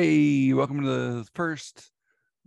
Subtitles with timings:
[0.00, 1.90] hey, welcome to the first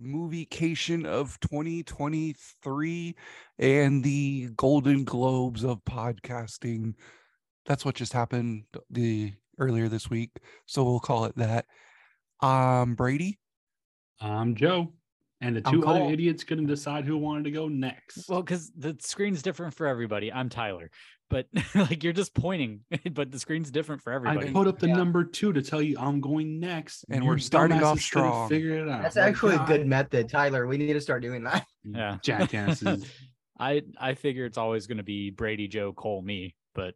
[0.01, 3.15] moviecation of 2023
[3.59, 6.93] and the Golden Globes of podcasting.
[7.65, 10.31] That's what just happened the earlier this week,
[10.65, 11.65] so we'll call it that.
[12.39, 13.37] Um, Brady.
[14.21, 14.93] I'm Joe,
[15.41, 18.29] and the two other idiots couldn't decide who wanted to go next.
[18.29, 20.31] Well, because the screen's different for everybody.
[20.31, 20.89] I'm Tyler,
[21.31, 22.81] but like you're just pointing,
[23.13, 24.49] but the screen's different for everybody.
[24.49, 24.95] I put up the Yeah.
[24.97, 28.49] number two to tell you I'm going next, And you we're starting dumbasses off strong.
[28.49, 29.01] Figure it out.
[29.01, 30.67] That's My actually a good method, Tyler.
[30.67, 31.65] We need to start doing that.
[31.83, 32.17] Yeah.
[32.23, 33.09] jackasses.
[33.59, 36.93] I I figure it's always going to be Brady, Joe, Cole, me, but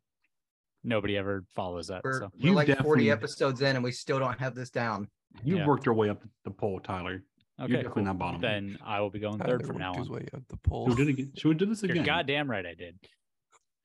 [0.83, 2.02] nobody ever follows that.
[2.03, 4.69] We're, so we're You like definitely- 40 episodes in and we still don't have this
[4.69, 5.08] down.
[5.44, 5.66] you Yeah.
[5.67, 7.23] worked your way up the pole, Tyler.
[7.59, 8.03] okay, definitely cool.
[8.03, 8.41] not bottom.
[8.41, 10.13] Then I will be going Tyler third from now worked his on.
[10.16, 10.89] way up the pole.
[10.89, 11.31] Should we do it again?
[11.38, 12.97] Should we do this You're goddamn right, I did.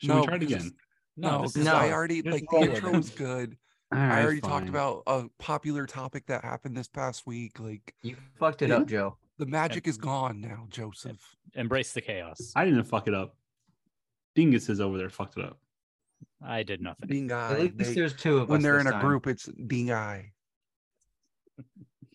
[0.00, 0.72] Should No, we try it again?
[1.16, 1.74] No, No, this because is No.
[1.78, 3.56] I already Just like the intro was good.
[3.92, 7.58] I Alright, already talked about a popular topic that happened this past week.
[7.60, 8.76] Like You fucked it Yeah.
[8.76, 9.18] up, Joe.
[9.38, 11.20] the magic is gone now, Joseph.
[11.54, 12.52] embrace the chaos.
[12.56, 13.36] I didn't fuck it up.
[14.34, 15.58] Dingus is over there fucked it up.
[16.42, 17.08] I did nothing.
[17.08, 19.00] Being At least they- there's two of when us they're this in a time.
[19.04, 20.32] group, it's being I.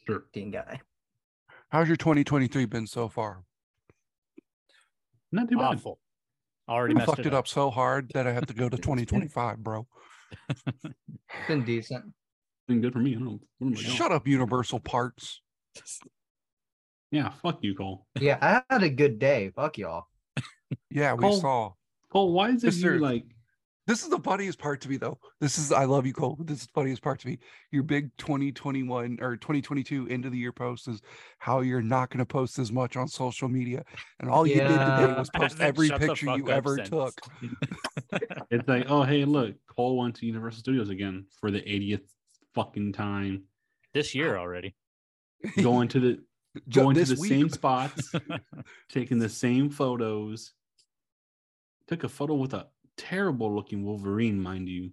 [0.08, 0.26] Sure.
[0.34, 0.82] Dean guy.
[1.70, 3.44] How's your 2023 been so far?
[5.32, 5.76] Not too bad.
[5.76, 6.00] Awful.
[6.68, 9.64] Already You messed fucked it up so hard that I have to go to 2025,
[9.64, 9.88] bro.
[10.50, 10.94] It's
[11.48, 12.06] been decent.
[12.68, 13.12] Been good for me.
[13.12, 13.40] I don't know.
[13.60, 13.96] What am I doing?
[13.96, 15.42] Shut up, Universal Parts.
[17.12, 18.08] Yeah, fuck you, Cole.
[18.20, 19.52] Yeah, I had a good day.
[19.56, 20.06] Fuck y'all.
[20.90, 21.72] Yeah, we Cole- saw.
[22.12, 23.26] Cole, why is it Mister- you like?
[23.88, 25.20] This is the funniest part to me, though.
[25.40, 26.38] This is I love you, Cole.
[26.40, 27.38] This is the funniest part to me.
[27.72, 31.02] Your big 2021 or 2022 end of the year post is
[31.38, 33.84] how you're not going to post as much on social media,
[34.20, 36.90] and all you did today was post every picture you ever since.
[36.90, 37.14] took.
[38.52, 42.02] It's like, oh hey, look, Cole went to Universal Studios again for the 80th
[42.54, 43.44] fucking time.
[43.94, 44.76] this year already.
[45.62, 46.20] Going to the
[46.70, 48.12] going to the week- same spots,
[48.90, 50.54] taking the same photos.
[51.88, 52.68] Took a photo with a
[52.98, 54.92] terrible looking Wolverine, mind you.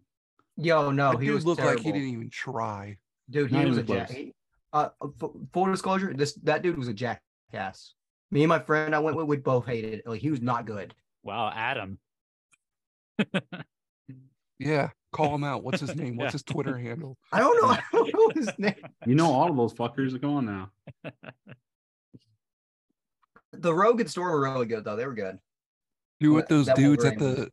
[0.56, 2.98] Yo, no, That he dude was looked like he didn't even try.
[3.30, 4.10] Dude, he Not was a even jack.
[4.10, 4.34] he-
[4.72, 4.88] Uh,
[5.22, 7.94] f- full disclosure, this that dude was a jackass.
[8.30, 10.06] Me and my friend I went with, we both hated it.
[10.06, 10.94] Like he was not good.
[11.22, 11.98] Wow, Adam.
[14.58, 15.64] Yeah, call him out.
[15.64, 16.16] What's his name?
[16.16, 17.18] What's his Twitter handle?
[17.32, 17.68] I don't know.
[17.70, 18.74] I don't know his name.
[19.06, 20.20] You know all of those fuckers.
[20.20, 20.70] Come on now.
[23.52, 24.94] The Rogue and Storm were really good though.
[24.96, 25.38] They were good.
[26.20, 27.52] Do what That- those that dudes at Wolverine was- the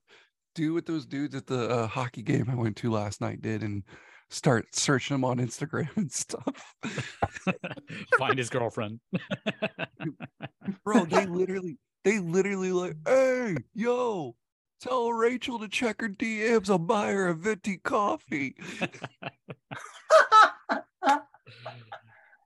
[0.56, 3.64] do what those dudes at the uh, hockey game I went to last night did,
[3.64, 3.84] and
[4.30, 6.76] start searching them on Instagram and stuff.
[8.18, 9.00] Find his girlfriend.
[10.84, 14.36] Bro, they literally, they literally like, hey, yo,
[14.82, 16.70] tell Rachel to check her DMs.
[16.70, 18.56] I'll buy her a venti coffee.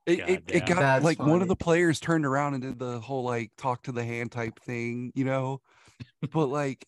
[0.05, 2.99] It, it, it got That's like one of the players turned around and did the
[2.99, 5.61] whole like talk to the hand type thing, you know.
[6.33, 6.85] but like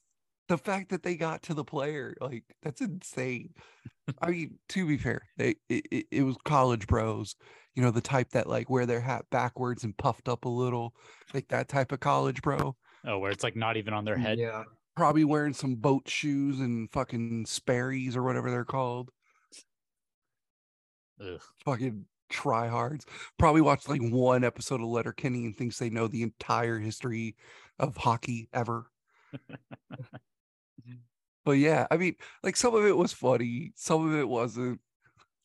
[0.48, 3.54] the fact that they got to the player, like that's insane.
[4.22, 7.36] I mean, to be fair, they it, it, it was college bros,
[7.74, 10.94] you know, the type that like wear their hat backwards and puffed up a little,
[11.34, 12.76] like that type of college bro.
[13.06, 14.38] oh, where it's like not even on their head.
[14.38, 14.64] Yeah.
[14.96, 19.10] Probably wearing some boat shoes and fucking Sperry's or whatever they're called.
[21.20, 21.42] Ugh.
[21.64, 23.04] fucking tryhards.
[23.38, 27.36] Probably watched like one episode of Letterkenny and thinks they know the entire history
[27.80, 28.88] of hockey ever.
[31.46, 34.82] but yeah, I mean, like some of it was funny, some of it wasn't.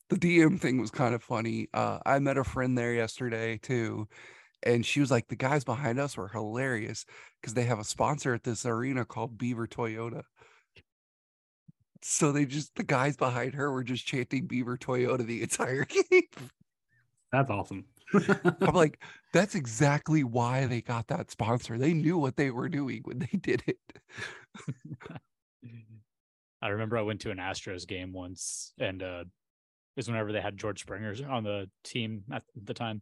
[0.09, 1.69] The DM thing was kind of funny.
[1.73, 4.07] Uh, I met a friend there yesterday too,
[4.63, 7.05] and she was like, "The guys behind us were hilarious
[7.39, 10.23] because they have a sponsor at this arena called Beaver Toyota."
[12.03, 16.23] So they just the guys behind her were just chanting Beaver Toyota the entire game.
[17.31, 17.85] That's awesome.
[18.13, 19.01] I'm like,
[19.33, 21.77] that's exactly why they got that sponsor.
[21.77, 23.79] They knew what they were doing when they did it.
[26.61, 29.27] I remember I went to an Astros game once, and uh, it
[29.95, 33.01] was whenever they had George Springer on the team at the time,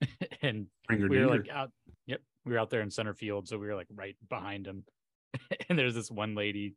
[0.42, 1.70] and Springer we were like out.
[2.06, 4.84] Yep, we were out there in center field, so we were like right behind him.
[5.68, 6.74] and there's this one lady,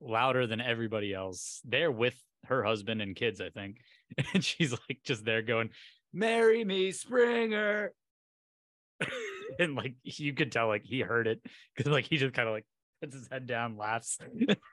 [0.00, 2.14] louder than everybody else, there with
[2.46, 3.78] her husband and kids, I think,
[4.34, 5.70] and she's like just there going,
[6.12, 7.92] "Marry me, Springer."
[9.58, 11.40] and like you could tell, like he heard it
[11.76, 12.66] because like he just kind of like
[13.02, 14.18] puts his head down, laughs.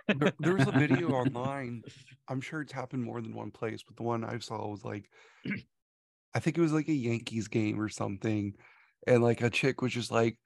[0.07, 1.81] There, there was a video online.
[2.27, 5.09] I'm sure it's happened more than one place, but the one I saw was like,
[6.35, 8.53] I think it was like a Yankees game or something.
[9.07, 10.37] And like a chick was just like,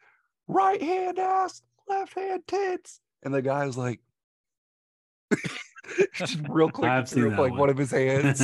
[0.47, 3.01] right hand ass, left hand tits.
[3.21, 4.00] And the guy was like,
[6.13, 7.57] Just real quick, I've like one.
[7.57, 8.39] one of his hands.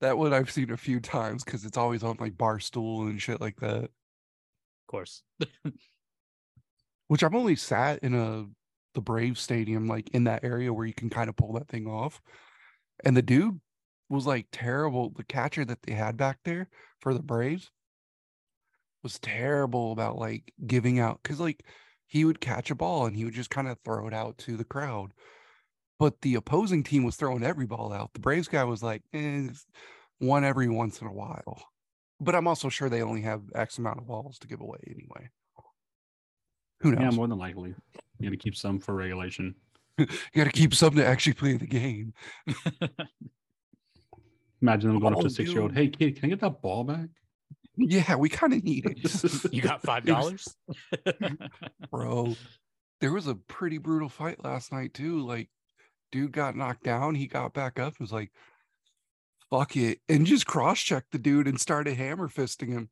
[0.00, 3.40] that one I've seen a few times because it's always on like Barstool and shit
[3.40, 3.90] like that.
[4.86, 5.22] Of course.
[7.08, 8.46] Which I've only sat in a
[8.94, 11.86] the Brave Stadium, like in that area where you can kind of pull that thing
[11.86, 12.22] off.
[13.04, 13.60] And the dude
[14.08, 15.10] was like terrible.
[15.10, 16.68] The catcher that they had back there
[17.00, 17.70] for the Braves
[19.02, 21.64] was terrible about like giving out because like
[22.06, 24.56] he would catch a ball and he would just kind of throw it out to
[24.56, 25.12] the crowd.
[25.98, 28.12] But the opposing team was throwing every ball out.
[28.14, 29.48] The Braves guy was like, eh,
[30.18, 31.62] one every once in a while.
[32.20, 35.30] But I'm also sure they only have X amount of balls to give away anyway.
[36.80, 37.00] Who knows?
[37.02, 37.74] yeah, more than likely.
[38.18, 39.54] You got to keep some for regulation.
[39.98, 42.12] you got to keep some to actually play the game.
[44.62, 45.72] Imagine them going up Oh, to a six year old.
[45.74, 47.08] Hey, kid, can I get that ball back?
[47.76, 50.48] Yeah, we kind of need it, you got five dollars?
[51.90, 52.34] bro.
[53.02, 55.20] There was a pretty brutal fight last night too.
[55.20, 55.50] Like,
[56.10, 57.14] dude got knocked down.
[57.14, 57.88] He got back up.
[57.98, 58.32] and Was like,
[59.50, 62.90] "Fuck it," and just cross checked the dude and started hammer fisting him.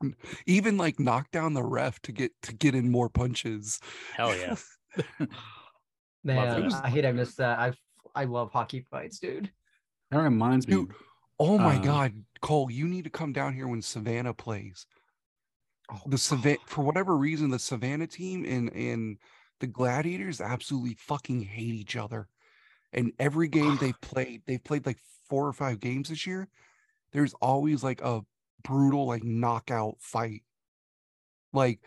[0.00, 0.16] And
[0.46, 3.78] Even like knocked down the ref to get to get in more punches.
[4.16, 4.56] Hell yeah.
[6.24, 7.58] Man, was- I hate I missed that.
[7.58, 7.72] I
[8.14, 9.50] I love hockey fights, dude.
[10.10, 10.74] That reminds me.
[10.74, 10.92] Dude,
[11.38, 14.86] Oh my Uh, god, Cole, you need to come down here when Savannah plays.
[15.90, 19.18] Oh, the Savannah for whatever reason, the Savannah team and and
[19.60, 22.28] the Gladiators absolutely fucking hate each other.
[22.92, 24.98] And every game they've played, they've played like
[25.32, 26.46] four or five games this year.
[27.14, 28.20] There's always like a
[28.62, 30.42] brutal like knockout fight,
[31.54, 31.80] like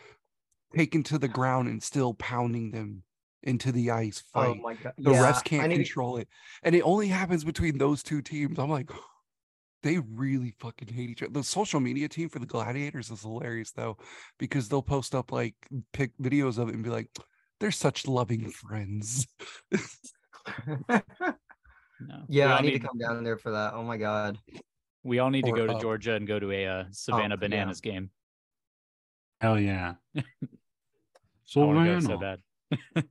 [0.75, 3.03] taken to the ground and still pounding them
[3.43, 4.61] into the ice oh fight.
[4.63, 4.93] my god.
[4.97, 6.27] the yeah, refs can't to- control it,
[6.63, 8.57] and it only happens between those two teams.
[8.57, 8.89] I'm like,
[9.83, 11.31] they really fucking hate each other.
[11.31, 13.95] The social media team for the Gladiators is hilarious though,
[14.39, 15.53] because they'll post up like
[15.93, 17.11] pick videos of it and be like,
[17.59, 19.27] they're such loving friends.
[21.99, 22.23] No.
[22.27, 23.73] yeah, I need to come down there for that.
[23.73, 24.37] Oh my god.
[25.03, 25.81] We all need to Or go to up.
[25.81, 27.39] Georgia and go to a uh, Savannah yeah.
[27.39, 28.09] Bananas game.
[29.39, 29.93] Hell yeah.
[30.17, 30.21] I
[31.59, 32.37] want to go so Savannah.
[32.95, 33.05] bad.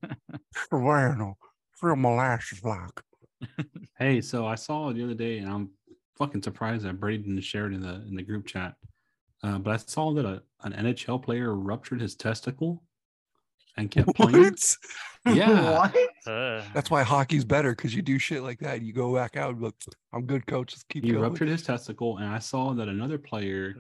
[0.70, 1.38] Bueno,
[1.72, 3.00] for molasses like.
[3.96, 5.70] Hey, so I saw the other day, and I'm
[6.18, 8.74] fucking surprised that Brady didn't share it in the in the group chat.
[9.42, 12.82] Uh, but I saw that a, an NHL player ruptured his testicle
[13.76, 14.56] and kept playing.
[15.22, 15.36] What?
[15.36, 15.78] Yeah.
[15.78, 15.94] what?
[16.26, 18.82] Uh, That's why hockey's better because you do shit like that.
[18.82, 19.74] You go back out and be like,
[20.12, 20.72] I'm good, coach.
[20.72, 21.22] Let's keep He going.
[21.22, 23.74] ruptured his testicle, and I saw that another player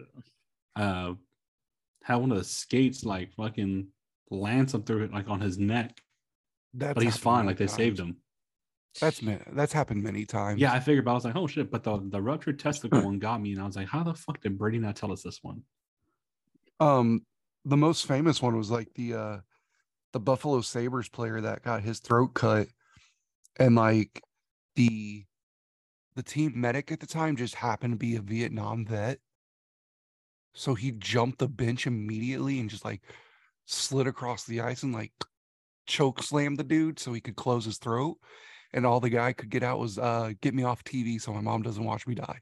[0.76, 1.14] uh
[2.02, 3.86] had one of the skates like fucking
[4.30, 5.98] lance him through it like on his neck.
[6.74, 8.16] That's But he's fine, like they saved him.
[9.00, 9.20] That's
[9.52, 10.60] that's happened many times.
[10.60, 11.70] Yeah, I figured, but I was like, oh shit.
[11.70, 14.40] But the, the ruptured testicle one got me, and I was like, how the fuck
[14.40, 15.62] did Brady not tell us this one?
[16.80, 17.24] Um,
[17.64, 19.36] the most famous one was like the uh
[20.14, 22.68] the Buffalo Sabres player that got his throat cut,
[23.58, 24.22] and like
[24.76, 25.24] the
[26.14, 29.18] the team medic at the time just happened to be a Vietnam vet.
[30.54, 33.02] So he jumped the bench immediately and just like
[33.66, 35.10] slid across the ice and like
[35.86, 38.16] choke slammed the dude so he could close his throat.
[38.72, 41.40] And all the guy could get out was uh get me off TV so my
[41.40, 42.38] mom doesn't watch me die.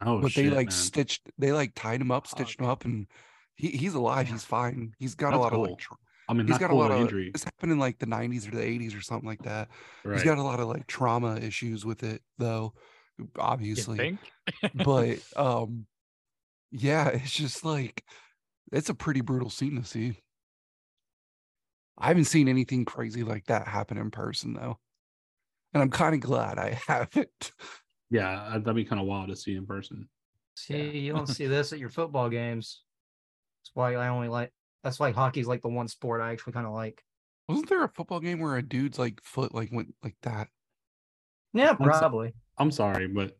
[0.00, 0.70] Oh but shit, they like man.
[0.70, 3.08] stitched they like tied him up, stitched him up, and
[3.56, 4.28] he, he's alive.
[4.28, 4.92] He's fine.
[5.00, 5.80] He's got a lot of like
[6.28, 7.30] I mean, he's got a lot of injury.
[7.32, 9.68] this happened in like the 90s or the 80s or something like that.
[10.04, 10.14] Right.
[10.14, 12.74] He's got a lot of like trauma issues with it though,
[13.18, 13.96] you obviously.
[13.96, 14.20] think?
[14.74, 15.86] But um
[16.70, 18.04] yeah, it's just like
[18.72, 20.18] it's a pretty brutal scene to see.
[21.96, 24.78] I haven't seen anything crazy like that happen in person though.
[25.72, 27.52] And I'm kind of glad I haven't.
[28.10, 30.08] yeah, that'd be kind of wild to see in person.
[30.56, 32.82] See, you don't see this at your football games.
[33.62, 34.52] That's why I only like.
[34.84, 37.02] That's why hockey's like the one sport I actually kind of like.
[37.48, 40.48] Wasn't there a football game where a dude's like foot like went like that?
[41.54, 42.34] Yeah, probably.
[42.58, 43.36] I'm sorry, but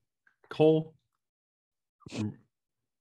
[0.48, 0.94] Cole,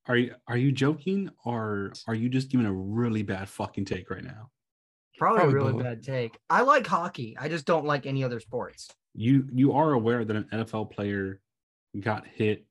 [0.07, 4.09] are you are you joking or are you just giving a really bad fucking take
[4.09, 4.49] right now?
[5.17, 5.83] Probably, probably a really both.
[5.83, 6.37] bad take.
[6.49, 7.35] I like hockey.
[7.39, 8.89] I just don't like any other sports.
[9.15, 11.41] You you are aware that an NFL player
[11.99, 12.65] got hit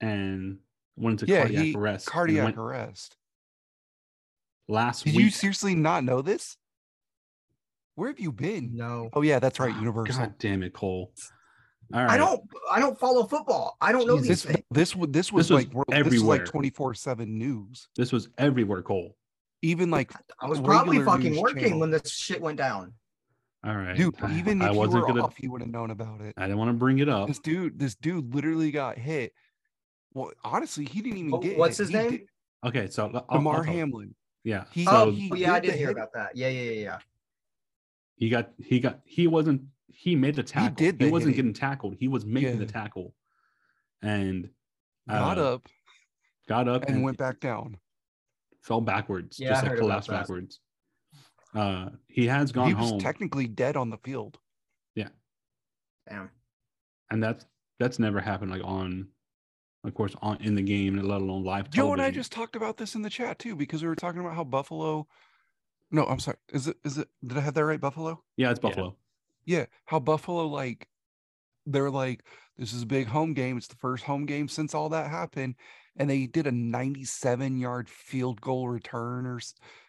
[0.00, 0.58] and
[0.96, 2.06] went into Yeah, cardiac he- arrest.
[2.06, 3.16] Cardiac went arrest.
[4.68, 5.24] Last Did week.
[5.24, 6.56] you seriously not know this?
[7.94, 8.76] Where have you been?
[8.76, 10.18] No, Oh yeah, that's right, Ah, Universal.
[10.26, 11.12] God damn it, Cole.
[11.92, 12.10] All right.
[12.10, 12.40] I don't.
[12.70, 13.76] I don't follow football.
[13.80, 14.64] I don't know these This things.
[14.70, 16.38] this would this was This was like this was everywhere.
[16.38, 17.88] like twenty four seven news.
[17.96, 19.16] This was everywhere, Cole.
[19.62, 21.80] Even like I was probably fucking working channel.
[21.80, 22.92] when this shit went down.
[23.64, 23.96] All right.
[23.96, 26.34] dude, even I if you wasn't were gonna off, you would have known about it.
[26.36, 27.26] I didn't want to bring it up.
[27.26, 29.32] This dude, this dude literally got hit.
[30.14, 31.58] Well, honestly, he didn't even Oh, get.
[31.58, 31.84] what's hit.
[31.84, 32.10] his He name?
[32.10, 32.28] did-
[32.66, 34.14] Okay, so I'll- I'll Hamlin.
[34.48, 34.64] Yeah.
[34.72, 36.34] He- so oh, he yeah, I did did hear about that.
[36.34, 36.98] Yeah, yeah, yeah, yeah.
[38.16, 40.86] he got he got he wasn't he made the tackle.
[40.86, 41.52] He, did He wasn't hitting.
[41.52, 41.96] getting tackled.
[42.00, 43.14] He was making the tackle,
[44.00, 44.48] and
[45.06, 45.68] Got uh, up
[46.48, 47.76] got up and went back down.
[48.62, 50.60] fell backwards, Yeah, just I like collapsed backwards.
[51.54, 54.38] Uh, he has gone He was home, technically dead on the field.
[54.94, 55.08] Yeah.
[56.08, 56.30] Damn.
[57.10, 57.44] and that's
[57.78, 59.08] that's never happened like on,
[59.84, 61.70] of course, on in the game, and let alone live.
[61.70, 64.20] Joe and I just talked about this in the chat too because we were talking
[64.20, 65.06] about how Buffalo.
[65.90, 66.36] No, I'm sorry.
[66.52, 66.76] Is it?
[66.84, 67.08] Is it?
[67.26, 67.80] Did I have that right?
[67.80, 68.22] Buffalo.
[68.36, 68.96] yeah, it's Buffalo.
[69.44, 70.88] Yeah, how Buffalo like
[71.64, 72.22] they're like
[72.58, 73.56] this is a big home game.
[73.56, 75.54] It's the first home game since all that happened,
[75.96, 79.40] and they did a 97 yard field goal return or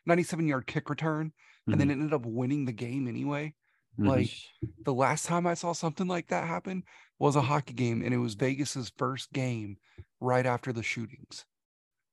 [0.05, 1.33] 97 yard kick return,
[1.67, 3.53] and then ended up winning the game anyway.
[3.99, 4.07] Mhm.
[4.07, 4.29] Like
[4.85, 6.83] the last time I saw something like that happen
[7.19, 9.77] was a hockey game, and it was Vegas's first game
[10.19, 11.45] right after the shootings.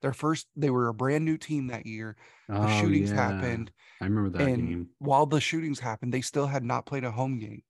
[0.03, 2.17] Their first, they were a brand new team that year.
[2.49, 3.17] The Oh, shootings yeah.
[3.17, 4.89] happened, I remember that and game.
[4.99, 7.63] while the shootings happened, they still had not played a home game.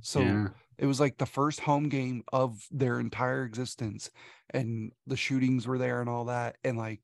[0.00, 0.48] So yeah.
[0.78, 4.10] it was like the first home game of their entire existence,
[4.50, 7.00] and the shootings were there and all that, and like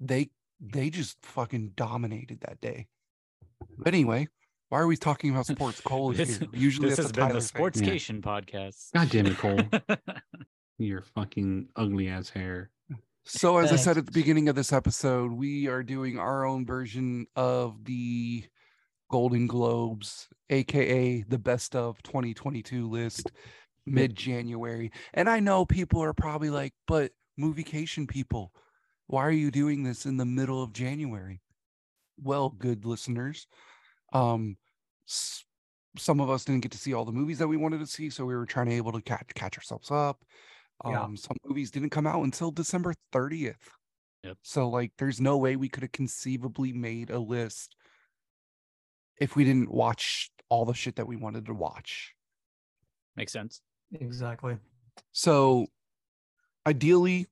[0.00, 2.88] they they just fucking dominated that day.
[3.78, 4.28] But anyway,
[4.72, 5.82] why are we talking about sports?
[5.82, 6.48] Cole is This, here.
[6.54, 7.62] Usually this that's has a been Tyler the thing.
[7.90, 8.90] Sportscation podcast.
[8.94, 9.60] God damn it, Cole.
[10.78, 12.70] Your fucking ugly ass hair.
[13.26, 16.64] So, as I said at the beginning of this episode, we are doing our own
[16.64, 18.44] version of the
[19.10, 23.30] Golden Globes, aka the best of 2022 list,
[23.84, 24.90] mid January.
[25.12, 28.54] And I know people are probably like, but moviecation people,
[29.06, 31.42] why are you doing this in the middle of January?
[32.18, 33.46] Well, good listeners,
[34.14, 34.61] um, s-
[35.06, 38.10] some of us didn't get to see all the movies that we wanted to see,
[38.10, 40.24] so we were trying to able to catch catch ourselves up.
[40.84, 41.02] Yeah.
[41.02, 43.54] Um, some movies didn't come out until December 30th.
[44.24, 44.38] Yep.
[44.42, 47.76] So like there's no way we could have conceivably made a list
[49.20, 52.14] if we didn't watch all the shit that we wanted to watch.
[53.16, 53.60] Makes sense.
[53.92, 54.56] Exactly.
[55.12, 55.66] So
[56.66, 57.26] ideally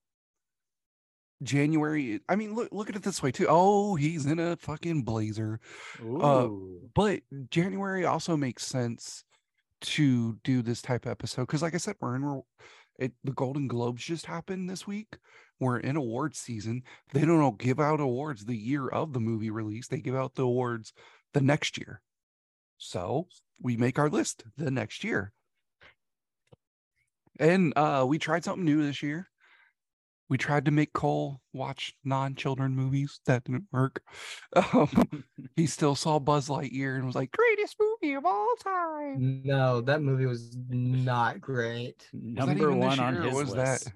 [1.42, 3.46] January I mean look look at it this way too.
[3.48, 5.60] Oh, he's in a fucking blazer.
[6.00, 6.48] Uh,
[6.94, 7.20] But
[7.50, 9.24] January also makes sense
[9.82, 12.42] to do this type of episode because, like I said, we're in
[12.98, 13.12] it.
[13.24, 15.16] The Golden Globes just happened this week.
[15.58, 16.82] We're in awards season.
[17.12, 19.88] They don't give out awards the year of the movie release.
[19.88, 20.92] They give out the awards
[21.32, 22.02] the next year.
[22.76, 23.28] So
[23.60, 25.32] we make our list the next year.
[27.38, 29.29] And uh, we tried something new this year.
[30.30, 33.20] We tried to make Cole watch non-children movies.
[33.26, 34.02] That didn't work.
[34.56, 35.24] Um,
[35.56, 39.42] he still saw Buzz Lightyear and was like, greatest movie of all time.
[39.44, 42.08] No, that movie was not great.
[42.12, 43.84] Was that Number one on year or his was list.
[43.84, 43.92] that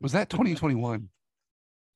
[0.00, 1.08] was that 2021?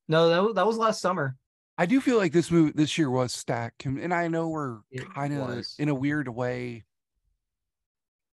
[0.09, 1.37] No, that was, that was last summer.
[1.78, 4.78] I do feel like this movie this year was stacked, and and I know we're
[5.14, 6.85] kind of in a weird way,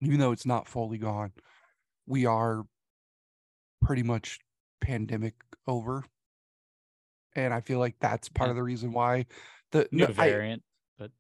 [0.02, 1.32] even though it's not fully gone.
[2.06, 2.64] We are
[3.82, 4.40] pretty much
[4.82, 5.36] pandemic
[5.68, 6.04] over,
[7.36, 8.52] and I feel like that's part Yeah.
[8.52, 9.26] of the reason why
[9.72, 10.64] the New no, I, variant,
[10.98, 11.12] but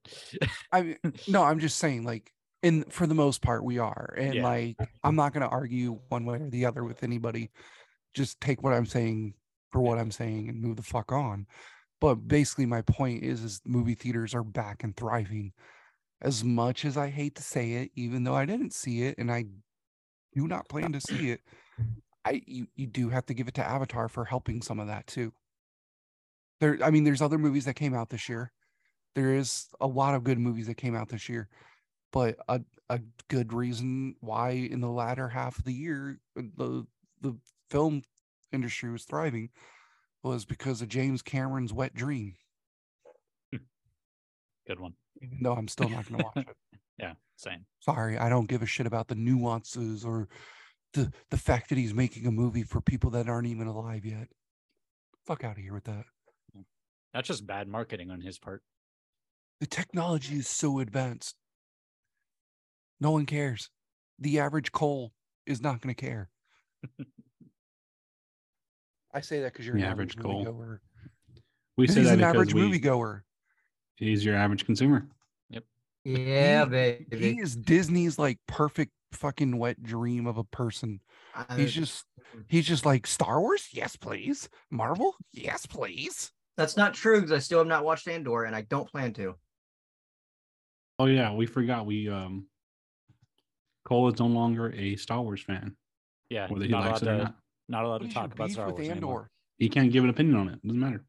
[0.71, 4.35] I mean, no, I'm just saying, like, in for the most part, we are, and
[4.35, 4.43] Yeah.
[4.43, 7.49] like, I'm not gonna argue one way or the other with anybody.
[8.13, 9.35] Just take what I'm saying
[9.71, 11.47] for what I'm saying and move the fuck on.
[12.01, 15.53] But basically, my point is, is movie theaters are back and thriving.
[16.21, 19.31] As much as I hate to say it, even though I didn't see it and
[19.31, 19.45] I
[20.35, 21.41] do not plan to see it,
[22.25, 25.07] I you, you do have to give it to Avatar for helping some of that
[25.07, 25.33] too.
[26.59, 28.51] There, I mean, there's other movies that came out this year.
[29.15, 31.49] There is a lot of good movies that came out this year,
[32.11, 32.99] but a a
[33.29, 36.85] good reason why in the latter half of the year uh, the
[37.21, 37.35] the
[37.69, 38.03] film
[38.51, 39.49] industry was thriving
[40.23, 42.35] was because of James Cameron's Wet Dream.
[44.67, 44.93] good one.
[45.41, 46.79] Though I'm still not going to watch it.
[46.99, 47.65] Yeah, same.
[47.79, 50.27] Sorry, I don't give a shit about the nuances or
[50.93, 54.27] the the fact that he's making a movie for people that aren't even alive yet.
[55.25, 56.05] Fuck out of here with that.
[56.57, 56.65] Mm.
[57.13, 58.61] That's just bad marketing on his part.
[59.59, 61.35] The technology is so advanced.
[62.99, 63.69] No one cares.
[64.19, 65.11] The average Cole
[65.45, 66.29] is not going to care.
[69.13, 70.45] I say that because you're The an average average Cole.
[70.45, 70.79] moviegoer.
[71.77, 73.21] We He's that an average we, moviegoer.
[73.95, 75.07] he's your average consumer.
[75.49, 75.63] Yep.
[76.05, 77.33] Yeah, He- baby.
[77.35, 81.01] He is Disney's like perfect fucking wet dream of a person.
[81.35, 82.05] I- He's just
[82.47, 84.49] he's just like Star Wars, yes please.
[84.69, 86.31] Marvel, yes please.
[86.57, 89.35] That's not true because I still have not watched Andor and I don't plan to.
[90.99, 92.47] Oh yeah, we forgot we um
[93.85, 95.75] Cole is no longer a Star Wars fan,
[96.29, 97.35] Yeah, whether he not likes it or to not.
[97.67, 99.17] not allowed What to is talk about beef Star with Wars anymore.
[99.19, 99.31] Andor?
[99.57, 100.61] He can't give an opinion on it.
[100.65, 101.03] Doesn't matter.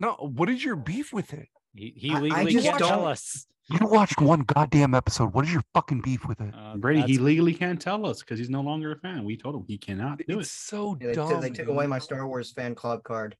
[0.00, 1.48] No, what is your beef with it?
[1.74, 3.46] He he I- I legally can't tell don't- us.
[3.70, 5.32] You watched one goddamn episode.
[5.34, 6.52] What is your fucking beef with it?
[6.56, 9.24] Uh, Brady, he legally can't tell us because he's no longer a fan.
[9.24, 10.40] We told him he cannot do it.
[10.40, 10.52] It's it.
[10.52, 11.28] so Yeah, they, dumb.
[11.30, 13.36] took, they took away my Star Wars fan club card.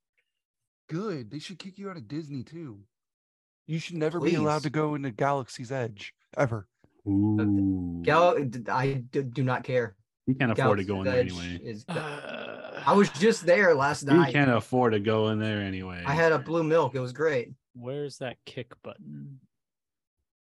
[0.89, 1.31] Good.
[1.31, 2.81] They should kick you out of Disney too.
[3.67, 6.67] You should never be allowed to go into Galaxy's Edge ever.
[7.07, 8.01] Ooh.
[8.03, 8.37] Gal,
[8.69, 9.97] I d- do not care.
[10.27, 11.61] he can't afford to go in there Edge anyway.
[11.65, 14.17] Is, I was just there last night.
[14.17, 14.33] night.
[14.33, 16.03] can't afford to go in there anyway.
[16.07, 16.95] I had a blue milk.
[16.95, 17.53] It was great.
[17.75, 19.41] Where's that kick button?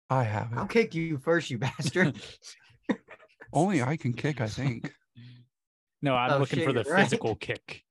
[0.10, 2.20] I have I'll kick you first, you bastard.
[3.54, 4.92] Only I can kick, I think.
[6.02, 7.04] No, I'm Oh, looking shit, for the you're right.
[7.04, 7.84] physical kick.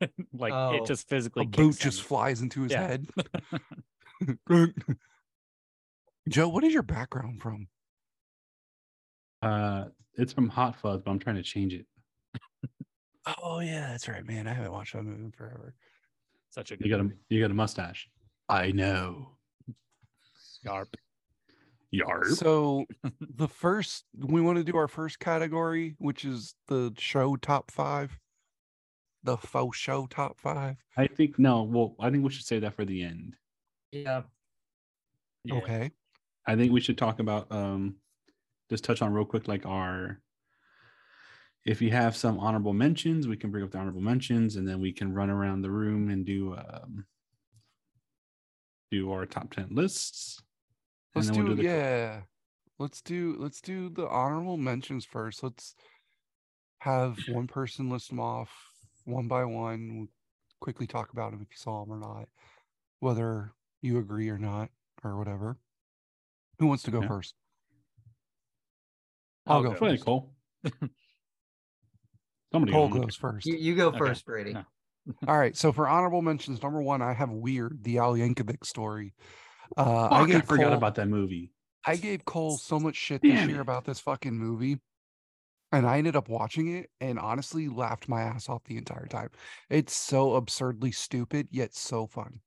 [0.32, 0.74] like Oh.
[0.74, 2.04] it just physically A kicks boot just him.
[2.06, 2.86] flies into his Yeah.
[2.86, 3.06] head.
[6.28, 7.68] Joe, what is your background from?
[9.42, 11.86] Uh, it's from Hot Fuzz, but I'm trying to change it.
[13.42, 14.46] Oh yeah, that's right, man.
[14.46, 15.74] I haven't watched that movie in forever.
[16.50, 17.16] Such a good You got a movie.
[17.28, 18.08] you got a mustache.
[18.48, 19.36] I know.
[20.66, 20.92] Yarp.
[21.94, 22.36] Yarp.
[22.36, 22.86] So
[23.20, 28.18] the first we want to do our first category, which is the show top five.
[29.22, 30.76] The faux show top five.
[30.96, 31.62] I think no.
[31.62, 33.36] Well, I think we should say that for the end.
[33.92, 34.22] yeah.
[35.44, 35.54] Yeah.
[35.54, 35.90] Okay.
[36.46, 37.96] I think we should talk about um,
[38.68, 40.20] just touch on real quick like our.
[41.66, 44.80] If you have some honorable mentions, we can bring up the honorable mentions, and then
[44.80, 47.04] we can run around the room and do um,
[48.90, 50.42] do our top ten lists.
[51.14, 52.20] And Let's do, we'll the- yeah.
[52.78, 55.42] Let's do let's do the honorable mentions first.
[55.42, 55.74] Let's
[56.78, 58.50] have one person list them off
[59.04, 59.96] one by one.
[59.98, 60.08] We'll
[60.60, 62.28] quickly talk about them if you saw them or not,
[63.00, 64.70] whether you agree or not
[65.04, 65.58] or whatever.
[66.58, 67.08] Who wants to go Yeah.
[67.08, 67.34] first?
[69.46, 69.74] I'll I'll go go.
[69.74, 70.04] Go first.
[70.04, 70.34] Cole.
[72.52, 73.46] Somebody Cole goes first.
[73.46, 73.98] You, you go Okay.
[73.98, 74.54] first, Brady.
[74.54, 74.64] No.
[75.28, 75.56] All right.
[75.56, 79.14] So for honorable mentions, number one, I have Weird, the Al Yankovic story.
[79.76, 81.52] Uh, Fuck, I I, forgot Cole, about that movie.
[81.86, 83.60] I gave Cole so much shit this year it.
[83.60, 84.78] about this fucking movie.
[85.72, 89.30] And I ended up watching it and honestly laughed my ass off the entire time.
[89.68, 92.40] It's so absurdly stupid, yet so fun.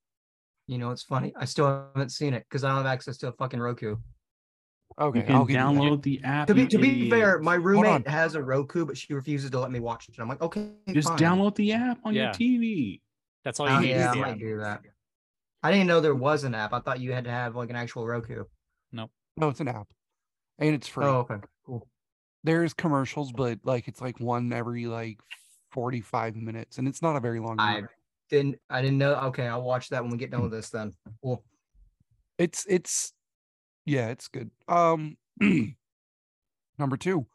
[0.67, 1.33] You know, it's funny.
[1.37, 3.95] I still haven't seen it because I don't have access to a fucking Roku.
[4.99, 6.47] Okay, you can I'll give you download the app.
[6.47, 9.71] To be to be fair, my roommate has a Roku, but she refuses to let
[9.71, 10.19] me watch it.
[10.19, 11.17] I'm like, okay, just fine.
[11.17, 12.25] download the app on Yeah.
[12.25, 13.01] your TV.
[13.43, 13.89] That's all you Oh, need.
[13.89, 14.81] yeah, I is the might do that.
[15.63, 16.73] I didn't know there was an app.
[16.73, 18.43] I thought you had to have like an actual Roku.
[18.91, 19.87] No, No, it's an app.
[20.59, 21.05] And it's free.
[21.05, 21.87] Oh, okay, cool.
[22.43, 25.19] There's commercials, but like it's like one every like
[25.71, 26.77] 45 minutes.
[26.77, 27.87] And it's not a very long I movie.
[28.29, 28.59] didn't.
[28.69, 29.15] I didn't know.
[29.15, 30.69] Okay, I'll watch that when we get done with this.
[30.69, 30.91] Then.
[31.23, 31.43] Cool.
[32.37, 33.13] It's it's
[33.85, 34.51] yeah, it's good.
[34.67, 35.17] Um
[36.77, 37.25] number two,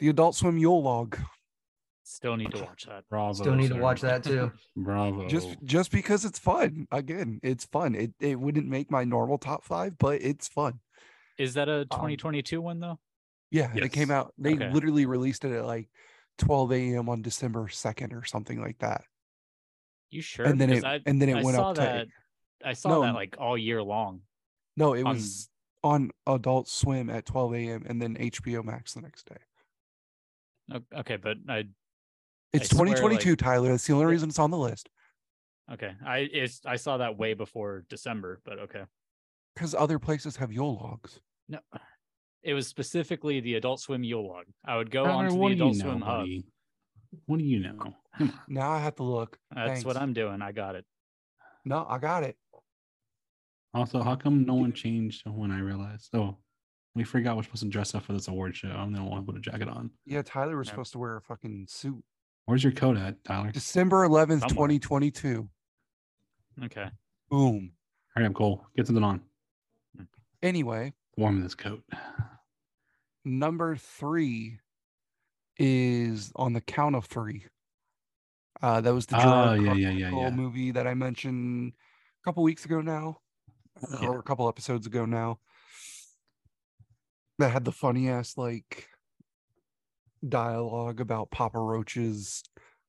[0.00, 1.16] the Adult Swim Yule log.
[2.08, 3.02] Still need to watch that.
[3.10, 3.32] Bravo.
[3.32, 4.52] Still need to watch that too.
[4.76, 5.26] Bravo.
[5.26, 6.86] Just just because it's fun.
[6.92, 7.96] Again, it's fun.
[7.96, 10.78] It it wouldn't make my normal top five, but it's fun.
[11.36, 13.00] Is that a um, 2022 one though?
[13.50, 14.32] Yeah, it came out.
[14.38, 14.70] They Okay.
[14.70, 15.88] literally released it at like
[16.38, 17.08] 12 a.m.
[17.08, 19.02] on December 2nd or something like that.
[20.10, 20.46] You sure?
[20.46, 22.06] And then Because it I, and then it I went saw up to that.
[22.64, 24.20] I saw No, that like all year long.
[24.76, 25.50] no, it on- was
[25.82, 27.82] on Adult Swim at 12 a.m.
[27.88, 30.80] and then HBO Max the next day.
[30.96, 31.64] Okay, but I
[32.56, 33.70] It's swear, like- 2022, Tyler.
[33.70, 34.88] That's the only reason it's on the list
[35.72, 35.92] okay.
[36.04, 38.82] I it's I saw that way before December, but okay.
[39.54, 41.20] because other places have Yule logs.
[41.48, 41.58] No,
[42.42, 44.44] it was specifically the Adult Swim Yule log.
[44.64, 46.26] I would go Tyler, onto the what do you Adult know, Swim hub.
[47.26, 47.76] What do you know?
[47.78, 48.40] Come on.
[48.48, 49.38] Now I have to look.
[49.54, 50.42] That's what I'm doing.
[50.42, 50.84] I got it.
[51.64, 52.36] No, I got it.
[53.74, 56.08] Also, how come no one changed when I realized?
[56.14, 56.38] Oh,
[56.94, 58.68] we forgot we're supposed to dress up for this award show.
[58.68, 59.90] I'm the only one with a jacket on.
[60.06, 60.72] Yeah, Tyler was Yeah.
[60.72, 62.02] supposed to wear a fucking suit.
[62.46, 63.50] Where's your coat at, Tyler?
[63.50, 64.68] December 11th, Somewhere.
[64.68, 65.48] 2022.
[66.64, 66.88] Okay.
[67.28, 67.72] Boom.
[68.14, 68.64] Hurry up, Cole.
[68.76, 69.20] Get something on.
[70.42, 71.82] Anyway, Warm this coat.
[73.24, 74.58] number three
[75.58, 77.46] is on the count of three.
[78.62, 79.20] Uh, that was the Oh,
[79.56, 80.30] Gerard yeah, yeah, yeah, yeah.
[80.30, 83.18] movie that I mentioned a couple weeks ago now,
[84.00, 84.08] Yeah.
[84.08, 85.40] or a couple episodes ago now.
[87.38, 88.88] That had the funny ass like
[90.28, 92.42] dialogue about Papa Roach's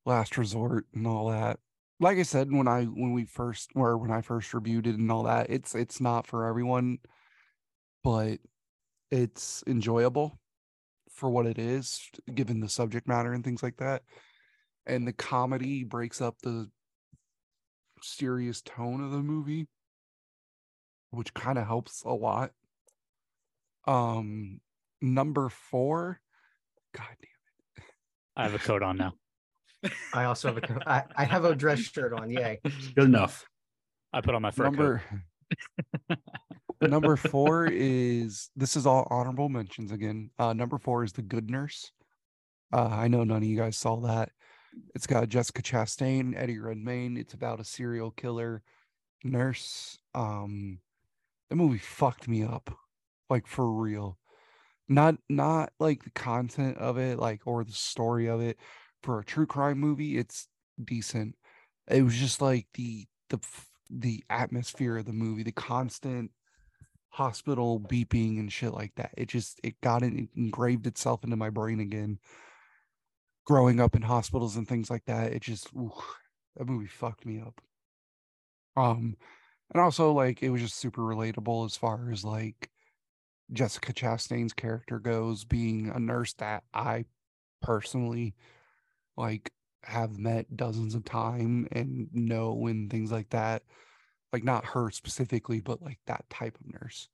[0.05, 1.59] last resort and all that.
[1.99, 5.11] Like I said, when I when we first or when I first reviewed it and
[5.11, 6.99] all that, it's it's not for everyone,
[8.03, 8.39] but
[9.11, 10.39] it's enjoyable
[11.11, 14.03] for what it is, given the subject matter and things like that.
[14.85, 16.69] And the comedy breaks up the
[18.01, 19.67] serious tone of the movie,
[21.09, 22.51] which kind of helps a lot.
[23.87, 24.59] Um,
[25.01, 26.19] number four,
[26.97, 27.83] God damn.
[27.83, 27.83] It.
[28.35, 29.13] I have a coat on now.
[30.13, 30.61] I also have a.
[30.61, 32.29] co- I, I have a dress shirt on.
[32.29, 32.59] Yay.
[32.95, 33.45] Good enough.
[34.13, 34.71] I put on my fur coat.
[34.71, 35.03] number
[36.81, 40.31] number four is this is all honorable mentions again.
[40.39, 41.91] Uh, number four is the Good Nurse.
[42.73, 44.31] Uh, I know none of you guys saw that.
[44.93, 47.17] It's got Jessica Chastain, Eddie Redmayne.
[47.17, 48.61] It's about a serial killer
[49.23, 49.97] nurse.
[50.13, 50.79] Um,
[51.49, 52.75] the movie fucked me up,
[53.29, 54.17] like for real.
[54.89, 58.57] Not not like the content of it, like or the story of it.
[59.03, 60.47] For a true crime movie, it's
[60.83, 61.35] decent.
[61.89, 63.39] It was just like the the
[63.89, 66.31] the atmosphere of the movie, the constant
[67.09, 69.11] hospital beeping and shit like that.
[69.17, 72.19] It just it got it, it engraved itself into my brain again.
[73.45, 75.91] Growing up in hospitals and things like that, it just ooh,
[76.55, 77.61] that movie fucked me up.
[78.75, 79.15] Um,
[79.73, 82.69] and also like it was just super relatable as far as like
[83.51, 87.05] Jessica Chastain's character goes, being a nurse that I
[87.61, 88.35] personally
[89.15, 89.51] like
[89.83, 93.63] have met dozens of time and know and things like that
[94.33, 97.07] like not her specifically but like that type of nurse.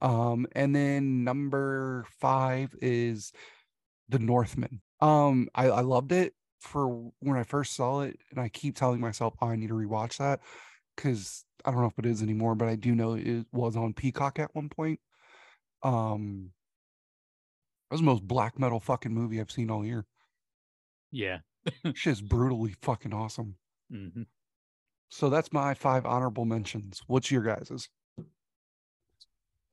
[0.00, 3.32] Um and then number five is
[4.08, 4.80] the northman.
[5.00, 9.00] Um i, I loved it for when i first saw it and i keep telling
[9.00, 10.40] myself oh, i need to rewatch that
[10.94, 13.92] because i don't know if it is anymore but i do know it was on
[13.92, 14.98] peacock at one point
[15.82, 16.50] um
[17.90, 20.06] that was the most black metal fucking movie i've seen all year
[21.12, 21.38] Yeah.
[21.94, 23.56] shit's brutally fucking awesome
[23.90, 24.22] hmm
[25.08, 27.88] so that's my five honorable mentions what's your guys's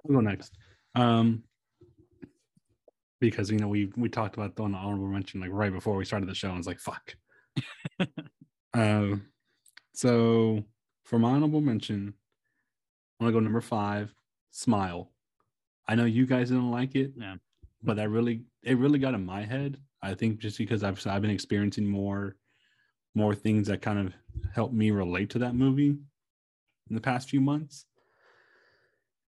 [0.05, 0.57] I'll go next.
[0.95, 1.43] Um,
[3.19, 6.27] because you know we we talked about the honorable mention like right before we started
[6.27, 7.15] the show, and it's like fuck.
[8.73, 9.27] um,
[9.93, 10.63] so
[11.05, 12.13] for my honorable mention,
[13.19, 14.13] I want to go number five.
[14.51, 15.12] Smile.
[15.87, 17.35] I know you guys didn't like it, Yeah.
[17.81, 19.77] but that really it really got in my head.
[20.01, 22.35] I think just because I've I've been experiencing more
[23.15, 24.13] more things that kind of
[24.53, 25.89] helped me relate to that movie
[26.89, 27.85] in the past few months.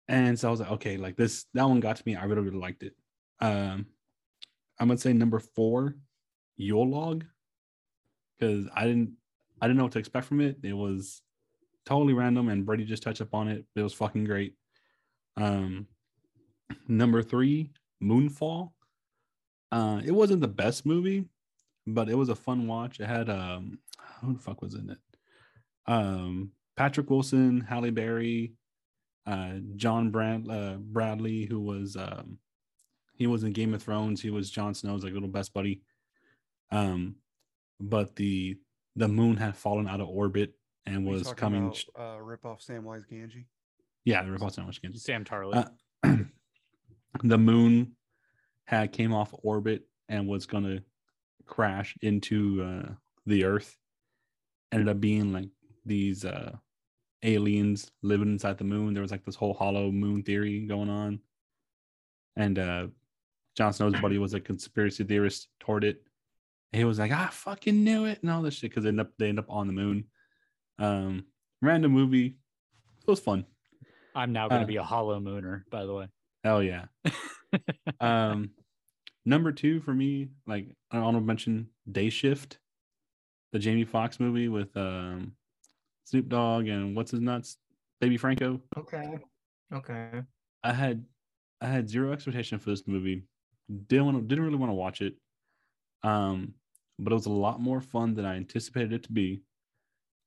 [0.09, 2.15] And so I was like, okay, like this, that one got to me.
[2.17, 2.95] I really, really liked it.
[3.41, 3.87] Um,
[4.79, 5.97] I'm gonna say number four,
[6.57, 7.25] Yule Log,
[8.39, 9.13] because I didn't,
[9.61, 10.59] I didn't know what to expect from it.
[10.63, 11.23] It was
[11.87, 13.65] totally random, and Brady just touched up on it.
[13.77, 14.55] It was fucking great.
[15.37, 15.87] Um,
[16.89, 17.71] number three,
[18.03, 18.73] Moonfall.
[19.73, 21.25] Uh, it wasn't the best movie,
[21.87, 23.01] but it was a fun watch.
[23.01, 23.79] It had um,
[24.21, 24.99] who the fuck was in it?
[25.87, 28.55] Um, Patrick Wilson, Halle Berry,
[29.27, 32.39] uh, John Brand, uh, Bradley, who was um,
[33.15, 34.21] he was in Game of Thrones.
[34.23, 35.83] He was Jon Snow's like little best buddy.
[36.71, 37.17] Um,
[37.81, 38.57] but the
[38.97, 40.55] the moon had fallen out of orbit
[40.87, 41.73] and was coming.
[41.73, 43.47] sh- uh, rip off Samwise Gamgee.
[44.05, 44.95] yeah, the repulse Samwise again.
[44.97, 45.69] Sam Tarly.
[47.15, 47.93] Uh, the moon
[48.65, 50.81] had came off orbit and was gonna
[51.47, 52.93] crash into uh,
[53.27, 53.77] the Earth.
[54.73, 55.49] Ended up being like
[55.87, 56.53] these uh,
[57.23, 58.95] aliens living inside the moon.
[58.95, 61.21] There was like this whole hollow moon theory going on,
[62.37, 62.87] and uh,
[63.57, 66.03] Jon Snow's buddy was a conspiracy theorist toward it.
[66.73, 69.01] And he was like, "I fucking knew it," and all this shit because they end
[69.01, 70.05] up they end up on the moon.
[70.79, 71.27] Um,
[71.63, 72.37] random movie.
[73.07, 73.45] It was fun.
[74.15, 76.09] I'm now going to uh, be a hollow mooner, by the way.
[76.45, 76.85] Hell yeah.
[78.01, 78.51] um,
[79.25, 82.59] number two for me, like I want to mention Day Shift,
[83.53, 85.33] the Jamie Foxx movie with um,
[86.05, 87.57] Snoop Dogg and what's his nuts,
[88.01, 88.61] Dave Franco.
[88.77, 89.19] Okay.
[89.73, 90.11] Okay.
[90.63, 91.05] I had
[91.63, 93.25] I had zero expectation for this movie.
[93.89, 95.15] Didn't want to, didn't really want to watch it.
[96.03, 96.53] Um,
[96.99, 99.41] but it was a lot more fun than I anticipated it to be.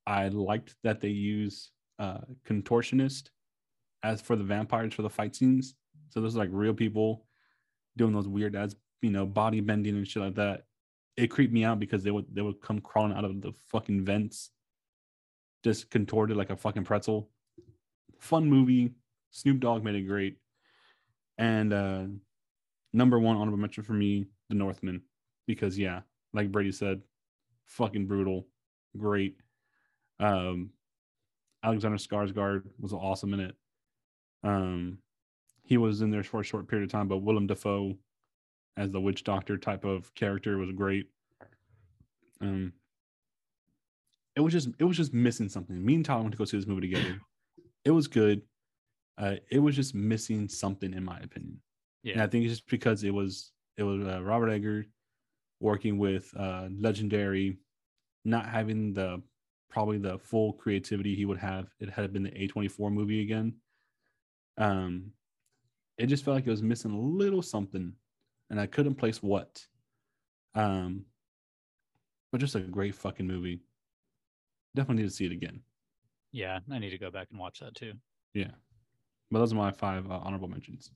[0.07, 3.29] I liked that they use uh contortionist
[4.03, 5.75] as for the vampires for the fight scenes.
[6.09, 7.25] So those are like real people
[7.97, 10.63] doing those weird ass, you know, body bending and shit like that.
[11.15, 14.05] It creeped me out because they would they would come crawling out of the fucking
[14.05, 14.51] vents,
[15.63, 17.29] just contorted like a fucking pretzel.
[18.19, 18.93] Fun movie.
[19.31, 20.37] Snoop Dogg made it great.
[21.37, 22.03] And uh
[22.93, 25.01] number one honorable mention for me, The Northman,
[25.45, 26.01] because yeah,
[26.33, 27.01] like Brady said,
[27.65, 28.47] fucking brutal,
[28.97, 29.37] great.
[30.19, 30.71] Um,
[31.63, 33.55] Alexander Skarsgård was awesome in it.
[34.43, 34.99] Um,
[35.67, 37.97] he was in there for a short period of time, but Willem Dafoe
[38.77, 41.07] as the witch doctor type of character was great.
[42.41, 42.73] Um,
[44.35, 45.83] it was just it was just missing something.
[45.83, 47.19] Me and Tyler went to go see this movie together.
[47.83, 48.41] It was good.
[49.17, 51.61] Uh, it was just missing something, in my opinion.
[52.05, 52.23] And Yeah.
[52.23, 54.85] I think it's just because it was it was uh, Robert Egger
[55.59, 57.57] working with uh, legendary,
[58.25, 59.21] not having the
[59.69, 61.67] probably the full creativity he would have.
[61.79, 63.55] It had been the A24 movie again.
[64.57, 65.11] Um,
[65.97, 67.93] it just felt like it was missing a little something,
[68.49, 69.65] and I couldn't place what.
[70.55, 71.05] Um,
[72.31, 73.61] but just a great fucking movie.
[74.75, 75.61] Definitely need to see it again.
[76.31, 76.59] Yeah.
[76.71, 77.93] I need to go back and watch that too.
[78.33, 78.51] Yeah.
[79.31, 80.91] But those are my five uh, honorable mentions.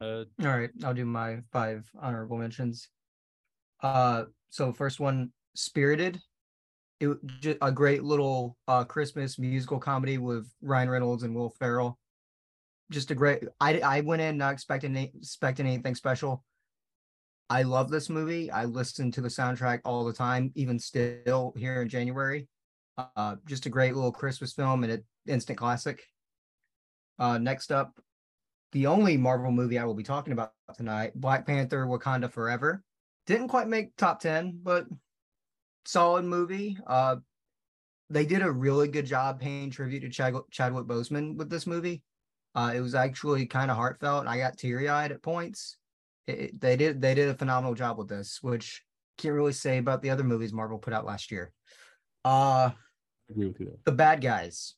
[0.00, 2.88] Uh, All right, I'll do my five honorable mentions.
[3.82, 6.18] Uh, so first one, Spirited.
[6.98, 11.50] It was ju- a great little uh Christmas musical comedy with Ryan Reynolds and Will
[11.50, 11.98] Ferrell.
[12.90, 13.44] Just a great.
[13.60, 16.44] I I went in not expecting expecting anything special.
[17.48, 18.50] I love this movie.
[18.50, 22.48] I listen to the soundtrack all the time, even still here in January.
[22.96, 26.02] Uh, just a great little Christmas film and an instant classic.
[27.18, 27.92] Uh, next up,
[28.72, 32.82] the only Marvel movie I will be talking about tonight, Black Panther Wakanda Forever.
[33.26, 34.86] Didn't quite make top 10, but
[35.84, 36.78] solid movie.
[36.86, 37.16] Uh
[38.10, 42.02] they did a really good job paying tribute to Chad- Chadwick Boseman with this movie.
[42.54, 44.26] Uh it was actually kind of heartfelt.
[44.26, 45.76] I got teary-eyed at points.
[46.26, 48.82] It, it- they did they did a phenomenal job with this, which
[49.18, 51.52] can't really say about the other movies Marvel put out last year.
[52.24, 52.74] Uh I
[53.30, 53.76] agree with you there.
[53.84, 54.74] the bad guys.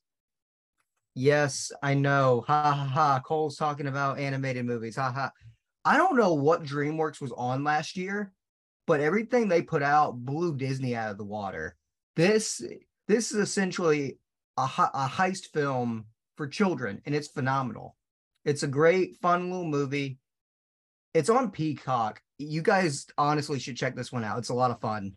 [1.14, 2.44] Yes, I know.
[2.46, 3.20] Ha ha ha.
[3.24, 4.96] Cole's talking about animated movies.
[4.96, 5.30] Ha ha.
[5.84, 8.32] I don't know what DreamWorks was on last year,
[8.86, 11.76] but everything they put out blew Disney out of the water.
[12.16, 12.60] This
[13.06, 14.18] this is essentially
[14.56, 16.06] a, a heist film
[16.36, 17.96] for children, and it's phenomenal.
[18.44, 20.18] It's a great, fun little movie.
[21.14, 22.20] It's on Peacock.
[22.38, 24.38] You guys honestly should check this one out.
[24.38, 25.12] It's a lot of fun.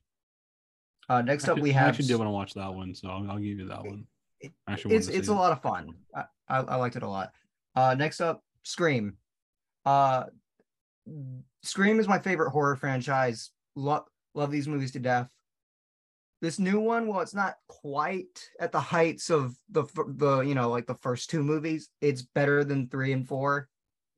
[1.09, 3.09] Uh, next up, Actually- we I have actually did want to watch that one, so
[3.09, 4.05] I'll, I'll give you that one.
[4.39, 5.89] it- it's it's a lot of fun.
[6.15, 7.33] I, I, I liked it a lot.
[7.75, 9.17] Uh, next up, Scream.
[9.85, 10.25] Uh,
[11.63, 13.51] Scream is my favorite horror franchise.
[13.75, 15.29] Love love these movies to death.
[16.41, 20.69] This new one, well, it's not quite at the heights of the the you know
[20.69, 21.89] like the first two movies.
[21.99, 23.67] It's better than three and four,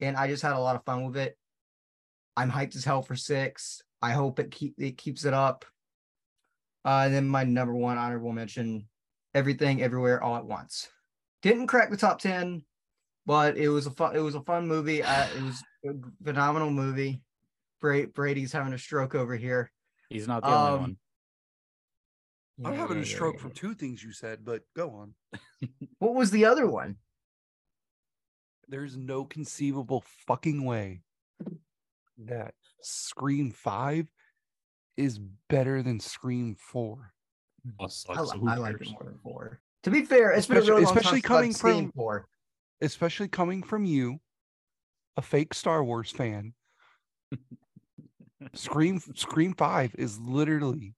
[0.01, 1.37] and I just had a lot of fun with it.
[2.35, 3.81] I'm hyped as hell for six.
[4.01, 5.65] I hope it keep it keeps it up.
[6.85, 8.87] Uh, and then my number one honorable mention,
[9.33, 10.89] Everything Everywhere All at Once.
[11.41, 12.63] Didn't crack the top ten,
[13.25, 14.15] but it was a fun.
[14.15, 15.03] It was a fun movie.
[15.03, 17.21] Uh, it was a phenomenal movie.
[17.79, 19.71] Bra- Brady's having a stroke over here.
[20.09, 20.97] he's not the only Um,
[22.59, 22.73] one.
[22.73, 23.41] I'm having yeah, a stroke yeah.
[23.41, 25.13] from two things you said, but go on.
[25.99, 26.95] What was the other one?
[28.69, 31.01] There's no conceivable fucking way
[32.25, 34.07] that Scream 5
[34.95, 35.19] is
[35.49, 37.13] better than Scream 4.
[37.65, 37.69] Hmm.
[37.79, 39.59] Plus, I, li- I like it more than four.
[39.83, 41.91] To be fair, it's been a Especially- really long especially time coming since I've from-
[41.93, 42.27] four.
[42.81, 44.19] Especially coming from you,
[45.17, 46.53] a fake Star Wars fan.
[48.53, 50.95] Scream Scream 5 is literally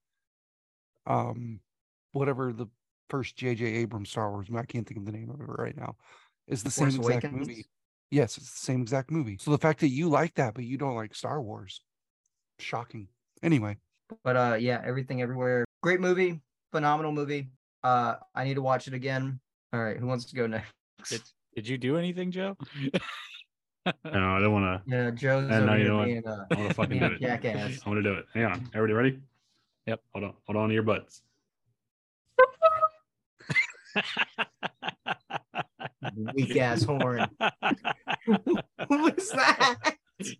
[1.05, 1.59] um
[2.11, 2.67] whatever the
[3.09, 5.95] first JJ Abrams Star Wars I can't think of the name of it right now.
[6.47, 7.47] Is the Force same exact Awakens?
[7.47, 7.65] movie.
[8.09, 9.37] Yes, it's the same exact movie.
[9.39, 11.81] So the fact that you like that but you don't like Star Wars,
[12.59, 13.07] shocking.
[13.43, 13.77] Anyway,
[14.23, 15.65] But uh yeah, everything everywhere.
[15.81, 17.49] Great movie, phenomenal movie.
[17.83, 19.39] Uh I need to watch it again.
[19.73, 20.71] All right, who wants to go next?
[21.09, 21.21] Did,
[21.55, 22.57] did you do anything, Joe?
[23.85, 24.91] No, I don't want to.
[24.95, 27.01] Yeah, Joe's Uh, no, over you here know being, uh, I want to fucking being
[27.01, 27.19] do a it.
[27.21, 27.79] jackass.
[27.83, 28.25] I want to do it.
[28.33, 28.69] Hang on.
[28.75, 29.19] Everybody ready?
[29.87, 30.01] Yep.
[30.13, 30.33] Hold on.
[30.45, 31.21] Hold on to your butts.
[36.33, 37.27] Weak ass horn.
[37.37, 39.95] what was that?
[40.19, 40.37] It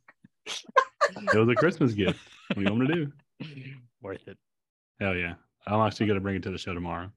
[1.35, 2.19] was a Christmas gift.
[2.49, 3.11] What do you want me to do?
[4.01, 4.37] Worth it.
[4.99, 5.35] Hell yeah.
[5.67, 7.11] I'm actually going to bring it to the show tomorrow.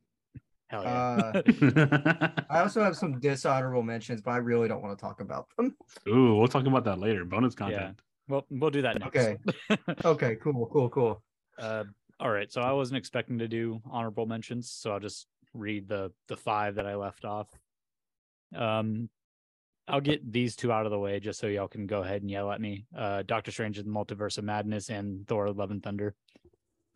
[0.69, 1.33] Hell yeah.
[1.35, 5.47] Uh I also have some dishonorable mentions, but I really don't want to talk about
[5.57, 5.77] them.
[6.09, 7.25] Ooh, we'll talk about that later.
[7.25, 8.01] Bonus content.
[8.29, 9.17] well, we'll do that next.
[9.17, 9.37] Okay.
[10.05, 11.23] Okay, cool, cool, cool.
[11.59, 11.85] Uh,
[12.21, 12.51] all right.
[12.51, 16.77] So I wasn't expecting to do honorable mentions, so I'll just read the the five
[16.77, 17.49] that I left off.
[18.55, 19.09] Um,
[19.87, 22.31] I'll get these two out of the way just so y'all can go ahead and
[22.31, 22.87] yell at me.
[22.97, 26.15] Uh, Doctor Strange and the Multiverse of Madness and Thor: Love and Thunder.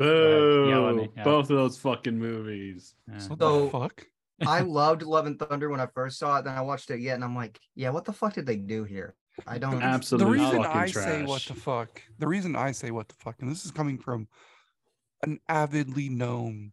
[0.00, 1.12] ahead, yell at me, Boo!
[1.16, 1.24] yeah.
[1.24, 2.94] Both of those fucking movies.
[3.06, 4.06] What So- the fuck?
[4.46, 6.44] I loved Love and Thunder when I first saw it.
[6.44, 8.84] Then I watched it yet, and I'm like, yeah, what the fuck did they do
[8.84, 9.16] here?
[9.46, 9.82] I don't.
[9.82, 13.14] Absolute the reason fucking I say what the fuck, the reason I say what the
[13.16, 14.28] fuck, and this is coming from
[15.22, 16.72] an avidly known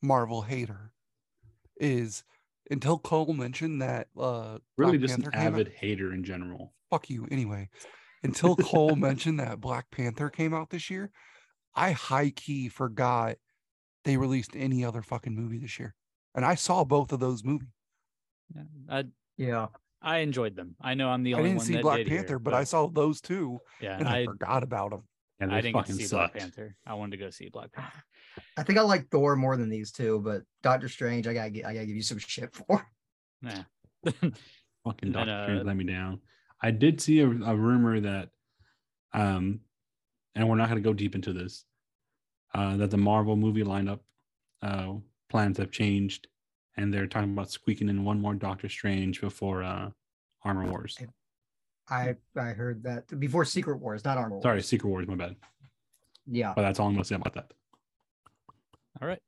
[0.00, 0.92] Marvel hater,
[1.76, 2.24] is
[2.70, 6.24] until Cole mentioned that uh Really, Black just an Panther came out- avid hater in
[6.24, 6.74] general.
[6.90, 7.68] fuck you anyway.
[8.22, 11.10] Until Cole mentioned that Black Panther came out this year,
[11.74, 13.36] I high key forgot
[14.04, 15.94] they released any other fucking movie this year.
[16.34, 17.68] And I saw both of those movies.
[18.54, 19.04] yeah, I
[19.36, 19.66] Yeah,
[20.00, 20.76] I enjoyed them.
[20.80, 22.38] I know I'm the only I only didn't one see that Black did here, Panther,
[22.38, 25.02] but I saw those two yeah, and I, I forgot about them.
[25.42, 26.34] And I they didn't get to fucking see Black.
[26.34, 26.76] Panther.
[26.86, 28.04] I wanted to go see Black Panther.
[28.56, 31.74] I think I like Thor more than these two, but Doctor Strange, I gotta, I
[31.74, 32.86] gotta give you some shit for.
[33.42, 33.64] Nah.
[34.04, 34.32] Fucking
[35.02, 36.20] And then, Doctor Strange uh, let me down.
[36.62, 38.28] I did see a, a rumor that,
[39.12, 39.60] um,
[40.36, 41.64] and we're not going to go deep into this,
[42.54, 43.98] uh, that the Marvel movie lineup
[44.62, 44.92] uh,
[45.28, 46.28] plans have changed,
[46.76, 49.90] and they're talking about squeaking in one more Doctor Strange before uh,
[50.44, 50.96] Armor Wars.
[51.88, 54.42] I I heard that before Secret Wars, not Armor Wars.
[54.42, 55.06] Sorry, Secret Wars.
[55.06, 55.36] My bad.
[56.26, 56.52] Yeah.
[56.54, 57.52] But that's all I'm gonna say about that.
[59.00, 59.22] All right.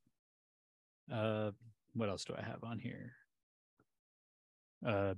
[1.12, 1.50] Uh,
[1.94, 3.12] what else do I have on here?
[4.86, 5.14] Uh,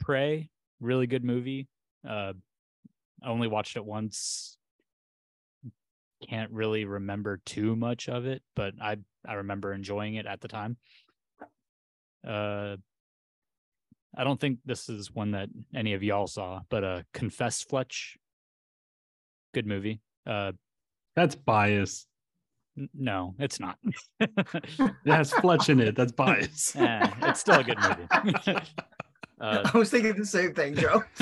[0.00, 1.68] Prey, really good movie.
[2.08, 2.32] Uh,
[3.22, 4.56] I only watched it once.
[6.28, 10.48] Can't really remember too much of it, but I I remember enjoying it at the
[10.48, 10.76] time.
[12.26, 12.76] Uh,
[14.16, 18.16] I don't think this is one that any of y'all saw, but uh, Confess Fletch,
[19.54, 20.00] good movie.
[20.26, 20.52] Uh,
[21.16, 22.06] That's bias.
[22.76, 23.78] n- no, it's not.
[24.20, 24.30] It
[25.06, 25.96] has Fletch in it.
[25.96, 26.76] That's bias.
[26.76, 28.06] Eh, it's still a good movie.
[29.40, 31.02] uh, I was thinking the same thing, Joe.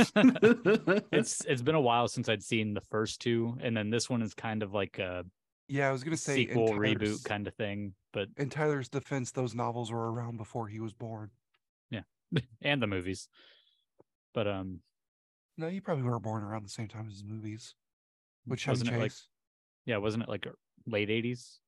[1.12, 4.20] it's it's been a while since I'd seen the first two, and then this one
[4.22, 5.24] is kind of like a
[5.68, 9.54] Yeah, I was gonna say sequel reboot kind of thing, but In Tyler's defense, those
[9.54, 11.30] novels were around before he was born.
[12.62, 13.28] and the movies.
[14.34, 14.80] But um,
[15.56, 17.74] No, you probably were born around the same time as his movies.
[18.46, 19.28] Which Chevy Wasn't it, like, Chase.
[19.84, 20.50] yeah, wasn't it like uh,
[20.86, 21.58] late eighties?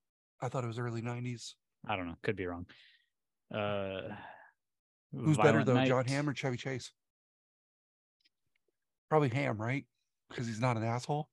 [0.41, 1.55] I thought it was early nineties.
[1.87, 2.65] I don't know, could be wrong.
[3.53, 4.01] Uh,
[5.13, 6.09] Who's better Violent though, John Night.
[6.09, 6.91] Hamm or Chevy Chase?
[9.09, 9.85] Probably Hamm, right?
[10.29, 11.29] Because he's not an asshole.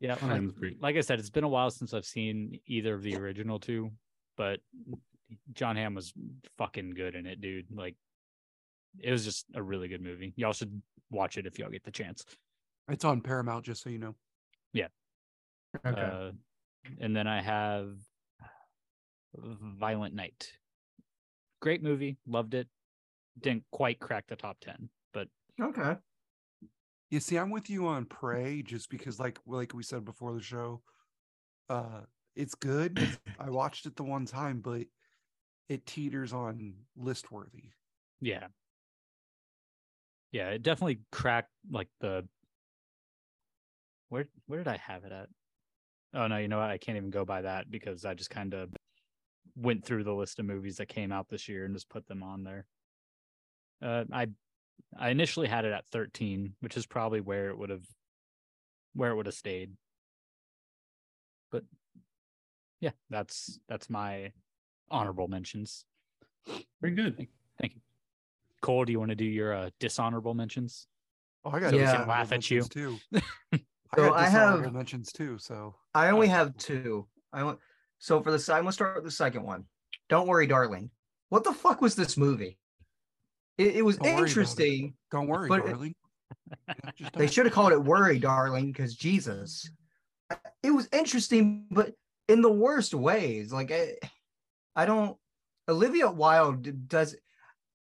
[0.00, 3.02] Yeah, John like, like I said, it's been a while since I've seen either of
[3.02, 3.90] the original two,
[4.36, 4.60] but
[5.52, 6.12] John Hamm was
[6.56, 7.66] fucking good in it, dude.
[7.74, 7.96] Like,
[8.98, 10.32] it was just a really good movie.
[10.36, 12.24] Y'all should watch it if y'all get the chance.
[12.88, 14.14] It's on Paramount, just so you know.
[14.72, 14.88] Yeah.
[15.86, 16.00] Okay.
[16.00, 16.30] Uh,
[17.00, 17.96] and then I have
[19.36, 20.52] Violent Night.
[21.60, 22.68] Great movie, loved it.
[23.40, 25.28] Didn't quite crack the top ten, but
[25.60, 25.96] okay.
[27.10, 30.42] You see, I'm with you on Prey, just because, like, like we said before the
[30.42, 30.82] show,
[31.70, 32.00] uh,
[32.36, 33.18] it's good.
[33.38, 34.82] I watched it the one time, but
[35.68, 37.70] it teeters on list worthy.
[38.20, 38.48] yeah,
[40.32, 42.26] yeah, it definitely cracked like the.
[44.08, 45.28] Where where did I have it at?
[46.14, 46.70] Oh no, you know what?
[46.70, 48.70] I can't even go by that because I just kind of
[49.56, 52.22] went through the list of movies that came out this year and just put them
[52.22, 52.66] on there.
[53.82, 54.28] Uh, I
[54.98, 57.86] I initially had it at 13, which is probably where it would have
[58.94, 59.72] where it would have stayed.
[61.50, 61.64] But
[62.80, 64.32] yeah, that's that's my
[64.90, 65.84] honorable mentions.
[66.80, 67.26] Very good.
[67.60, 67.80] Thank you.
[68.62, 70.86] Cole, do you want to do your uh, dishonorable mentions?
[71.44, 71.80] Oh, I got Yeah.
[71.80, 72.56] dishonorable Laugh at you.
[72.60, 72.98] mentions too.
[73.52, 75.38] I So got I have- mentions too.
[75.38, 77.06] So I only have two.
[77.32, 77.58] I want
[77.98, 79.64] so for the si- I'm gonna start with the second one.
[80.08, 80.90] Don't worry, darling.
[81.30, 82.58] What the fuck was this movie?
[83.58, 84.28] It, it was Don't worry it.
[84.28, 84.94] interesting.
[85.10, 85.94] don't worry, But it- darling.
[86.98, 89.70] Yeah, They should have called it "Worry, Darling" because Jesus,
[90.62, 91.94] it was interesting, but
[92.28, 93.50] in the worst ways.
[93.52, 93.94] Like I,
[94.76, 95.16] I don't.
[95.68, 97.16] Olivia Wilde does.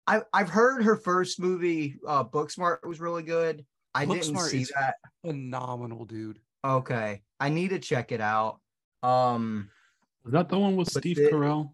[0.05, 3.65] I I've heard her first movie, uh, Booksmart, was really good.
[3.93, 4.95] I didn't see is- that.
[5.25, 6.39] phenomenal, dude.
[6.65, 8.59] Okay, I need to check it out.
[9.03, 9.69] Um,
[10.25, 11.71] Is that the one with Steve the- Carell?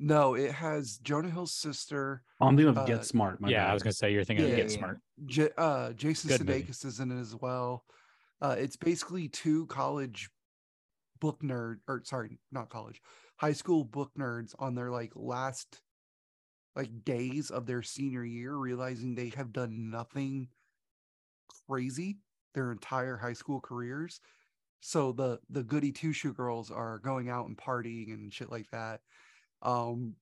[0.00, 2.22] No, it has Jonah Hill's sister.
[2.40, 3.40] Oh, I'm thinking of Uh, Get Smart.
[3.40, 3.70] My yeah, bad.
[3.70, 4.78] I was gonna say you're thinking Yeah, of Get yeah.
[4.78, 5.00] Smart.
[5.26, 6.62] J- uh, Jason Good movie.
[6.62, 7.84] Sudeikis is in it as well.
[8.40, 10.30] Uh, it's basically two college
[11.20, 13.02] book nerd, or sorry, not college,
[13.38, 15.80] high school book nerds on their like last
[16.76, 20.48] like days of their senior year, realizing they have done nothing
[21.66, 22.18] crazy
[22.54, 24.20] their entire high school careers.
[24.80, 28.70] So the the goody two shoe girls are going out and partying and shit like
[28.70, 29.00] that.
[29.62, 30.14] Um,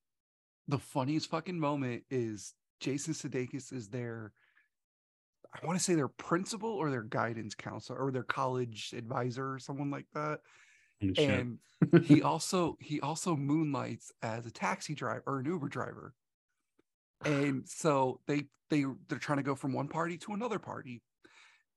[0.67, 4.33] the funniest fucking moment is Jason Sudeikis is their,
[5.53, 9.59] I want to say their principal or their guidance counselor or their college advisor or
[9.59, 10.39] someone like that.
[11.01, 11.59] And
[12.03, 16.13] he also he also moonlights as a taxi driver or an Uber driver.
[17.23, 21.01] And so they they they're trying to go from one party to another party.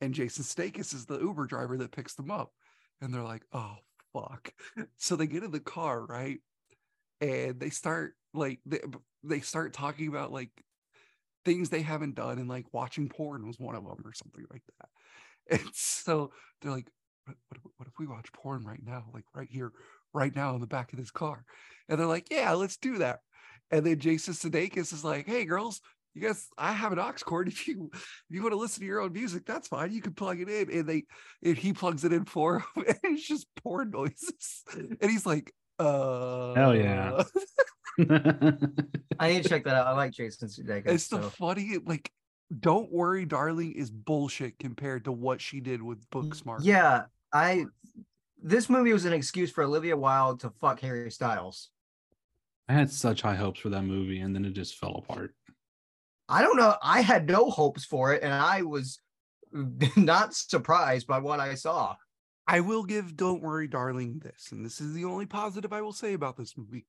[0.00, 2.52] And Jason Sudeikis is the Uber driver that picks them up.
[3.00, 3.76] And they're like, oh
[4.12, 4.52] fuck.
[4.96, 6.38] So they get in the car, right?
[7.20, 8.80] And they start like they,
[9.22, 10.50] they start talking about like
[11.44, 14.62] things they haven't done and like watching porn was one of them or something like
[14.78, 14.88] that.
[15.50, 16.88] And so they're like,
[17.30, 19.72] what, what, if- what if we watch porn right now, like right here,
[20.12, 21.44] right now in the back of this car?
[21.88, 23.20] And they're like, yeah, let's do that.
[23.70, 25.80] And then Jason Sudeikis is like, hey, girls,
[26.14, 27.48] you guys, I have an aux cord.
[27.52, 29.92] If you if you want to listen to your own music, that's fine.
[29.92, 30.70] You can plug it in.
[30.78, 31.04] And they
[31.44, 34.64] and he plugs it in for him, and it's just porn noises.
[34.72, 37.22] And he's like, uh Hell yeah.
[39.18, 39.86] I need to check that out.
[39.86, 40.86] I like Jason Sudeikis.
[40.86, 41.30] It's the so.
[41.30, 42.10] funny, like,
[42.58, 46.60] don't worry, darling, is bullshit compared to what she did with Booksmart.
[46.62, 47.02] Yeah,
[47.32, 47.66] I.
[48.42, 51.68] This movie was an excuse for Olivia Wilde to fuck Harry Styles.
[52.68, 55.34] I had such high hopes for that movie, and then it just fell apart.
[56.28, 56.76] I don't know.
[56.82, 59.00] I had no hopes for it, and I was
[59.96, 61.96] not surprised by what I saw.
[62.46, 65.92] I will give Don't Worry, Darling this, and this is the only positive I will
[65.92, 66.86] say about this movie.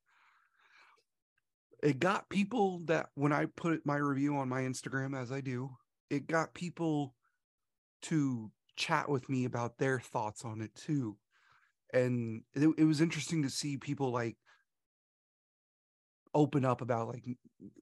[1.84, 5.72] It got people that when I put my review on my Instagram, as I do,
[6.10, 7.16] it got people
[8.04, 8.52] to
[8.82, 11.18] chat with me about their thoughts on it too.
[11.94, 14.38] And it, it was interesting to see people like
[16.34, 17.26] open up about like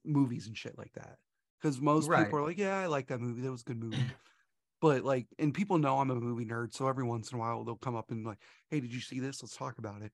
[0.04, 1.18] movies and shit like that.
[1.62, 2.26] Because most Right.
[2.26, 3.42] people are like, yeah, I like that movie.
[3.42, 4.08] That was a good movie.
[4.82, 6.74] but like, and people know I'm a movie nerd.
[6.74, 8.40] So every once in a while they'll come up and like,
[8.70, 9.44] hey, did you see this?
[9.44, 10.12] Let's talk about it.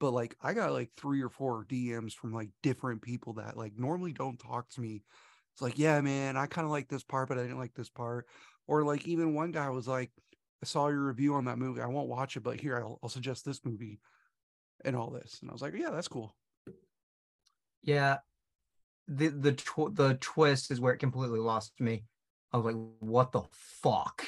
[0.00, 3.72] But like, I got like three or four DMs from like different people that like
[3.78, 5.02] normally don't talk to me.
[5.52, 7.88] It's like, yeah, man, I kind of like this part, but I didn't like this
[7.88, 8.26] part.
[8.66, 10.10] Or like, even one guy was like,
[10.66, 11.80] saw your review on that movie.
[11.80, 14.00] I won't watch it, but here I'll, I'll suggest this movie
[14.84, 15.38] and all this.
[15.40, 16.34] And I was like, yeah, that's cool.
[17.82, 18.18] Yeah,
[19.08, 22.04] the the tw- the twist is where it completely lost me.
[22.52, 24.26] I was like, "What the fuck?"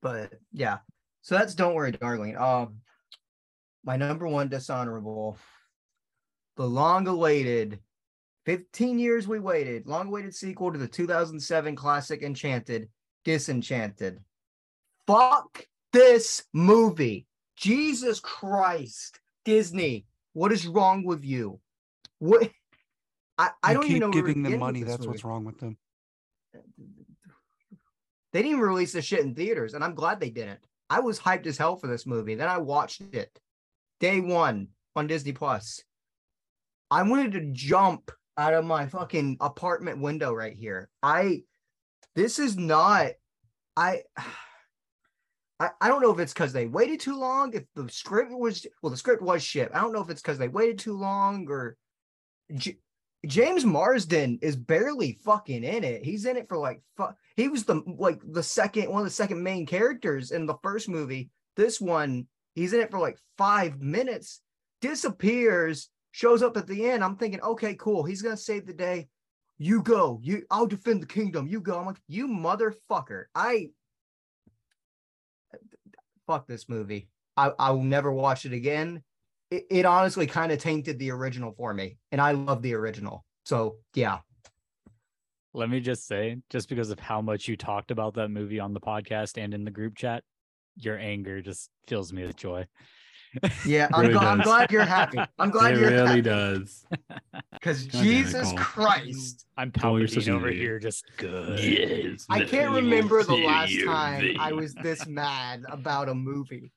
[0.00, 0.78] But yeah,
[1.22, 2.76] so that's "Don't Worry, Darling." Um,
[3.84, 5.38] my number one dishonorable,
[6.56, 7.80] the long-awaited,
[8.44, 12.88] fifteen years we waited, long-awaited sequel to the 2007 classic Enchanted,
[13.24, 14.20] Disenchanted.
[15.06, 17.26] Fuck this movie!
[17.56, 21.60] Jesus Christ, Disney, what is wrong with you?
[22.18, 22.50] What?
[23.38, 24.82] I, I You don't keep even know giving them money.
[24.82, 25.76] That's what's wrong with them.
[28.32, 30.60] They didn't release this shit in theaters, and I'm glad they didn't.
[30.88, 32.34] I was hyped as hell for this movie.
[32.34, 33.38] Then I watched it
[34.00, 35.82] day one on Disney Plus.
[36.90, 40.88] I wanted to jump out of my fucking apartment window right here.
[41.02, 41.42] I
[42.14, 43.12] this is not
[43.76, 44.02] I
[45.62, 48.66] I, I don't know if it's because they waited too long, if the script was
[48.82, 49.70] well, the script was shit.
[49.72, 51.76] I don't know if it's because they waited too long or
[52.52, 52.78] J-
[53.26, 56.04] James Marsden is barely fucking in it.
[56.04, 59.10] He's in it for like fu- he was the like the second one of the
[59.10, 61.30] second main characters in the first movie.
[61.54, 64.40] This one, he's in it for like five minutes,
[64.80, 67.04] disappears, shows up at the end.
[67.04, 68.02] I'm thinking, okay, cool.
[68.02, 69.06] He's gonna save the day.
[69.58, 70.18] You go.
[70.24, 71.46] You I'll defend the kingdom.
[71.46, 71.78] You go.
[71.78, 73.26] I'm like, you motherfucker.
[73.32, 73.68] I
[76.26, 77.08] fuck this movie.
[77.36, 79.02] I, I will never watch it again.
[79.50, 81.98] It, it honestly kind of tainted the original for me.
[82.10, 83.24] And I love the original.
[83.44, 84.18] So yeah.
[85.54, 88.72] Let me just say, just because of how much you talked about that movie on
[88.72, 90.24] the podcast and in the group chat,
[90.76, 92.66] your anger just fills me with joy.
[93.66, 95.18] Yeah, I'm, Really gl- I'm glad you're happy.
[95.38, 96.22] I'm glad it you're really happy.
[96.22, 96.84] does.
[97.52, 99.46] Because God it, Jesus Christ.
[99.56, 100.62] I'm you're Palpatine over idiot.
[100.62, 101.58] here, just good.
[101.60, 102.26] Yes.
[102.28, 106.72] I can't remember the last city of time I was this mad about a movie.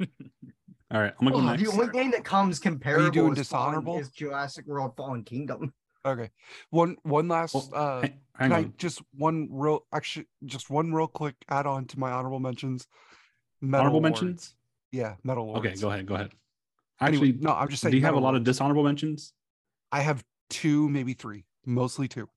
[0.92, 1.72] All right, I'm gonna go Oh, the next.
[1.74, 3.98] only game that comes comparable doing is, Fallen- dishonorable?
[3.98, 5.72] is Jurassic World Fallen Kingdom.
[6.04, 6.30] Okay.
[6.70, 10.92] One one last Well, uh hang- hang can I just one real actually just one
[10.92, 12.86] real quick add on to my honorable mentions.
[13.60, 14.22] Metal Honorable Lords.
[14.22, 14.54] mentions.
[14.92, 15.66] Yeah, Metal Lords.
[15.66, 16.06] Okay, go ahead.
[16.06, 16.30] Go ahead.
[17.00, 17.90] Anyway, Actually, no, I'm just saying.
[17.90, 19.32] do you have a Metal lot of dishonorable mentions?
[19.92, 22.28] I have two, maybe three, mostly two.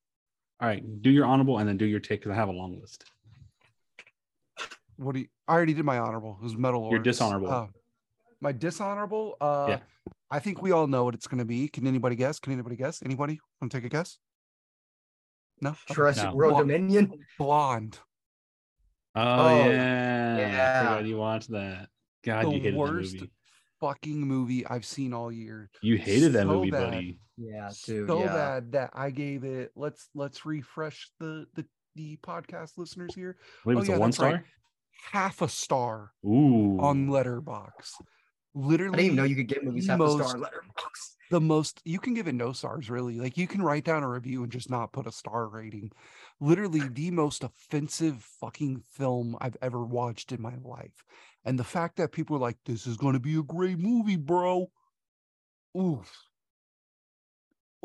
[0.61, 2.79] All right, do your honorable and then do your take because I have a long
[2.79, 3.05] list.
[4.97, 5.27] What do you?
[5.47, 6.37] I already did my honorable.
[6.41, 6.91] It was Metal Lords.
[6.93, 7.49] Your dishonorable.
[7.49, 7.67] Uh,
[8.41, 9.35] my dishonorable.
[9.39, 9.79] Uh, Yeah.
[10.31, 11.67] I think we all know what it's going to be.
[11.69, 12.37] Can anybody guess?
[12.39, 13.01] Can anybody guess?
[13.03, 14.17] Anybody want to take a guess?
[15.61, 15.69] No.
[15.71, 15.93] Okay.
[15.95, 16.35] Jurassic No.
[16.35, 17.13] World Well- Dominion.
[17.39, 17.97] Blonde.
[19.15, 20.83] Oh, Oh, yeah, I yeah.
[20.83, 21.89] forgot you watched that.
[22.23, 23.31] God, you the hated worst that movie.
[23.79, 25.69] fucking movie I've seen all year.
[25.81, 26.91] You hated that so movie, bad.
[26.91, 27.19] buddy.
[27.37, 28.07] Yeah, dude.
[28.07, 28.33] so yeah.
[28.33, 29.71] bad that I gave it.
[29.75, 31.65] Let's let's refresh the the
[31.95, 33.37] the podcast listeners here.
[33.39, 34.33] I believe Oh, it's yeah, a one that's right.
[34.35, 34.45] star.
[35.11, 38.01] Half a star Ooh, on Letterboxd.
[38.53, 41.15] Literally, I Literally, didn't even know you could get movies the half a star Letterboxd.
[41.31, 44.09] the most you can give it no stars really like you can write down a
[44.09, 45.91] review and just not put a star rating
[46.41, 51.03] literally the most offensive fucking film i've ever watched in my life.
[51.45, 54.17] And the fact that people are like this is going to be a great movie
[54.17, 54.69] bro.
[55.77, 56.11] Oof.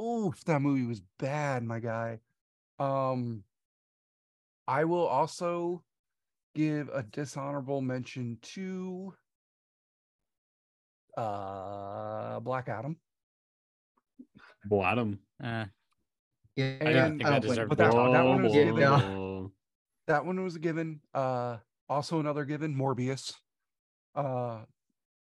[0.00, 2.20] Oof that movie was bad my guy.
[2.78, 3.44] Um
[4.66, 5.82] i will also
[6.54, 9.14] give a dishonorable mention to
[11.16, 12.96] uh black adam.
[14.64, 15.18] Blattom.
[15.42, 15.64] Eh,
[16.56, 17.90] Yeah, I didn't think that don't but you.
[17.92, 18.80] that, that one was Yeah, given.
[18.80, 19.40] yeah.
[20.06, 21.00] That one was a given.
[21.12, 21.56] Uh,
[21.88, 22.74] also another given.
[22.76, 23.34] Morbius.
[24.14, 24.60] Uh,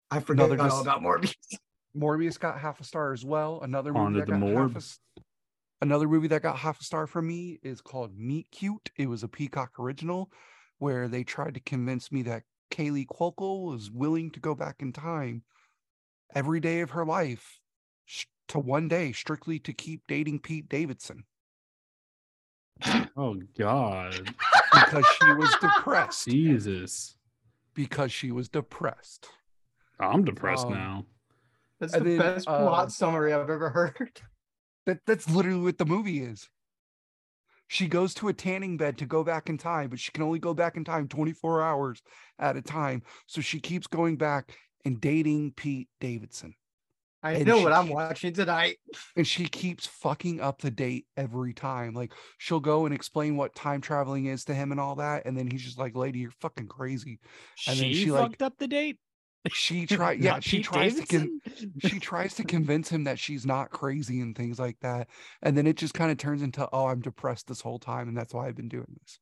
[0.09, 1.35] I forgot Another all dis- about Morbius.
[1.97, 3.61] Morbius got half a star as well.
[3.61, 4.73] Another movie Onto that the got half morb.
[4.75, 4.99] a, s-
[5.81, 8.89] another movie that got half a star from me is called Meet Cute.
[8.97, 10.31] It was a Peacock original,
[10.79, 14.91] where they tried to convince me that Kaley Cuoco was willing to go back in
[14.93, 15.43] time
[16.33, 17.59] every day of her life
[18.05, 21.23] sh- to one day strictly to keep dating Pete Davidson.
[23.15, 24.33] Oh God,
[24.73, 26.27] because she was depressed.
[26.27, 27.17] Jesus!
[27.73, 29.27] Because she was depressed.
[29.99, 31.05] I'm depressed Um, now.
[31.79, 34.21] That's And the then, best uh, plot summary I've ever heard.
[34.87, 36.49] That that's literally what the movie is.
[37.67, 40.39] She goes to a tanning bed to go back in time, but she can only
[40.39, 42.01] go back in time 24 hours
[42.39, 43.03] at a time.
[43.27, 46.55] So she keeps going back and dating Pete Davidson.
[47.23, 48.77] I and know she what I'm watching tonight.
[49.15, 51.93] And she keeps fucking up the date every time.
[51.93, 55.25] Like she'll go and explain what time traveling is to him and all that.
[55.25, 57.19] And then he's just like, lady, you're fucking crazy.
[57.67, 58.97] And then she, she, like- fucked up the date.
[59.49, 61.39] She try yeah, she Pete tries to con-
[61.79, 65.07] she tries to convince him that she's not crazy and things like that.
[65.41, 68.15] And then it just kind of turns into, oh, I'm depressed this whole time, and
[68.15, 69.19] that's why I've been doing this.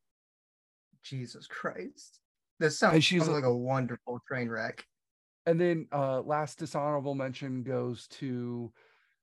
[1.02, 2.20] Jesus Christ.
[2.58, 4.84] This sounds she's sounds like- like a wonderful train wreck.
[5.46, 8.72] And then uh last dishonorable mention goes to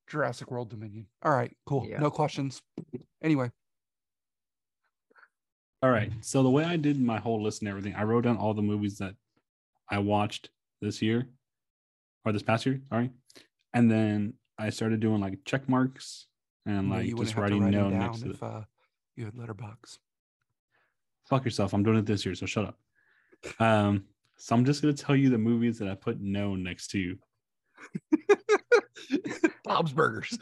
[0.07, 1.07] Jurassic World Dominion.
[1.23, 1.85] All right, cool.
[1.87, 1.99] Yeah.
[1.99, 2.61] No questions.
[3.21, 3.51] Anyway,
[5.83, 6.11] All right.
[6.21, 8.61] So the way I did my whole list and everything, I wrote down all the
[8.61, 9.15] movies that
[9.89, 10.49] I watched
[10.81, 11.27] this year
[12.25, 12.81] or this past year.
[12.89, 13.11] Sorry,
[13.73, 16.27] and then I started doing like check marks
[16.65, 18.43] and no, like you wouldn't just writing write no them next down to if it.
[18.43, 18.61] uh,
[19.15, 19.99] you had Letterboxd.
[21.29, 21.73] Fuck yourself.
[21.73, 22.79] I'm doing it this year, so shut up.
[23.59, 24.05] Um,
[24.37, 27.17] so I'm just gonna tell you the movies that I put no next to.
[29.63, 30.37] Bob's Burgers.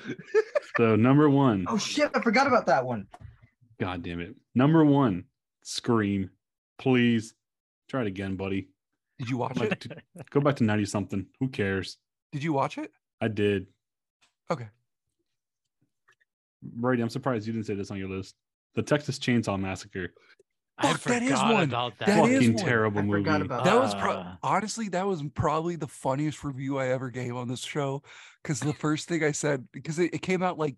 [0.78, 3.08] So number one, Oh shit, I forgot about that one.
[3.80, 4.36] god damn it.
[4.54, 5.26] Number one,
[5.64, 6.30] Scream.
[6.78, 7.34] Please
[7.89, 8.70] try it again, buddy.
[9.20, 10.04] Did you watch Like, it?
[10.30, 11.26] Go back to 90 something.
[11.39, 11.98] Who cares?
[12.34, 12.91] Did you watch it?
[13.22, 13.68] I did.
[14.52, 14.68] Okay.
[16.62, 18.36] Brady, I'm surprised you didn't say this on your list.
[18.76, 20.14] The Texas Chainsaw Massacre.
[20.78, 21.64] I Fuck, that is one.
[21.64, 22.08] about that.
[22.08, 22.64] That is Fucking one.
[22.66, 23.24] terrible I movie.
[23.24, 27.10] forgot about That was pro- Uh, honestly that was probably the funniest review I ever
[27.10, 28.04] gave on this show
[28.44, 30.76] because the first thing I said because it, it came out like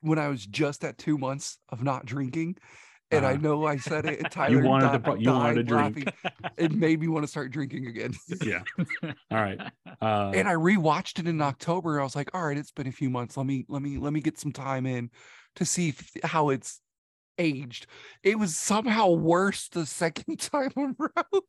[0.00, 2.56] when I was just at two months of not drinking,
[3.10, 3.40] and I Uh-huh.
[3.42, 4.20] know I said it.
[4.20, 6.12] And Tyler wanted to di- pro- you wanted to died drink.
[6.56, 8.14] It made me want to start drinking again.
[8.42, 8.62] yeah.
[9.02, 9.60] All right.
[10.00, 12.00] Uh, and I rewatched it in October.
[12.00, 13.36] I was like, all right, it's been a few months.
[13.36, 15.10] Let me let me let me get some time in
[15.56, 16.80] to see if, how it's
[17.38, 17.86] aged.
[18.22, 21.42] It was somehow worse the second time around.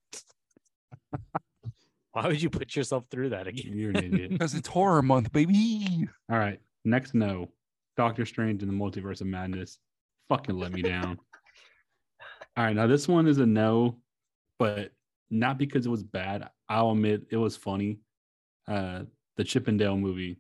[2.12, 3.78] Why would you put yourself through that again?
[3.78, 4.32] you're an idiot.
[4.32, 6.08] Because it's horror month, baby.
[6.32, 6.60] All right.
[6.86, 7.50] Next, no.
[7.98, 9.78] Doctor Strange and the Multiverse of Madness.
[10.30, 11.20] Fucking let me down.
[12.58, 12.76] All right.
[12.76, 13.98] Now, this one is a no,
[14.58, 14.92] but
[15.30, 16.50] not because it was bad.
[16.68, 18.00] I'll admit it was funny.
[18.68, 19.04] Uh,
[19.38, 20.40] the Chip 'n Dale movie,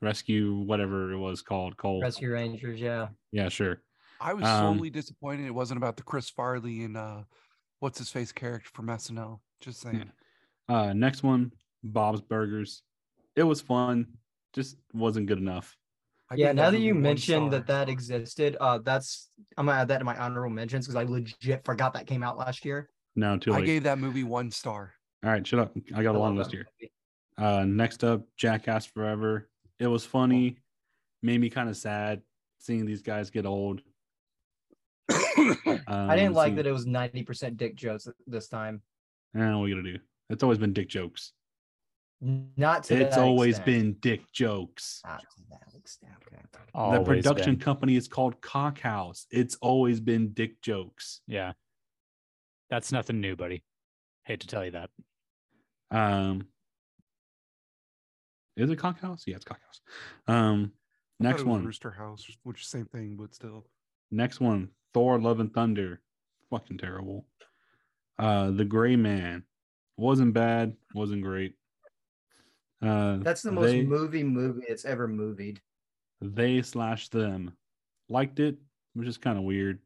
[0.00, 1.76] Rescue, whatever it was called.
[1.76, 2.02] Called.
[2.02, 3.08] Rescue Rangers, yeah.
[3.32, 3.82] Yeah, sure.
[4.24, 7.22] I was Um, solely disappointed it wasn't about the Chris Farley and uh
[7.80, 9.40] what's his face character from SNL.
[9.60, 10.10] Just saying.
[10.68, 11.52] Uh, next one,
[11.82, 12.82] Bob's Burgers.
[13.36, 14.06] It was fun,
[14.54, 15.76] just wasn't good enough.
[16.30, 17.84] I yeah, now that you mentioned that star.
[17.84, 21.62] that existed, uh, that's I'm gonna add that to my honorable mentions because I legit
[21.64, 22.88] forgot that came out last year.
[23.14, 24.94] No, too I gave that movie one star.
[25.22, 25.76] All right, shut up.
[25.94, 26.66] I got a long list here.
[27.36, 29.48] Uh, next up, Jackass Forever.
[29.78, 30.56] It was funny,
[31.22, 32.22] made me kind of sad
[32.58, 33.82] seeing these guys get old.
[35.10, 38.82] I didn't Um, like so- that it was 90% dick jokes this time.
[39.36, 39.98] Eh, what are you gonna do?
[40.30, 41.32] It's always been dick jokes.
[42.20, 43.66] Not to It's that always extent.
[43.66, 45.02] been dick jokes.
[45.04, 46.12] Not to that extent.
[46.26, 46.96] Okay.
[46.98, 47.60] the production been.
[47.60, 49.26] company is called Cockhouse.
[49.30, 51.20] It's always been dick jokes.
[51.26, 51.52] Yeah.
[52.70, 53.62] That's nothing new, buddy.
[54.24, 54.90] Hate to tell you that.
[55.90, 56.48] Um,
[58.56, 59.24] is it Cockhouse?
[59.26, 59.80] Yeah, it's Cockhouse.
[60.26, 60.72] Um,
[61.20, 61.64] next one.
[61.64, 63.66] Rooster House, which is same thing, but still.
[64.10, 66.00] Next one, Thor: Love and Thunder.
[66.50, 67.26] Fucking terrible.
[68.18, 69.42] Uh, The Gray Man
[69.96, 71.54] wasn't bad, wasn't great.
[72.80, 75.60] Uh, That's the most they, movie movie it's ever movied.
[76.20, 77.52] they slash them
[78.08, 78.56] liked it,
[78.94, 79.78] which is kind of weird.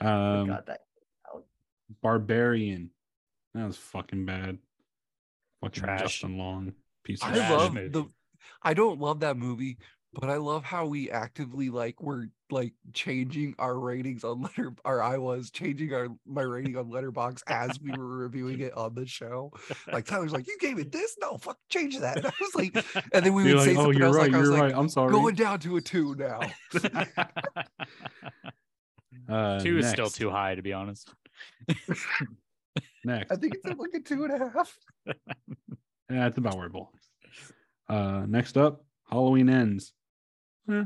[0.00, 0.80] Um, Forgot that.
[2.02, 2.90] Barbarian,
[3.54, 4.58] that was fucking bad.
[5.62, 6.00] Fucking Trash.
[6.02, 6.72] Justin Long,
[7.04, 7.58] piece of I Trash shit.
[7.58, 8.04] love the
[8.62, 9.78] I don't love that movie,
[10.12, 15.02] but I love how we actively like we're like changing our ratings on letter or
[15.02, 19.06] I was changing our my rating on Letterboxd as we were reviewing it on the
[19.06, 19.52] show.
[19.92, 21.16] Like Tyler's like, you gave it this?
[21.20, 22.18] No, fuck change that.
[22.18, 22.74] And I was like,
[23.12, 24.02] and then we You're would say like, oh, something.
[24.02, 24.78] I you're was right, like, I was you're like, right.
[24.78, 25.12] I'm sorry.
[25.12, 26.40] going down to a two now.
[29.28, 31.12] uh, Two is still too high, to be honest.
[33.04, 34.76] Next, I think it's like a two and a half.
[36.10, 37.10] Yeah, it's about where it belongs.
[37.88, 39.92] Uh, next up, Halloween ends.
[40.70, 40.84] Eh,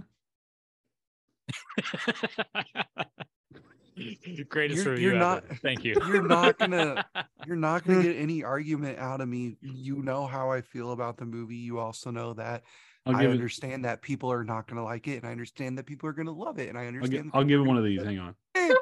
[4.49, 5.25] Greatest You're- review you're ever.
[5.25, 5.95] not- Thank you.
[6.09, 7.05] you're not gonna-
[7.47, 9.57] You're not gonna get any argument out of me.
[9.61, 11.57] You know how I feel about the movie.
[11.57, 12.63] You also know that.
[13.07, 13.35] I'll I give it.
[13.35, 16.15] understand that people are not going to like it, and I understand that people are
[16.15, 17.31] going to love it, and I I'll, gi- understand.
[17.35, 18.03] I'll give it one of these.
[18.03, 18.35] Hang on.
[18.55, 18.75] hate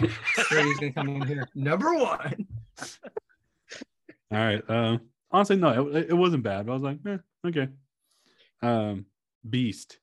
[0.00, 0.10] it.
[0.48, 1.46] Brady's gonna come in here.
[1.54, 2.46] Number one.
[4.32, 4.62] All right.
[4.70, 5.02] Um.
[5.30, 6.64] Honestly, no, it, it wasn't bad.
[6.64, 7.68] But I was like, eh, okay.
[8.62, 9.04] Um.
[9.48, 9.98] Beast.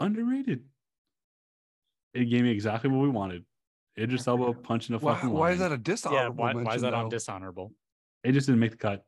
[0.00, 0.64] Underrated.
[2.12, 3.44] It gave me exactly what we wanted.
[3.98, 6.64] Idris Elba punching a Why, fucking why is that a dishonorable yeah, why, why is
[6.64, 7.10] mention, that on though?
[7.10, 7.72] dishonorable?
[8.24, 9.04] It just didn't make the cut.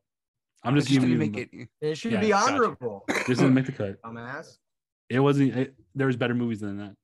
[0.63, 1.17] I'm just just giving you.
[1.17, 1.69] make it.
[1.81, 2.53] It should Yeah, be gotcha.
[2.53, 3.05] honorable.
[3.27, 4.01] Just didn't make the cut.
[4.01, 4.57] Dumbass.
[5.09, 5.55] It wasn't.
[5.55, 6.95] It, there was better movies than that.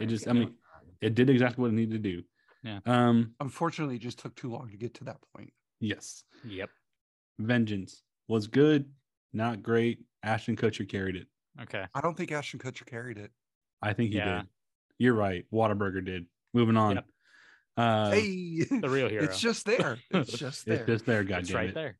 [0.00, 0.28] It just.
[0.28, 0.54] I mean,
[1.00, 2.22] it did exactly what it needed to do.
[2.62, 2.80] Yeah.
[2.86, 3.34] Um.
[3.40, 5.52] Unfortunately, it just took too long to get to that point.
[5.80, 6.24] Yes.
[6.44, 6.70] Yep.
[7.38, 8.86] Vengeance was good,
[9.32, 10.00] not great.
[10.22, 11.26] Ashton Kutcher carried it.
[11.62, 11.84] Okay.
[11.94, 13.30] I don't think Ashton Kutcher carried it.
[13.82, 14.38] I think he Yeah.
[14.38, 14.46] did.
[14.98, 15.44] You're right.
[15.52, 16.26] Whataburger did.
[16.54, 16.96] Moving on.
[16.96, 17.04] Yep.
[17.76, 19.22] Uh, hey, The real hero.
[19.24, 19.98] it's just there.
[20.10, 20.76] It's just there.
[20.76, 21.24] it's just there.
[21.24, 21.74] God it's damn right it.
[21.74, 21.96] there.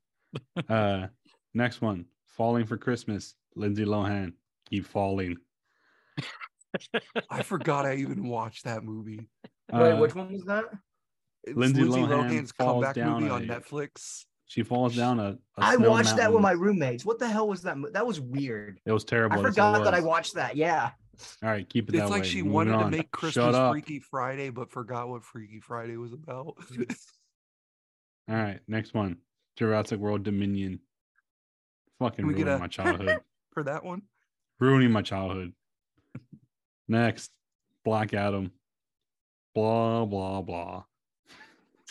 [0.69, 1.07] Uh,
[1.55, 2.07] next one.
[2.27, 3.35] Falling for Christmas.
[3.57, 4.33] Lindsay Lohan.
[4.71, 5.37] Keep falling.
[7.31, 9.29] I forgot I even watched that movie.
[9.73, 10.65] Wait, Uh, which one was that?
[11.45, 14.25] It's Lindsay Lindsay Lohan Lohan's comeback movie on a- Netflix.
[14.49, 15.25] She falls down a.
[15.25, 17.05] a I snow watched that with my roommates.
[17.05, 17.77] What the hell was that?
[17.93, 18.81] That was weird.
[18.87, 19.39] It was terrible.
[19.39, 20.57] I that's what it forgot that I watched that.
[20.57, 20.91] Yeah.
[21.43, 22.29] All right, keep it that It's like way.
[22.29, 23.57] she Moving wanted to make Christmas.
[23.71, 26.55] Freaky Friday, but forgot what Freaky Friday was about.
[28.29, 29.17] All right, next one.
[29.57, 30.81] Jurassic World Dominion.
[31.99, 33.19] Fucking Can we get ruining a- my childhood.
[33.53, 34.03] For that one,
[34.61, 35.53] ruining my childhood.
[36.87, 37.31] Next,
[37.85, 38.53] Black Adam.
[39.55, 40.85] Blah blah blah.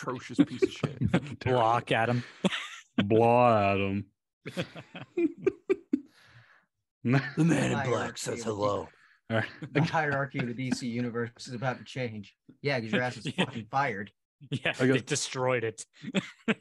[0.02, 1.40] Atrocious piece of shit.
[1.40, 2.24] Block at him.
[3.04, 4.06] Blah Adam.
[7.04, 8.90] The Man in Black says hello.
[9.30, 9.42] All
[9.72, 12.36] The hierarchy of the DC universe is about to change.
[12.62, 13.46] Yeah, because your ass is Yeah.
[13.46, 14.12] fucking fired.
[14.52, 15.86] Yeah, I got- they destroyed it.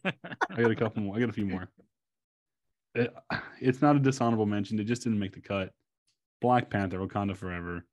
[0.05, 0.13] I
[0.63, 1.17] got a couple more.
[1.17, 1.69] I got a few more.
[2.95, 3.13] It-
[3.61, 4.79] it's not a dishonorable mention.
[4.79, 5.73] It just didn't make the cut.
[6.41, 7.85] Black Panther, Wakanda Forever.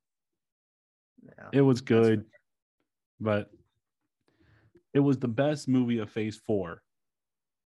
[1.24, 1.48] Yeah.
[1.54, 2.24] It was good,
[3.18, 3.50] but
[4.94, 6.82] it was the best movie of Phase Four,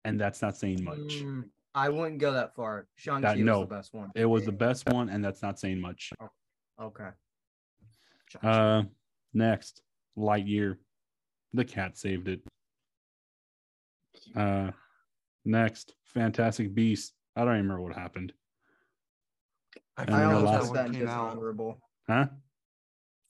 [0.04, 0.98] and that's not saying much.
[1.22, 2.86] Mm, I wouldn't go that far.
[2.94, 4.10] Shang That- Chi was the best one.
[4.14, 6.12] It was the best one, and that's not saying much.
[6.80, 7.10] Okay.
[8.42, 8.84] Uh,
[9.34, 9.82] next,
[10.16, 10.78] Lightyear.
[11.52, 12.40] The cat saved it.
[14.34, 14.70] Uh,
[15.44, 17.14] next, Fantastic Beast.
[17.34, 18.32] I don't even remember what happened.
[19.96, 21.24] I And I then the forgot almost last- that that one came out.
[21.30, 21.80] dishonorable.
[22.06, 22.26] Huh?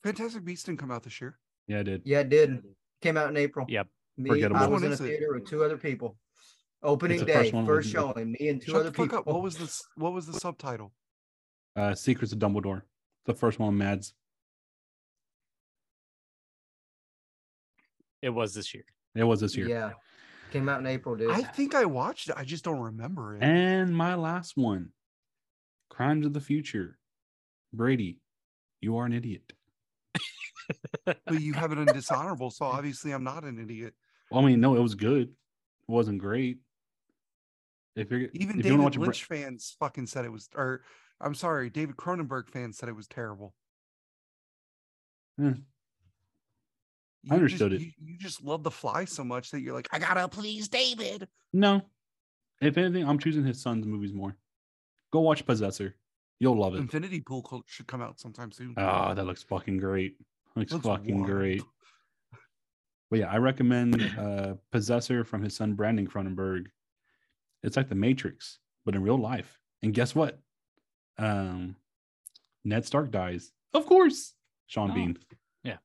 [0.03, 1.38] Fantastic Beasts didn't come out this year.
[1.68, 2.03] Yeah, it did.
[2.05, 2.62] Yeah, it did.
[3.03, 3.66] Came out in April.
[3.68, 3.88] Yep.
[4.18, 4.61] Me, Forgettable.
[4.61, 6.16] I was in a theater with two other people.
[6.82, 8.32] Opening day, first one first was- showing.
[8.32, 9.18] Me and two Shut other the fuck people.
[9.18, 9.26] up.
[9.26, 9.82] What was this?
[9.97, 10.92] What was the subtitle?
[11.74, 12.82] Uh, Secrets of Dumbledore.
[13.26, 14.14] The first one, Mads.
[18.22, 18.84] It was this year.
[19.14, 19.68] It was this year.
[19.68, 19.90] Yeah.
[20.53, 21.30] Came out in April, dude.
[21.30, 22.34] I think I watched it.
[22.36, 23.42] I just don't remember it.
[23.42, 24.90] And my last one,
[25.90, 26.99] Crimes of the Future.
[27.72, 28.20] Brady,
[28.80, 29.53] you are an idiot.
[31.04, 33.94] But you have it on dishonorable, so obviously I'm not an idiot.
[34.30, 35.28] Well, I mean, no, it was good.
[35.28, 36.58] It wasn't great.
[37.94, 40.82] If you're Even if David watch a Bra- Lynch fans fucking said it was, or
[41.20, 43.54] I'm sorry, David Cronenberg fans said it was terrible.
[45.38, 45.52] Hmm.
[47.30, 47.86] I understood just, it.
[47.86, 51.26] You, you just love the fly so much that you're like, I gotta please David.
[51.52, 51.82] No.
[52.60, 54.36] If anything, I'm choosing his son's movies more.
[55.12, 55.96] Go watch Possessor.
[56.38, 56.78] You'll love it.
[56.78, 58.74] Infinity Pool should come out sometime soon.
[58.76, 60.16] Oh, that looks fucking great.
[60.57, 61.26] Looks, Looks fucking wild.
[61.26, 61.62] great.
[63.11, 66.66] But yeah, I recommend uh Possessor from his son Brandon Cronenberg.
[67.62, 69.59] It's like the Matrix, but in real life.
[69.82, 70.40] And guess what?
[71.18, 71.76] Um
[72.64, 73.52] Ned Stark dies.
[73.74, 74.32] Of course.
[74.66, 74.94] Sean Oh.
[74.94, 75.18] Bean.
[75.62, 75.76] Yeah.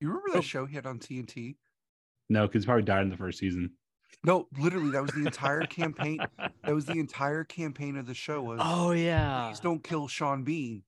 [0.00, 0.42] You remember that Oh.
[0.42, 1.56] show he had on TNT?
[2.28, 3.72] No, because he probably died in the first season.
[4.24, 6.18] No, literally, that was the entire campaign.
[6.38, 8.42] That was the entire campaign of the show.
[8.42, 9.48] Was oh yeah.
[9.48, 10.82] please don't kill Sean Bean,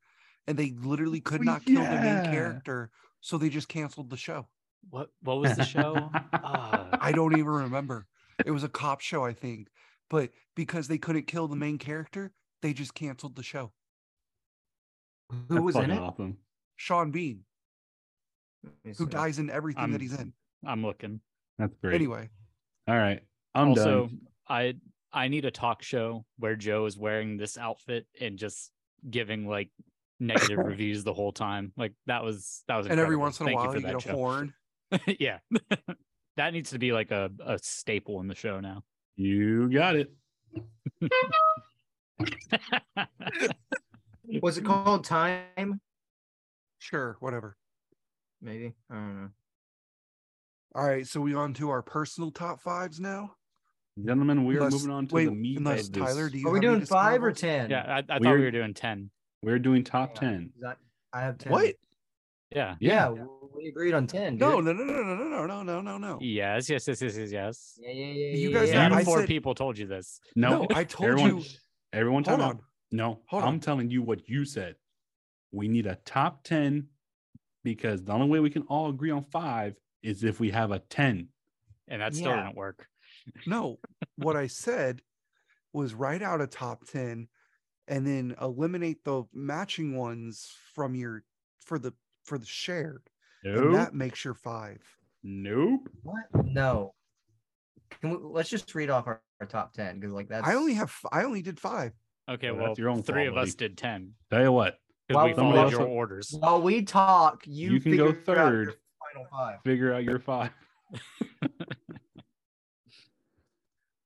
[0.47, 2.91] and they literally could not kill the main character,
[3.21, 4.49] so they just canceled the show.
[4.91, 6.11] What what was the show?
[6.33, 8.07] uh, I don't even remember.
[8.45, 9.69] It was a cop show, I think,
[10.11, 12.33] but because they couldn't kill the main character,
[12.63, 13.73] they just canceled the show.
[15.31, 15.99] Who That's was in it?
[15.99, 16.37] Awesome.
[16.77, 17.45] Sean Bean,
[18.85, 19.05] who see.
[19.07, 20.33] dies in everything that I'm- he's in.
[20.65, 21.21] I'm looking.
[21.59, 21.95] That's great.
[21.95, 22.31] Anyway,
[22.89, 23.21] All right.
[23.55, 24.21] I'm also, done.
[24.49, 24.75] I
[25.13, 28.73] I need a talk show where Joe is wearing this outfit and just
[29.09, 29.71] giving like
[30.23, 31.73] negative reviews the whole time.
[31.77, 33.87] Like that was that was and every once in a Thank while, you you, for
[33.87, 34.15] get that a show.
[34.15, 34.55] horn.
[35.19, 35.39] yeah.
[36.37, 38.83] that needs to be like a, a staple in the show now.
[39.17, 40.13] You got it.
[44.41, 45.81] Was it called Time?
[46.79, 47.57] Sure, whatever.
[48.41, 48.75] Maybe.
[48.91, 49.29] I don't know.
[50.75, 53.33] All right, so we on to our personal top fives now.
[54.03, 56.03] Gentlemen, we are Unless- moving on to wait, the meat unless of this.
[56.03, 57.69] Tyler, do you Are we doing five or ten?
[57.69, 59.11] Yeah, I, I thought We're- we were doing ten.
[59.43, 60.53] We're doing top Hang on, 10.
[60.63, 60.77] 'cause
[61.13, 61.53] I, I have ten.
[61.53, 61.75] What?
[62.55, 62.77] Yeah.
[62.81, 63.25] Yeah, Yeah.
[63.57, 64.37] we agreed on ten.
[64.39, 64.77] No, dude.
[64.77, 66.19] no, no, no, no, no, no, no, no, no, no.
[66.21, 66.69] Yes.
[66.71, 66.87] Yes.
[66.87, 67.03] Yes.
[67.03, 67.17] Yes.
[67.17, 67.33] Yes.
[67.33, 67.79] Yes.
[67.81, 68.37] Yeah, yeah, yeah.
[68.37, 68.87] You guys yeah.
[68.87, 70.21] are- Three I to four said- people told you this.
[70.37, 71.45] No, No, I told everyone, you.
[71.93, 72.51] Everyone, Hold on.
[72.57, 72.61] out.
[72.93, 73.61] No, Hold I'm on.
[73.61, 74.77] telling you what you said.
[75.51, 76.89] We need a top 10
[77.65, 80.79] because the only way we can all agree on five is if we have a
[80.79, 81.29] 10.
[81.89, 82.45] And that still Yeah.
[82.45, 82.87] didn't work.
[83.47, 83.79] No,
[84.17, 85.03] what I said
[85.73, 87.29] was write out a top 10
[87.93, 91.25] and then eliminate the matching ones from your
[91.61, 91.93] for the
[92.25, 93.03] for the shared.
[93.45, 94.81] And that makes your five.
[95.23, 95.89] Nope.
[96.03, 96.25] What?
[96.47, 96.95] No.
[98.01, 100.49] Can we, let's just read off our, our top ten because like that's.
[100.49, 101.93] I only have I only did five.
[102.31, 102.51] Okay.
[102.51, 105.17] Well, Well, that's your own three fault, of us did ten Tell you what, because
[105.21, 106.35] Well, we somebody followed your orders.
[106.39, 108.75] While we talk, you, You can go figure out third.
[109.13, 109.59] Final five.
[109.65, 110.51] figure out your five.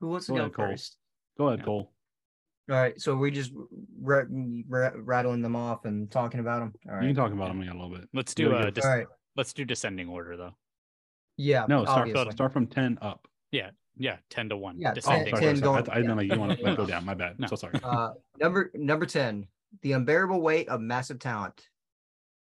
[0.01, 0.66] Who wants to Go go ahead, Cole.
[0.66, 0.97] first?
[1.39, 1.64] Go ahead, Yeah.
[1.66, 1.93] Cole.
[2.69, 3.53] All right, so we just
[4.01, 4.25] ra-
[4.69, 6.73] ra- rattling them off and talking about them.
[6.91, 8.09] All You can talk about them in a little bit.
[8.12, 9.07] Let's do gotta a des- All right.
[9.37, 10.57] let's do descending order though.
[11.37, 11.67] Yeah.
[11.69, 12.33] No, start, obviously.
[12.33, 13.29] start from 10 up.
[13.53, 14.81] Yeah, yeah, ten to one.
[14.81, 15.79] Yeah, Oh, descending sorry, ten sorry, sorry.
[15.79, 17.05] I, going- I didn't know you want to go down.
[17.05, 17.39] My bad.
[17.39, 17.47] No.
[17.47, 17.79] So sorry.
[17.85, 18.11] Uh,
[18.41, 19.47] number number ten,
[19.83, 21.69] the unbearable weight of massive talent.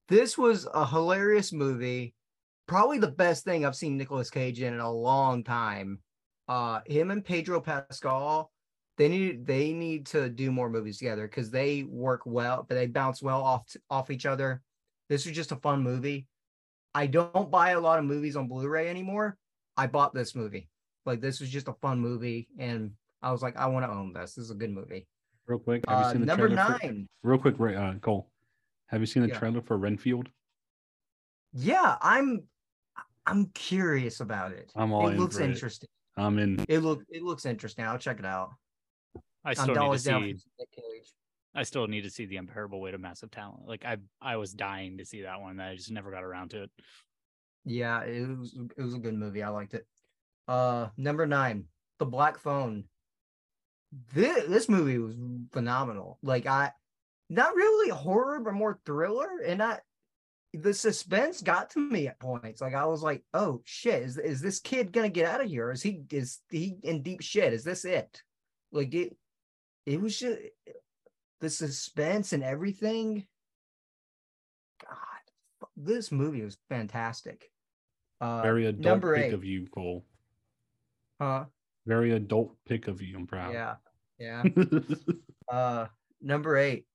[0.10, 2.14] This was a hilarious movie,
[2.68, 6.00] probably the best thing I've seen Nicolas Cage in in a long time.
[6.48, 8.52] Uh, him and Pedro Pascal,
[8.98, 12.88] they need they need to do more movies together because they work well, but they
[12.88, 14.62] bounce well off off each other.
[15.10, 16.28] This was just a fun movie.
[16.96, 19.38] I don't buy a lot of movies on Blu-ray anymore.
[19.76, 20.70] I bought this movie.
[21.06, 22.92] Like this was just a fun movie, and
[23.22, 24.36] I was like, I want to own this.
[24.36, 25.08] This is a good movie.
[25.48, 25.84] Real quick.
[25.90, 27.10] Have you Uh, seen the number trailer for- nine.
[27.24, 28.30] real quick, uh, Cole.
[28.88, 29.40] Have you seen the Yeah.
[29.40, 30.30] trailer for Renfield?
[31.54, 32.44] Yeah, I'm
[33.26, 34.72] I'm curious about it.
[34.76, 35.50] I'm all it in looks for it.
[35.50, 35.90] interesting.
[36.18, 36.64] I'm in.
[36.70, 37.86] It look it looks interesting.
[37.86, 38.52] I'll check it out.
[39.46, 40.34] I still need to always down for see.
[40.76, 41.14] Cage.
[41.56, 43.68] I still need to see the unbearable weight of massive talent.
[43.68, 45.60] Like I, I was dying to see that one.
[45.60, 46.72] I just never got around to it.
[47.66, 49.44] Yeah, it was it was a good movie.
[49.44, 49.86] I liked it.
[50.48, 51.66] Uh number nine,
[52.00, 52.86] The Black Phone.
[54.14, 55.16] This this movie was
[55.52, 56.18] phenomenal.
[56.24, 56.72] Like I
[57.30, 59.30] not really horror, but more thriller.
[59.46, 59.80] And I
[60.54, 62.62] the suspense got to me at points.
[62.62, 65.72] Like I was like, oh shit, is is this kid gonna get out of here?
[65.72, 67.54] Is he is he in deep shit?
[67.54, 68.22] Is this it?
[68.72, 69.16] Like it
[69.86, 70.40] it was just
[71.40, 73.26] the suspense and everything.
[74.82, 77.52] God, this movie was fantastic.
[78.22, 79.34] Uh, Very adult number pick eight.
[79.34, 80.06] of you, Cole.
[81.20, 81.46] Huh?
[81.86, 83.18] Very adult pick of you.
[83.18, 83.54] I'm proud.
[83.54, 83.76] Yeah,
[84.18, 84.44] yeah.
[85.52, 85.88] uh,
[86.22, 86.86] number eight.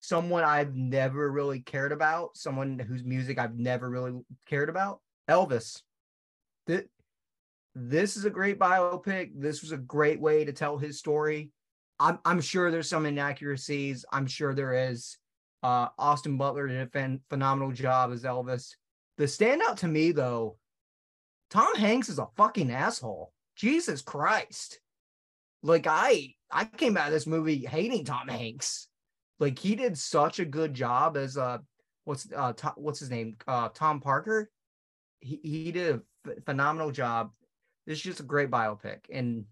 [0.00, 2.36] Someone I've never really cared about.
[2.36, 5.00] Someone whose music I've never really cared about.
[5.28, 5.82] Elvis.
[7.78, 9.32] This is a great biopic.
[9.34, 11.50] This was a great way to tell his story.
[12.00, 14.02] I'm I'm sure there's some inaccuracies.
[14.10, 15.18] I'm sure there is.
[15.62, 18.70] Uh, Austin Butler did a phen- phenomenal job as Elvis.
[19.18, 20.56] The standout to me though,
[21.50, 23.34] Tom Hanks is a fucking asshole.
[23.56, 24.80] Jesus Christ.
[25.62, 28.88] Like I I came out of this movie hating Tom Hanks.
[29.38, 31.58] Like he did such a good job as uh
[32.04, 33.36] what's uh what's his name?
[33.46, 34.50] Uh Tom Parker.
[35.20, 37.32] He he did a ph- phenomenal job.
[37.86, 39.00] This is just a great biopic.
[39.12, 39.44] And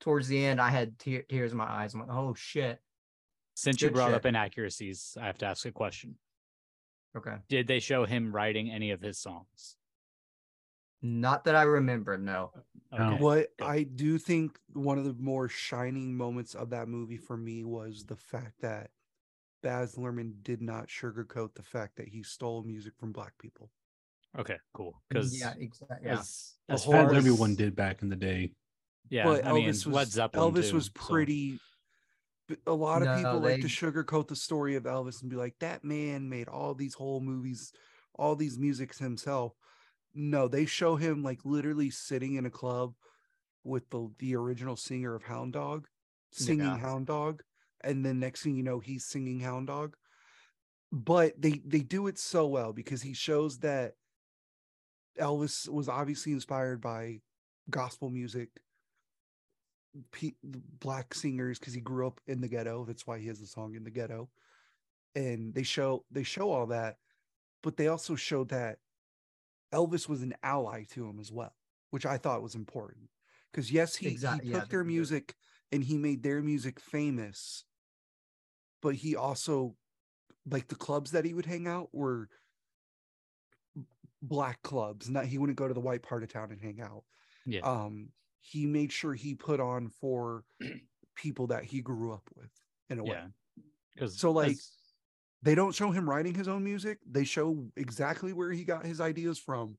[0.00, 1.94] towards the end I had te- tears in my eyes.
[1.94, 2.80] I'm like, "Oh shit."
[3.54, 4.14] Since you brought shit.
[4.14, 6.16] up inaccuracies, I have to ask a question.
[7.16, 7.36] Okay.
[7.48, 9.76] Did they show him writing any of his songs?
[11.02, 12.52] Not that I remember, no.
[12.92, 13.12] No.
[13.12, 13.22] Okay.
[13.22, 13.48] What.
[13.60, 18.04] I do think one of the more shining moments of that movie for me was
[18.04, 18.90] the fact that
[19.62, 23.70] Baz Luhrmann did not sugarcoat the fact that he stole music from black people.
[24.38, 25.00] Okay, cool.
[25.08, 25.96] Because yeah, exactly.
[26.04, 26.18] Yeah.
[26.20, 28.52] as, The as far As as everyone did back in the day.
[29.10, 30.52] yeah, but I mean, Elvis was Led Zeppelin.
[30.54, 31.58] Elvis too, was so- pretty.
[32.48, 35.36] b- A lot of No, people like to sugarcoat the story of Elvis and be
[35.36, 37.72] like, "That man made all these whole movies,
[38.14, 39.54] all these musics himself."
[40.14, 42.94] No, they show him like literally sitting in a club
[43.64, 45.88] with the the original singer of Hound Dog,
[46.32, 46.78] singing Yeah.
[46.78, 47.42] Hound Dog,
[47.82, 49.96] and then next thing you know, he's singing Hound Dog.
[50.92, 53.94] But they they do it so well because he shows that
[55.18, 57.20] Elvis was obviously inspired by
[57.70, 58.48] gospel music,
[60.12, 62.84] pe- black singers because he grew up in the ghetto.
[62.84, 64.28] That's why he has the song in the ghetto.
[65.14, 66.96] And they show they show all that,
[67.62, 68.78] but they also show that
[69.72, 71.54] Elvis was an ally to him as well,
[71.90, 73.08] which I thought was important.
[73.50, 74.94] Because yes, he, Exact- he yeah, took their they did.
[74.94, 75.34] music
[75.72, 77.64] and he made their music famous,
[78.82, 79.74] but he also
[80.50, 82.28] like the clubs that he would hang out were
[84.22, 85.08] black clubs.
[85.08, 87.04] Not he wouldn't go to the white part of town and hang out.
[87.46, 87.60] Yeah.
[87.60, 88.10] um
[88.40, 90.44] he made sure he put on for
[91.16, 92.50] people that he grew up with
[92.90, 93.26] in a way yeah.
[93.94, 94.56] Because So, like,
[95.42, 99.00] they don't show him writing his own music they show exactly where he got his
[99.00, 99.78] ideas from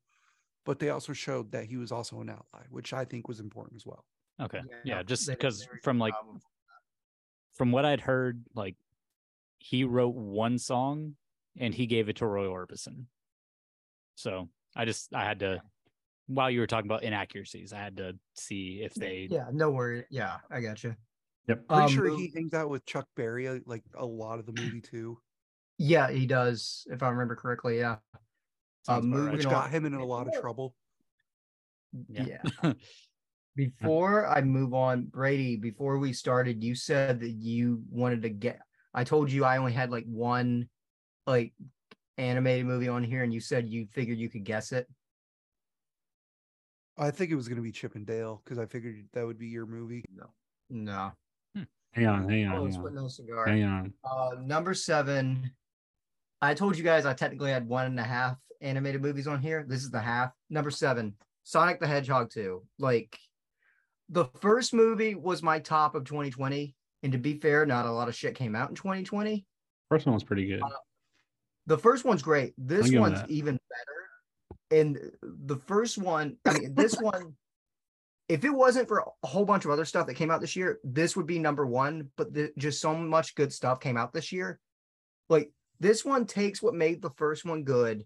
[0.66, 3.76] but they also showed that he was also an ally which i think was important
[3.76, 4.06] as well
[4.42, 6.14] okay, Yeah, yeah, just they did a because from like
[7.60, 8.78] from what I'd heard, like
[9.60, 11.16] he wrote one song
[11.58, 13.06] and he gave it to Roy Orbison.
[14.20, 15.62] So I just I had to
[16.28, 20.06] while you were talking about inaccuracies, I had to see if they yeah, no worry.
[20.12, 20.96] Yeah, I got you.
[21.48, 21.68] Yep.
[21.68, 24.52] pretty Um, sure he hangs out with chuck berry uh, like a lot of the
[24.52, 25.18] movie too
[25.78, 27.80] Yeah, he does, if I remember correctly.
[27.80, 27.96] Yeah.
[28.86, 29.34] Sounds about right.
[29.34, 30.76] which on- got him in a lot of trouble
[32.10, 32.40] Yeah.
[32.64, 32.74] Yeah.
[33.56, 38.60] Before I move on, Brady, before we started, you said that you wanted to get
[38.94, 40.70] I told you I only had like one
[41.28, 41.54] like
[42.20, 44.88] animated movie on here, and you said you figured you could guess it.
[46.98, 49.38] i think it was going to be chip and dale because i figured that would
[49.40, 50.04] be your movie
[50.70, 51.12] No.
[51.94, 52.94] Hang on, hang on, Oh, hang on.
[52.96, 53.48] no cigar.
[53.48, 53.94] Hang on.
[54.04, 55.50] Uh, number seven.
[56.40, 59.66] I told you guys I technically had one and a half animated movies on here.
[59.68, 60.32] This is the half.
[60.52, 61.16] Number seven,
[61.46, 62.62] Sonic the Hedgehog 2.
[62.78, 63.18] Like,
[64.08, 66.76] the first movie was my top of 2020.
[67.02, 69.44] And to be fair, not a lot of shit came out in 2020.
[69.90, 70.62] First one was pretty good.
[71.70, 72.54] The first one's great.
[72.58, 74.82] This one's even better.
[74.82, 77.36] And the first one, I mean, this one,
[78.28, 80.80] if it wasn't for a whole bunch of other stuff that came out this year,
[80.84, 82.10] this would be number one.
[82.18, 84.60] But the, just so much good stuff came out this year.
[85.30, 88.04] Like this one takes what made the first one good.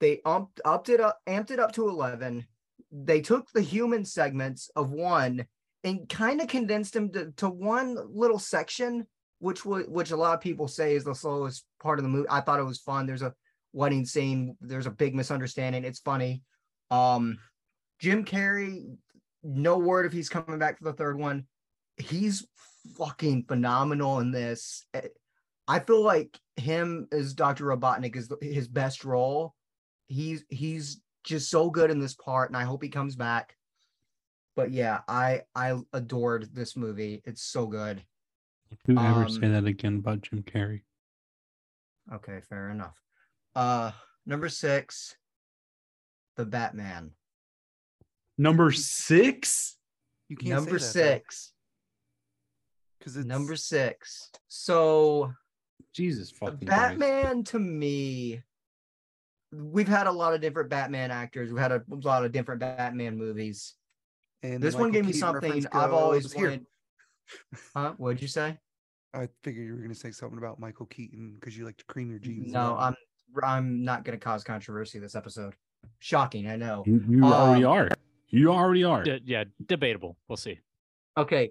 [0.00, 2.44] They upped, upped it up, amped it up to 11.
[2.90, 5.46] They took the human segments of one
[5.84, 9.06] and kind of condensed them to, to one little section
[9.44, 12.26] which which a lot of people say is the slowest part of the movie.
[12.30, 13.04] I thought it was fun.
[13.04, 13.34] There's a
[13.74, 14.56] wedding scene.
[14.62, 15.84] There's a big misunderstanding.
[15.84, 16.42] It's funny.
[16.90, 17.38] Um,
[17.98, 18.96] Jim Carrey,
[19.42, 21.44] no word if he's coming back for the third one.
[21.98, 22.46] He's
[22.96, 24.86] fucking phenomenal in this.
[24.94, 25.08] Eh,
[25.68, 27.66] I feel like him as Dr.
[27.66, 29.54] Robotnik is his best role.
[30.06, 33.54] He's he's just so good in this part, and I hope he comes back.
[34.56, 37.20] But yeah, I I adored this movie.
[37.26, 38.02] It's so good.
[38.86, 40.82] Don't you ever say um, that again about Jim Carrey?
[42.12, 42.98] Okay, fair enough.
[43.54, 43.92] Uh
[44.26, 45.16] number six,
[46.36, 47.12] the Batman.
[48.36, 49.76] Number six.
[50.28, 51.52] you can't Number say six.
[52.98, 54.30] because it's Number six.
[54.48, 55.32] So
[55.92, 56.98] Jesus the fucking Christ.
[56.98, 58.42] Batman to me,
[59.52, 61.50] we've had a lot of different Batman actors.
[61.52, 63.74] We've had a lot of different Batman movies.
[64.42, 66.48] and the This one Michael gave me something I've always goes here.
[66.50, 66.66] wanted.
[67.74, 67.94] Huh?
[67.96, 68.58] What'd you say?
[69.14, 71.84] I figured you were going to say something about Michael Keaton because you like to
[71.84, 72.52] cream your jeans.
[72.52, 72.94] No, I'm
[73.42, 75.54] I'm not gonna cause controversy this episode.
[75.98, 76.82] Shocking, I know.
[76.86, 77.88] You, you already Um, are.
[78.30, 79.02] You already are.
[79.02, 80.16] D- yeah, debatable.
[80.28, 80.58] We'll see.
[81.16, 81.50] Okay,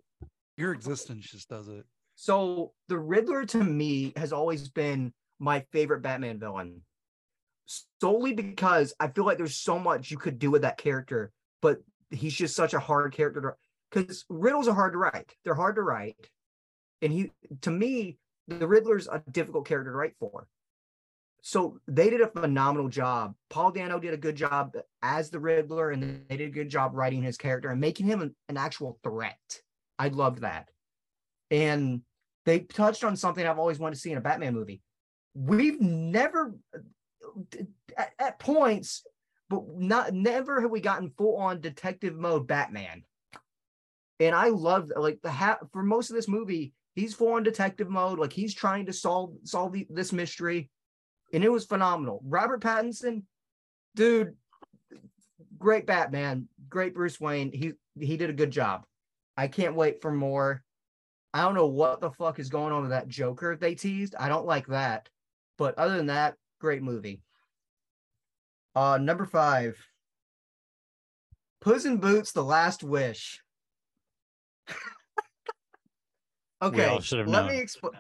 [0.57, 1.85] your existence just does it.
[2.15, 6.81] So the Riddler to me has always been my favorite Batman villain.
[8.01, 11.81] Solely because I feel like there's so much you could do with that character, but
[12.11, 13.53] he's just such a hard character to
[13.89, 15.33] because riddles are hard to write.
[15.43, 16.17] They're hard to write.
[17.03, 17.31] And he
[17.61, 20.47] to me, the Riddler's a difficult character to write for.
[21.41, 23.35] So they did a phenomenal job.
[23.49, 26.91] Paul Dano did a good job as the Riddler, and they did a good job
[26.93, 29.61] writing his character and making him an, an actual threat.
[29.99, 30.69] I loved that
[31.53, 32.01] and
[32.45, 34.81] they touched on something I've always wanted to see in a Batman movie.
[35.35, 36.55] We've never,
[37.95, 39.05] at, at points,
[39.49, 43.03] but not never have we gotten full on detective mode Batman.
[44.19, 47.89] And I love like the ha- for most of this movie, he's full on detective
[47.89, 50.69] mode, like he's trying to solve solve the, this mystery,
[51.33, 52.21] and it was phenomenal.
[52.23, 53.23] Robert Pattinson,
[53.95, 54.35] dude,
[55.57, 57.51] great Batman, great Bruce Wayne.
[57.51, 58.85] He he did a good job.
[59.35, 60.63] I can't wait for more.
[61.33, 64.15] I don't know what the fuck is going on with that Joker they teased.
[64.19, 65.09] I don't like that.
[65.57, 67.21] But other than that, great movie.
[68.75, 69.77] Uh number five.
[71.61, 73.41] Puss in Boots, The Last Wish.
[76.67, 76.85] okay.
[76.87, 77.51] all should have let known.
[77.51, 77.93] me explain.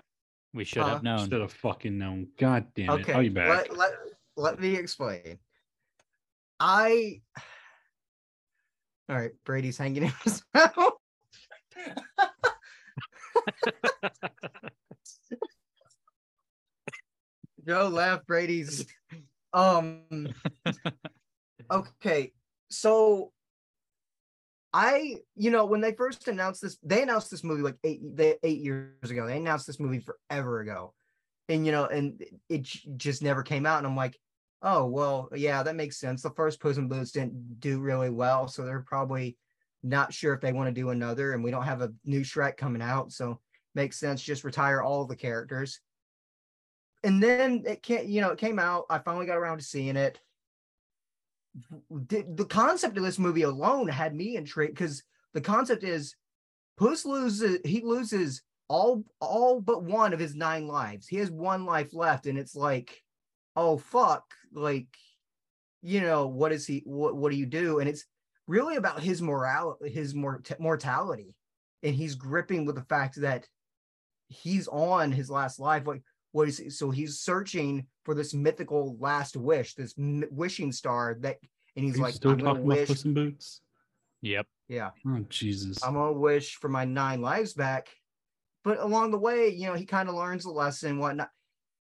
[0.53, 1.29] We should Uh, have known.
[1.29, 2.27] Should have fucking known.
[2.37, 3.01] God damn it.
[3.01, 3.13] Okay.
[3.13, 3.49] I'll be back.
[3.49, 3.91] Let, let,
[4.37, 5.39] let me explain.
[6.59, 7.21] I
[9.09, 10.93] all right, Brady's hanging in himself.
[17.67, 18.85] Joe left Brady's
[19.53, 20.27] um
[21.71, 22.31] okay
[22.69, 23.31] so
[24.73, 28.37] I you know when they first announced this they announced this movie like eight they,
[28.43, 30.93] eight years ago they announced this movie forever ago
[31.47, 32.63] and you know and it
[32.97, 34.17] just never came out and I'm like
[34.63, 36.21] oh well, yeah, that makes sense.
[36.23, 39.37] The first Puss in Boots didn't do really well, so they're probably
[39.83, 41.33] not sure if they want to do another.
[41.33, 43.39] And we don't have a new Shrek coming out, so
[43.75, 44.21] makes sense.
[44.21, 45.81] Just retire all the characters.
[47.03, 48.85] And then it can't, you know, it came out.
[48.89, 50.19] I finally got around to seeing it.
[51.89, 56.15] The, concept of this movie alone had me intrigued because the concept is
[56.77, 61.07] Puss loses he loses all all but one of his nine lives.
[61.07, 63.01] He has one life left, and it's like,
[63.55, 64.87] oh fuck, like,
[65.81, 66.81] you know, what is he?
[66.85, 67.79] What what do you do?
[67.79, 68.05] And it's
[68.47, 71.35] really about his morale, his mort- mortality,
[71.83, 73.47] and he's gripping with the fact that
[74.27, 75.85] he's on his last life.
[75.85, 76.01] Like,
[76.31, 76.69] what is he?
[76.69, 81.37] so he's searching for this mythical last wish, this m- wishing star that,
[81.75, 83.61] and he's Are like, still I'm gonna talking about Puss in Boots?
[84.21, 84.47] Yep.
[84.67, 84.91] yeah.
[85.07, 85.83] Oh Jesus!
[85.83, 87.89] I'm gonna wish for my nine lives back.
[88.63, 91.29] But along the way, you know, he kind of learns a lesson and whatnot.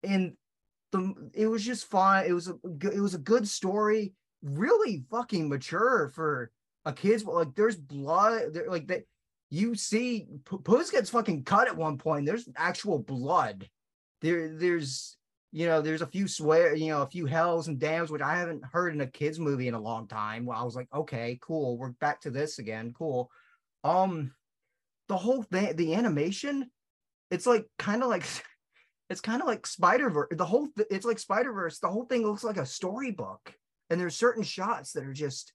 [0.02, 0.34] And
[0.92, 2.26] the it was just fun.
[2.26, 6.52] It was a good, it was a good story, really fucking mature for
[6.86, 9.04] a kid's like there's blood there like that
[9.50, 12.26] you see P- Puss gets fucking cut at one point.
[12.26, 13.70] There's actual blood.
[14.22, 15.18] There there's
[15.56, 18.38] you know, there's a few swear, you know, a few hells and dams, which I
[18.38, 20.48] haven't heard in a kids movie in a long time.
[20.48, 21.78] Well, I was like, okay, cool.
[21.78, 22.92] We're back to this again.
[22.98, 23.30] Cool.
[23.84, 24.34] Um,
[25.10, 26.72] the whole thing, the animation,
[27.30, 28.26] it's like kind of like,
[29.12, 30.30] it's kind of like Spider Verse.
[30.32, 31.78] The whole, th- it's like Spider Verse.
[31.78, 33.54] The whole thing looks like a storybook,
[33.92, 35.54] and there's certain shots that are just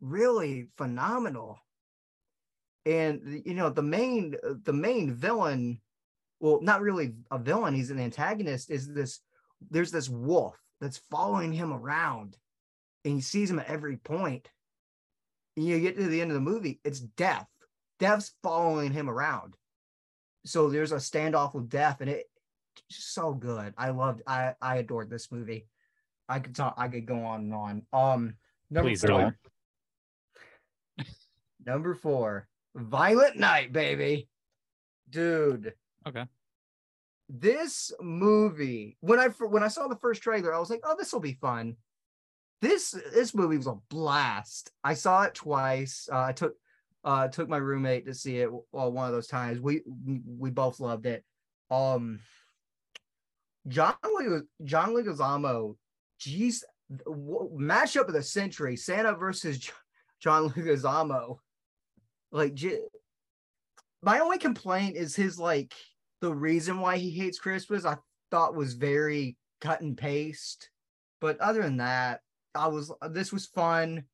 [0.00, 1.58] really phenomenal.
[2.86, 5.80] And you know, the main, the main villain
[6.44, 9.20] well, not really a villain, he's an antagonist, is this
[9.70, 12.36] there's this wolf that's following him around
[13.02, 14.50] and he sees him at every point.
[15.56, 17.48] And you get to the end of the movie, it's death.
[17.98, 19.56] Death's following him around.
[20.44, 22.26] So there's a standoff with death, and it
[22.90, 23.72] so good.
[23.78, 25.66] I loved I I adored this movie.
[26.28, 27.82] I could talk I could go on and on.
[27.94, 28.34] Um
[28.70, 29.08] number Please four.
[30.98, 31.06] don't.
[31.64, 34.28] Number four, Violent Night, baby.
[35.08, 35.72] Dude.
[36.06, 36.26] Okay.
[37.28, 41.12] This movie, when I when I saw the first trailer, I was like, "Oh, this
[41.12, 41.76] will be fun."
[42.60, 44.70] This this movie was a blast.
[44.82, 46.08] I saw it twice.
[46.12, 46.54] Uh, I took
[47.02, 49.60] uh took my roommate to see it well, one of those times.
[49.60, 51.24] We we both loved it.
[51.70, 52.20] Um,
[53.68, 53.94] John
[54.62, 55.76] John Leguizamo,
[56.18, 56.64] geez,
[57.06, 59.70] w- matchup of the century: Santa versus
[60.20, 61.38] John Leguizamo.
[62.30, 62.58] Like,
[64.02, 65.72] my only complaint is his like
[66.24, 67.84] the reason why he hates Christmas.
[67.84, 67.98] I
[68.30, 70.70] thought was very cut and paste,
[71.20, 72.20] but other than that,
[72.54, 74.04] I was this was fun.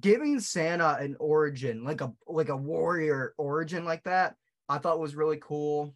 [0.00, 4.34] Giving Santa an origin, like a like a warrior origin like that,
[4.68, 5.94] I thought was really cool.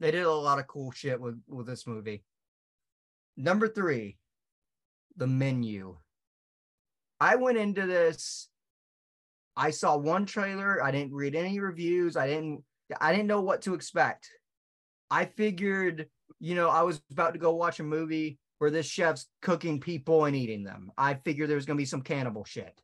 [0.00, 2.22] They did a lot of cool shit with with this movie.
[3.38, 4.18] Number three,
[5.16, 5.96] the menu.
[7.18, 8.50] I went into this.
[9.56, 10.82] I saw one trailer.
[10.82, 12.18] I didn't read any reviews.
[12.18, 12.64] I didn't.
[13.00, 14.30] I didn't know what to expect.
[15.10, 19.26] I figured, you know, I was about to go watch a movie where this chef's
[19.42, 20.92] cooking people and eating them.
[20.96, 22.80] I figured there was gonna be some cannibal shit.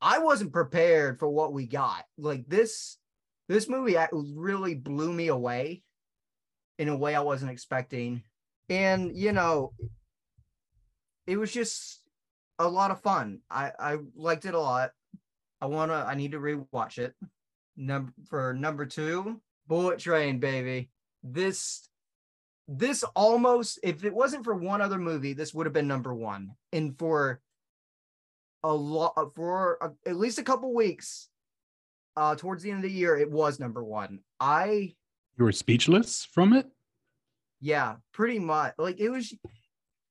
[0.00, 2.04] I wasn't prepared for what we got.
[2.18, 2.98] Like this,
[3.48, 5.82] this movie really blew me away
[6.78, 8.22] in a way I wasn't expecting.
[8.68, 9.72] And you know,
[11.26, 12.02] it was just
[12.58, 13.40] a lot of fun.
[13.50, 14.90] I I liked it a lot.
[15.60, 17.14] I wanna I need to rewatch it.
[17.76, 20.90] Number for number two, Bullet Train, baby.
[21.22, 21.88] This
[22.68, 26.52] this almost if it wasn't for one other movie, this would have been number one.
[26.72, 27.40] And for
[28.64, 31.28] a lot for a, at least a couple weeks,
[32.16, 34.20] uh, towards the end of the year, it was number one.
[34.40, 34.94] I
[35.38, 36.66] You were speechless from it.
[37.60, 38.74] yeah, pretty much.
[38.78, 39.34] Like it was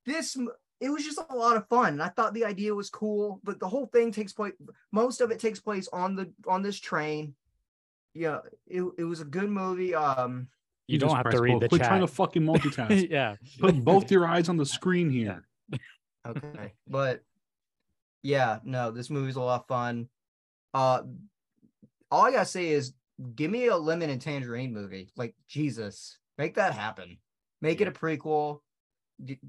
[0.06, 0.38] this.
[0.82, 1.94] It was just a lot of fun.
[1.94, 4.54] And I thought the idea was cool, but the whole thing takes place
[4.92, 7.34] most of it takes place on the on this train.
[8.16, 9.94] Yeah, it, it was a good movie.
[9.94, 10.48] Um
[10.88, 11.90] You Jesus don't have to read Paul, the Quit chat.
[11.90, 13.10] trying to fucking multitask.
[13.12, 13.36] yeah.
[13.60, 15.46] Put both your eyes on the screen here.
[16.28, 16.74] okay.
[16.88, 17.22] but
[18.24, 20.08] yeah, no, this movie's a lot of fun.
[20.74, 21.02] Uh
[22.10, 22.94] all I gotta say is
[23.36, 25.10] give me a lemon and tangerine movie.
[25.16, 27.18] Like Jesus, make that happen.
[27.62, 28.60] Make it a prequel.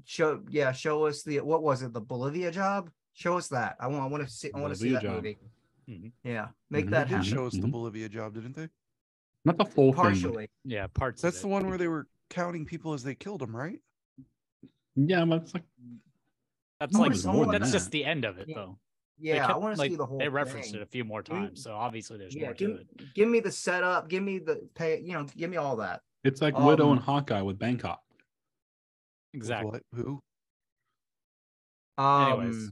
[0.05, 2.89] Show yeah, show us the what was it, the Bolivia job?
[3.13, 3.77] Show us that.
[3.79, 5.15] I want I want to see I want to see that job.
[5.15, 5.37] movie.
[5.89, 6.11] Mhm.
[6.23, 7.29] Yeah, make Mhm, that They happen.
[7.31, 7.71] show us the Mhm.
[7.71, 8.69] Bolivia job, didn't they?
[9.45, 10.01] Not the full thing.
[10.03, 10.49] Partially.
[10.65, 10.87] Yeah.
[10.87, 11.21] Parts.
[11.21, 11.51] That's of the it.
[11.51, 13.81] one where they were counting people as they killed them, right?
[14.95, 15.63] Yeah, but it's like
[16.79, 17.77] That's I like wanna see more than that's that.
[17.77, 18.55] just the end of it, Yeah.
[18.55, 18.79] though.
[19.19, 20.79] They Yeah, I want to like, see the whole They referenced thing.
[20.79, 23.13] it a few more Give me- times, so obviously there's Yeah, more give, to it.
[23.15, 26.03] give me the setup, give me the pay, you know, give me all that.
[26.23, 28.03] it's like Widow Um, and Hawkeye with Bangkok.
[28.09, 28.19] With
[29.33, 29.71] Exactly.
[29.71, 29.83] What?
[30.05, 30.21] Who?
[31.97, 32.71] Um, Anyways.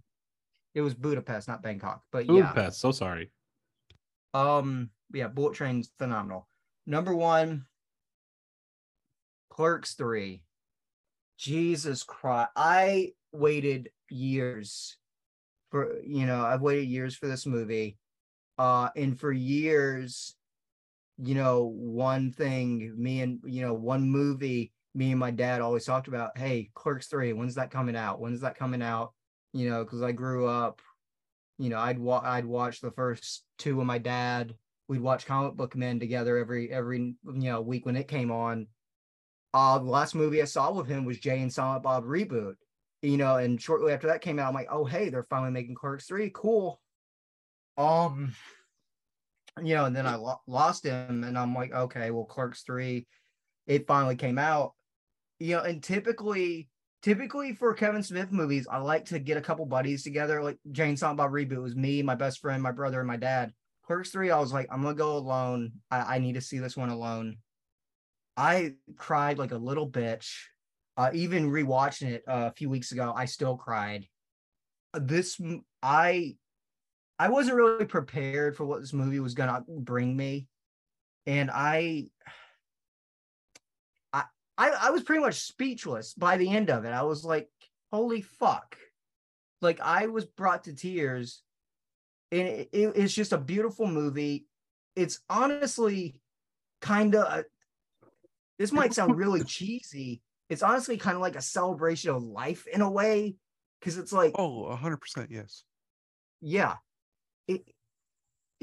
[0.75, 2.03] It was Budapest, not Bangkok.
[2.11, 2.81] But yeah, Budapest.
[2.81, 3.31] So sorry.
[4.33, 6.47] Um, yeah, Bullet Train's phenomenal.
[6.85, 7.65] Number one,
[9.49, 10.43] Clerks 3.
[11.37, 12.51] Jesus Christ.
[12.55, 14.97] I waited years
[15.71, 17.97] for, you know, I've waited years for this movie.
[18.57, 20.35] Uh, and for years,
[21.17, 25.85] you know, one thing, me and, you know, one movie, me and my dad always
[25.85, 28.19] talked about, hey, Clerks 3, when's that coming out?
[28.19, 29.13] When's that coming out?
[29.55, 30.81] You know, because I grew up
[31.57, 34.53] you know, I'd wa- I'd watch the first two with my dad.
[34.87, 38.67] We'd watch Comic Book Men together every every you know week when it came on.
[39.53, 42.55] Uh, the last movie I saw with him was Jay and Silent Bob reboot.
[43.01, 45.75] You know, and shortly after that came out, I'm like, oh hey, they're finally making
[45.75, 46.81] Clerks three, cool.
[47.77, 48.33] Um,
[49.63, 53.07] you know, and then I lo- lost him, and I'm like, okay, well, Clerks three,
[53.67, 54.73] it finally came out.
[55.39, 56.69] You know, and typically
[57.05, 60.41] typically for Kevin Smith movies, I like to get a couple buddies together.
[60.41, 63.15] Like Jay and Silent Bob reboot was me, my best friend, my brother, and my
[63.15, 63.53] dad.
[63.85, 65.73] Clerks three, I was like, I'm gonna go alone.
[65.91, 67.37] I, I need to see this one alone.
[68.35, 70.33] I cried like a little bitch.
[70.97, 74.07] Uh, even rewatching it uh, a few weeks ago, I still cried.
[74.95, 75.39] This
[75.83, 76.37] I
[77.19, 80.47] I wasn't really prepared for what this movie was gonna bring me,
[81.27, 82.07] and I
[84.57, 86.89] I I was pretty much speechless by the end of it.
[86.91, 87.49] I was like,
[87.91, 88.77] holy fuck.
[89.61, 91.41] Like I was brought to tears.
[92.31, 94.45] And it, it- it's just a beautiful movie.
[94.95, 96.19] It's honestly
[96.81, 97.43] kind of
[98.59, 100.21] this might sound really cheesy.
[100.49, 103.35] It's honestly kind of like a celebration of life in a way.
[103.81, 105.63] Cause it's like, Oh, 100% yes.
[106.41, 106.75] yeah
[107.47, 107.61] it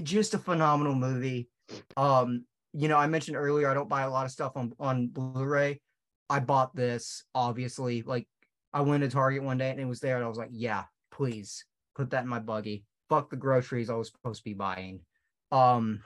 [0.02, 1.48] just a phenomenal movie
[1.96, 5.08] um you know i mentioned earlier i don't buy a lot of stuff on on
[5.08, 5.80] blu-ray
[6.30, 8.26] i bought this obviously like
[8.72, 10.84] i went to target one day and it was there and i was like yeah
[11.10, 11.64] please
[11.94, 15.00] put that in my buggy fuck the groceries i was supposed to be buying
[15.50, 16.00] um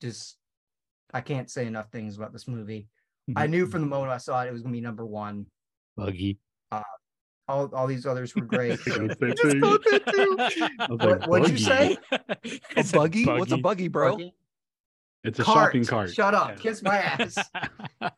[0.00, 0.36] just
[1.12, 2.86] i can't say enough things about this movie
[3.36, 5.46] i knew from the moment i saw it it was going to be number one
[5.96, 6.38] Buggy.
[7.48, 9.60] all, all these others were great so- Same I just thing.
[9.60, 10.36] thought that too.
[10.78, 11.96] I was What- like, what'd you buggy?
[12.44, 12.60] say?
[12.76, 13.24] A buggy?
[13.26, 14.12] What's a buggy, bro?
[14.12, 14.34] Buggy?
[15.22, 15.68] It's a Cart.
[15.68, 16.14] shopping cart.
[16.14, 16.50] Shut up.
[16.50, 16.54] Yeah.
[16.56, 17.34] Kiss my ass.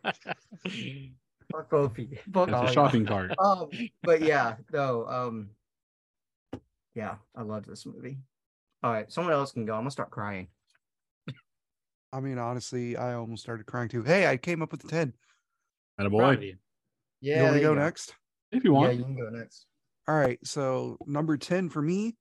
[1.53, 2.17] Fuck both of you.
[2.33, 3.33] Fuck It's all a shopping cart.
[3.39, 3.69] Um,
[4.03, 5.51] but yeah, no, um,
[6.95, 8.19] yeah, I love this movie.
[8.83, 9.75] All right, someone else can go.
[9.75, 10.49] I'm gonna start crying.
[12.13, 14.03] I mean, honestly, I almost started crying too.
[14.03, 15.15] Hey, I came up with a 10.
[15.99, 16.55] And a Proud of boy.
[17.21, 18.15] Yeah, you want to there go next?
[18.51, 18.93] if you want.
[18.93, 19.11] Yeah, want.
[19.17, 19.67] you can go next.
[20.09, 20.39] All right.
[20.45, 22.17] So number 10 for me,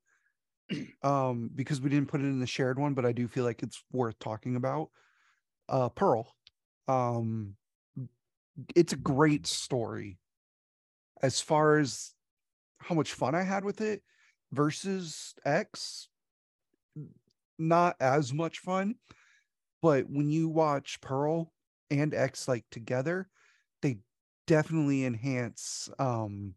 [1.03, 3.63] um, because we didn't put it in the shared one, but I do feel like
[3.63, 4.89] it's worth talking about.
[5.69, 6.35] Uh Pearl.
[6.87, 7.55] Um
[8.75, 10.17] it's a great story.
[11.21, 12.13] As far as
[12.79, 14.01] how much fun I had with it
[14.51, 16.09] versus X,
[17.57, 18.95] not as much fun.
[19.81, 21.53] But when you watch Pearl
[21.89, 23.29] and X like together,
[23.81, 23.97] they
[24.47, 26.55] definitely enhance um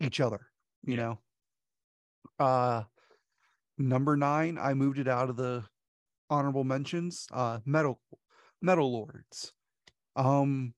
[0.00, 0.48] each other,
[0.84, 1.18] you know.
[2.38, 2.82] Uh
[3.78, 5.64] number 9, I moved it out of the
[6.30, 8.00] honorable mentions, uh Metal
[8.60, 9.52] Metal Lords.
[10.16, 10.74] Um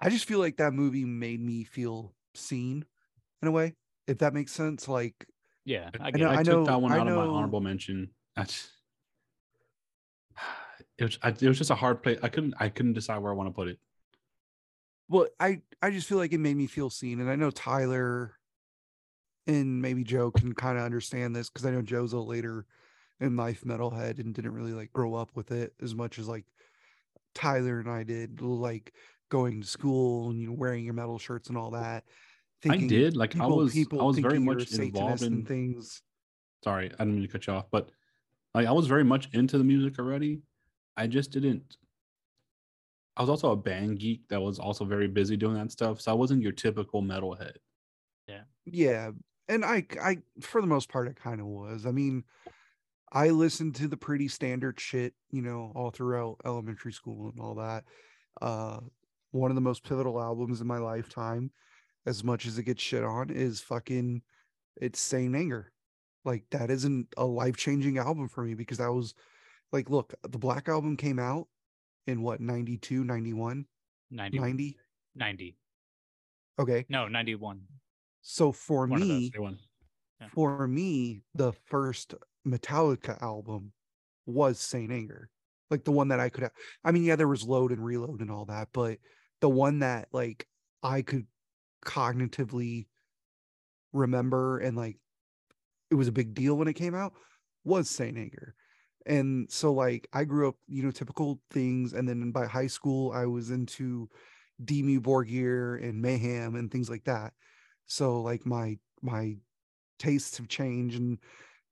[0.00, 2.84] I just feel like that movie made me feel seen
[3.42, 3.74] in a way,
[4.06, 4.88] if that makes sense.
[4.88, 5.14] Like
[5.64, 6.34] Yeah, I I know- it.
[6.36, 8.10] I, I took that know- one I out of my honorable mention.
[8.36, 8.68] That's
[10.98, 12.18] it was I, it was just a hard play.
[12.22, 13.78] I couldn't I couldn't decide where I want to put it.
[15.08, 18.32] well i i just feel like it made me feel seen and i know tyler
[19.46, 22.66] and maybe joe can kind of understand this because i know joe's a later
[23.20, 26.44] in life metalhead and didn't really like grow up with it as much as like
[27.34, 28.94] tyler and i did like
[29.28, 32.04] going to school and you know wearing your metal shirts and all that
[32.66, 36.02] I did like I was I was very much involved in things
[36.62, 37.90] sorry, I didn't mean to cut you off, but
[38.54, 40.40] like I was very much into the music already.
[40.96, 41.76] I just didn't.
[43.16, 46.10] I was also a band geek that was also very busy doing that stuff, so
[46.10, 47.56] I wasn't your typical metalhead.
[48.26, 48.42] Yeah.
[48.64, 49.10] Yeah,
[49.48, 51.86] and I I for the most part I kind of was.
[51.86, 52.24] I mean,
[53.12, 57.54] I listened to the pretty standard shit, you know, all throughout elementary school and all
[57.56, 57.84] that.
[58.40, 58.80] Uh
[59.30, 61.50] one of the most pivotal albums in my lifetime,
[62.06, 64.22] as much as it gets shit on, is fucking
[64.80, 65.72] it's Saint Anger.
[66.24, 69.14] Like that isn't a life-changing album for me because that was
[69.72, 71.48] like look, the Black album came out
[72.06, 73.66] in what 92, 91,
[74.10, 74.76] 90, 90.
[75.16, 75.56] 90.
[76.58, 76.86] Okay.
[76.88, 77.60] No, 91.
[78.26, 79.08] So for One those.
[79.08, 79.32] me.
[80.20, 80.28] Yeah.
[80.32, 82.14] for me, the first
[82.46, 83.72] Metallica album
[84.24, 85.28] was Saint Anger.
[85.70, 86.52] Like the one that I could have.
[86.84, 88.98] I mean, yeah, there was load and reload and all that, but
[89.40, 90.46] the one that like
[90.82, 91.26] I could
[91.84, 92.86] cognitively
[93.92, 94.96] remember and like
[95.90, 97.12] it was a big deal when it came out
[97.64, 98.54] was Saint Anger.
[99.06, 101.92] And so like I grew up, you know, typical things.
[101.92, 104.08] And then by high school, I was into
[104.64, 107.34] Dimmu Borgir and Mayhem and things like that.
[107.86, 109.36] So like my my
[109.98, 111.18] tastes have changed and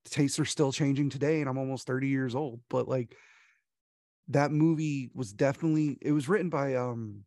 [0.05, 1.41] tastes are still changing today.
[1.41, 2.61] And I'm almost 30 years old.
[2.69, 3.17] But like
[4.29, 7.25] that movie was definitely it was written by um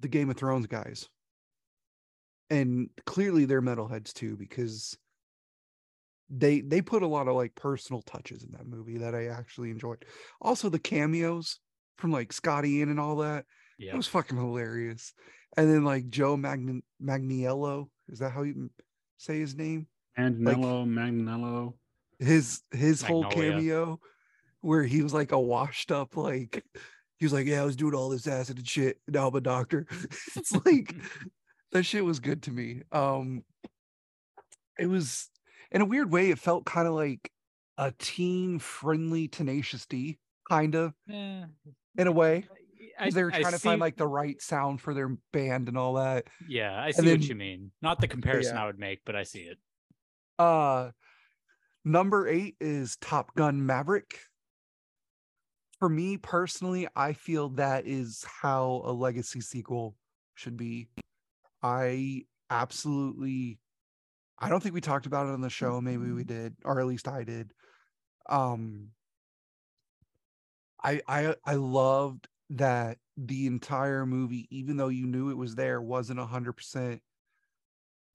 [0.00, 1.08] the Game of Thrones guys.
[2.50, 4.96] And clearly they're metalheads too, because
[6.28, 9.70] they they put a lot of like personal touches in that movie that I actually
[9.70, 10.04] enjoyed.
[10.40, 11.58] Also the cameos
[11.98, 13.44] from like Scotty Ian and all that.
[13.82, 13.94] Yeah.
[13.94, 15.12] It was fucking hilarious.
[15.56, 18.70] And then like Joe Magn- Magniello, is that how you
[19.18, 19.86] say his name?
[20.16, 21.74] Manganiello, Magnanello.
[22.18, 24.00] His his whole cameo
[24.60, 26.64] where he was like a washed up like
[27.16, 28.98] he was like, Yeah, I was doing all this acid and shit.
[29.08, 29.86] Now I'm a doctor.
[30.36, 30.94] it's like
[31.72, 32.82] that shit was good to me.
[32.92, 33.42] Um
[34.78, 35.28] it was
[35.72, 37.30] in a weird way, it felt kind of like
[37.78, 40.18] a teen friendly tenacious D,
[40.48, 41.44] kind of Eh,
[41.98, 42.46] in a way.
[42.98, 45.68] I, 'cause they were I trying to find like the right sound for their band
[45.68, 46.28] and all that.
[46.48, 47.72] Yeah, I see then- what you mean.
[47.80, 48.62] Not the comparison yeah.
[48.62, 49.58] I would make, but I see it.
[50.38, 50.92] Uh
[51.84, 54.20] number eight is Top Gun Maverick.
[55.78, 59.96] For me personally, I feel that is how a legacy sequel
[60.34, 60.88] should be.
[61.62, 63.58] I absolutely
[64.38, 65.80] I don't think we talked about it on the show.
[65.80, 67.52] Maybe we did, or at least I did.
[68.28, 68.90] Um
[70.82, 75.80] I I I loved that the entire movie, even though you knew it was there,
[75.80, 77.02] wasn't a hundred percent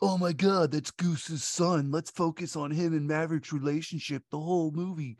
[0.01, 1.91] oh my god, that's Goose's son.
[1.91, 5.17] Let's focus on him and Maverick's relationship the whole movie.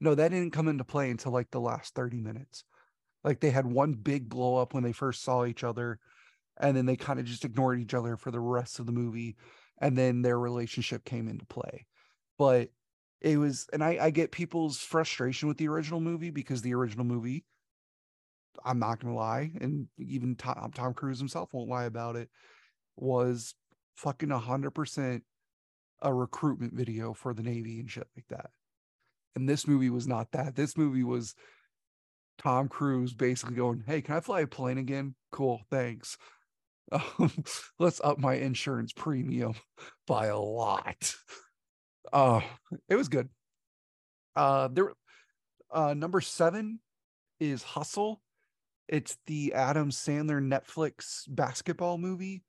[0.00, 2.64] No, that didn't come into play until like the last 30 minutes.
[3.24, 5.98] Like they had one big blow up when they first saw each other,
[6.58, 9.36] and then they kind of just ignored each other for the rest of the movie.
[9.78, 11.86] And then their relationship came into play.
[12.38, 12.70] But
[13.20, 17.04] it was, and I, I get people's frustration with the original movie because the original
[17.04, 17.44] movie,
[18.64, 22.28] I'm not gonna lie, and even Tom, Tom Cruise himself won't lie about it,
[22.96, 23.54] was
[23.96, 25.24] fucking a hundred percent
[26.02, 28.50] a recruitment video for the Navy and shit like that.
[29.36, 30.56] And this movie was not that.
[30.56, 31.34] This movie was
[32.38, 35.14] Tom Cruise basically going, Hey, can I fly a plane again?
[35.32, 36.16] Cool, thanks.
[36.92, 37.32] Um,
[37.78, 39.54] let's up my insurance premium
[40.08, 41.14] by a lot.
[42.12, 42.40] Uh
[42.88, 43.28] it was good.
[44.34, 44.92] Uh there
[45.70, 46.80] uh number seven
[47.38, 48.20] is Hustle.
[48.90, 52.42] It's the Adam Sandler Netflix basketball movie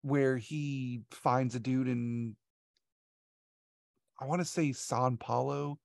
[0.00, 2.34] where he finds a dude in
[4.18, 5.78] I want to say San Paulo,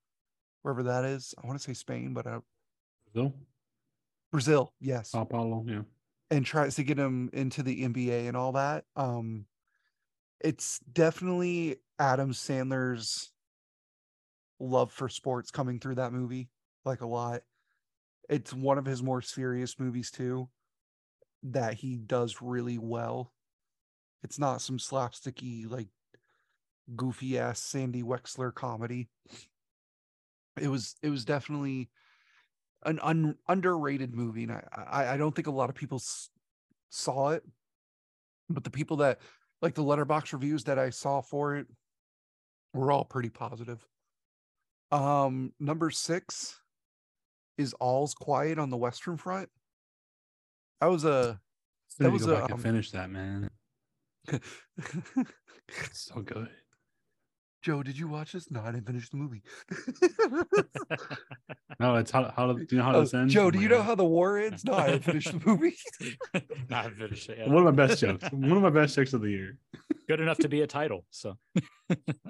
[0.62, 1.34] wherever that is.
[1.44, 2.40] I want to say Spain, but uh,
[3.12, 3.34] Brazil,
[4.32, 5.66] Brazil, yes, Sao Paulo.
[5.68, 5.82] Yeah.
[6.32, 8.86] and tries to get him into the NBA and all that.
[8.96, 9.46] Um,
[10.40, 13.32] it's definitely Adam Sandler's
[14.60, 16.50] love for sports coming through that movie,
[16.86, 17.42] like a lot.
[18.30, 20.50] It's one of his more serious movies too,
[21.44, 23.34] that he does really well.
[24.24, 25.88] It's not some slapsticky like
[26.96, 29.10] goofy ass Sandy Wexler comedy.
[30.60, 31.90] It was it was definitely
[32.84, 36.30] an un, underrated movie, and I, I I don't think a lot of people s-
[36.90, 37.44] saw it,
[38.50, 39.20] but the people that
[39.62, 41.68] like the Letterboxd reviews that I saw for it
[42.74, 43.86] were all pretty positive.
[44.92, 46.60] Um, number six
[47.60, 49.50] is All's Quiet on the Western Front.
[50.82, 51.40] That was a
[51.90, 53.50] Still need was go a, back um, and finish that, man.
[55.94, 56.50] So good.
[57.62, 58.50] Joe, did you watch this?
[58.50, 59.44] No, I didn't finish the movie.
[61.80, 63.34] No, it's how how do you know how Oh, this ends?
[63.34, 64.66] Joe, Oh do my you know how the war ends?
[64.66, 65.78] No, I didn't finish the movie.
[66.70, 67.48] Not finished it yet.
[67.48, 68.30] One of my best jokes.
[68.32, 69.58] One of my best jokes of the year.
[70.10, 71.06] Good enough to be a title.
[71.10, 71.38] So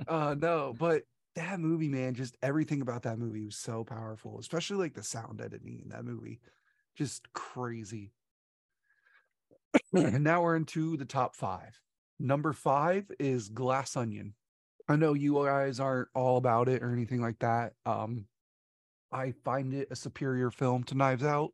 [0.08, 1.02] uh no, but
[1.40, 5.42] that movie, man, just everything about that movie was so powerful, especially like the sound
[5.42, 6.42] editing in that movie.
[6.98, 8.12] Just crazy.
[9.94, 11.80] and now we're into the top five.
[12.20, 14.34] Number five is Glass Onion.
[14.90, 17.72] I know you guys aren't all about it or anything like that.
[17.86, 18.26] Um,
[19.10, 21.52] I find it a superior film to Knives Out.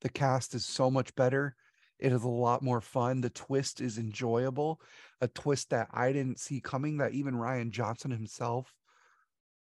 [0.00, 1.54] The cast is so much better.
[2.00, 3.20] It is a lot more fun.
[3.20, 4.80] The twist is enjoyable.
[5.20, 8.74] A twist that I didn't see coming, that even Rian Johnson himself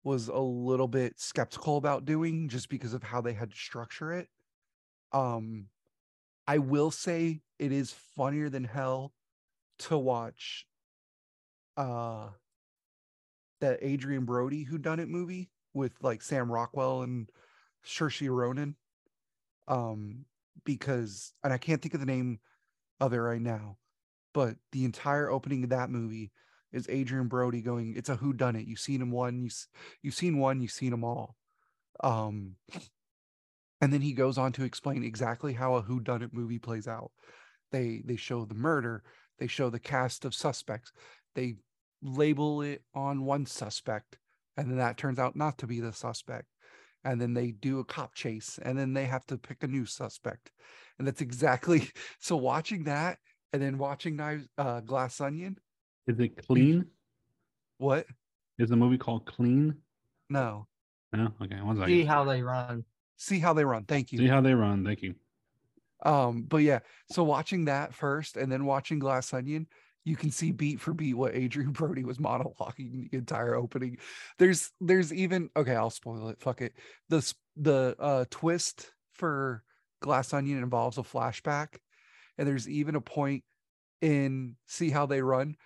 [0.08, 4.10] was a little bit skeptical about doing just because of how they had to structure
[4.10, 4.28] it.
[5.12, 5.66] Um,
[6.46, 9.12] I will say it is funnier than hell
[9.80, 10.66] to watch
[11.76, 12.28] uh
[13.60, 17.28] that Adrien Brody who done it movie with like Sam Rockwell and
[17.86, 18.76] Saoirse Ronan.
[19.68, 20.24] Um,
[20.64, 22.40] because and I can't think of the name
[22.98, 23.76] of it right now.
[24.32, 26.32] But the entire opening of that movie
[26.72, 28.66] is Adrien Brody going, it's a who done it.
[28.66, 29.50] You've seen him one, you
[30.02, 31.36] you've seen one, you've seen them all.
[32.02, 32.56] Um
[33.80, 36.88] and then he goes on to explain exactly how a who done it movie plays
[36.88, 37.10] out.
[37.72, 39.02] They they show the murder,
[39.38, 40.92] they show the cast of suspects.
[41.34, 41.56] They
[42.02, 44.18] label it on one suspect
[44.56, 46.46] and then that turns out not to be the suspect
[47.04, 49.84] and then they do a cop chase and then they have to pick a new
[49.84, 50.50] suspect
[50.98, 51.90] and that's exactly
[52.20, 53.18] so watching that
[53.52, 55.56] and then watching knives uh glass onion
[56.08, 56.86] Is it clean?
[57.76, 58.06] what
[58.58, 59.74] Is the movie called Clean?
[60.28, 60.66] no
[61.12, 61.32] No.
[61.40, 61.60] Okay.
[61.60, 61.88] One second.
[61.94, 62.84] See how they run.
[63.16, 64.84] see how they run thank you See how they run.
[64.84, 65.14] Thank you.
[66.04, 66.80] um but yeah
[67.12, 69.66] so watching that first and then watching glass onion
[70.04, 73.98] you can see beat for beat what adrien brody was monologuing the entire opening
[74.38, 76.72] there's there's even okay i'll spoil it fuck it
[77.10, 79.62] the the uh twist for
[80.00, 81.76] glass onion involves a flashback
[82.38, 83.42] and there's even a point
[84.00, 85.56] in see how they run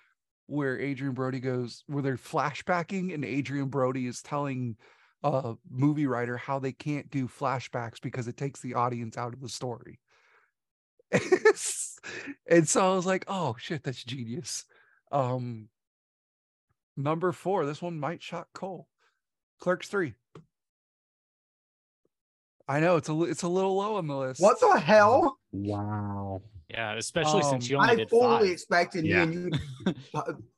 [0.47, 4.77] where adrien brody goes where they're flashbacking and adrien brody is telling
[5.23, 9.41] a movie writer how they can't do flashbacks because it takes the audience out of
[9.41, 10.01] the story
[12.49, 14.65] and so I was like, oh shit, that's genius.
[15.11, 15.69] Um
[16.97, 18.89] number four, this one might shock Cole.
[19.61, 20.15] Clerks three.
[22.69, 24.41] I know it's a it's a little low on the list.
[24.41, 25.39] What the hell?
[25.53, 26.43] Wow.
[26.73, 28.53] Yeah, especially since Um, you only I did fully five.
[28.53, 29.25] expected Yeah.
[29.27, 29.55] me and
[29.87, 29.93] you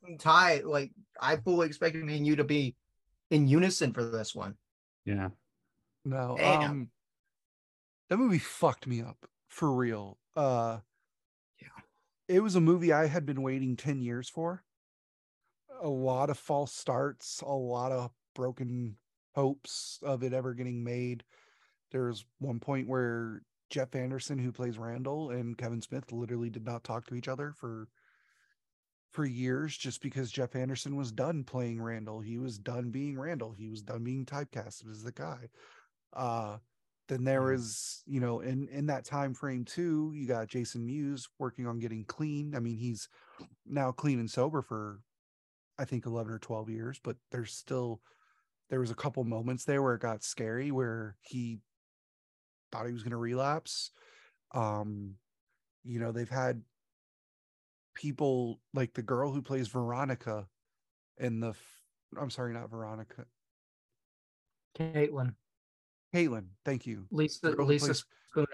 [0.06, 0.60] to tie.
[0.64, 2.76] Like I fully expected me and you to be
[3.30, 4.56] in unison for this one.
[5.04, 5.30] Yeah.
[6.04, 6.70] No, Damn.
[6.70, 6.90] um
[8.10, 10.18] that movie fucked me up for real.
[10.36, 10.78] Uh
[11.60, 11.68] Yeah.
[12.28, 14.62] It was a movie I had been waiting 10 years for.
[15.82, 18.96] A lot of false starts, a lot of broken
[19.34, 21.24] hopes of it ever getting made.
[21.90, 23.42] There's one point where
[23.74, 27.52] Jeff Anderson, who plays Randall, and Kevin Smith literally did not talk to each other
[27.52, 27.88] for
[29.10, 32.20] for years just because Jeff Anderson was done playing Randall.
[32.20, 33.50] He was done being Randall.
[33.50, 35.48] He was done being typecasted as the guy.
[36.12, 36.58] Uh
[37.08, 38.02] then there Mm.
[38.06, 42.04] you know, in in that time frame too, you got Jason Mewes working on getting
[42.04, 42.54] clean.
[42.54, 43.08] I mean, he's
[43.66, 45.00] now clean and sober for
[45.80, 48.00] I think 11 or 12 years, but there's still
[48.70, 51.58] there was a couple moments there where it got scary where he
[52.74, 53.90] thought he was going to relapse.
[54.52, 55.14] Um
[55.84, 56.62] you know, they've had
[57.94, 60.46] people like the girl who plays Veronica
[61.18, 61.54] in the
[62.18, 63.26] I'm sorry, not Veronica.
[64.78, 65.34] Caitlin,
[66.14, 67.06] Caitlin, thank you.
[67.10, 68.46] Lisa, Lisa plays- Spoonauer.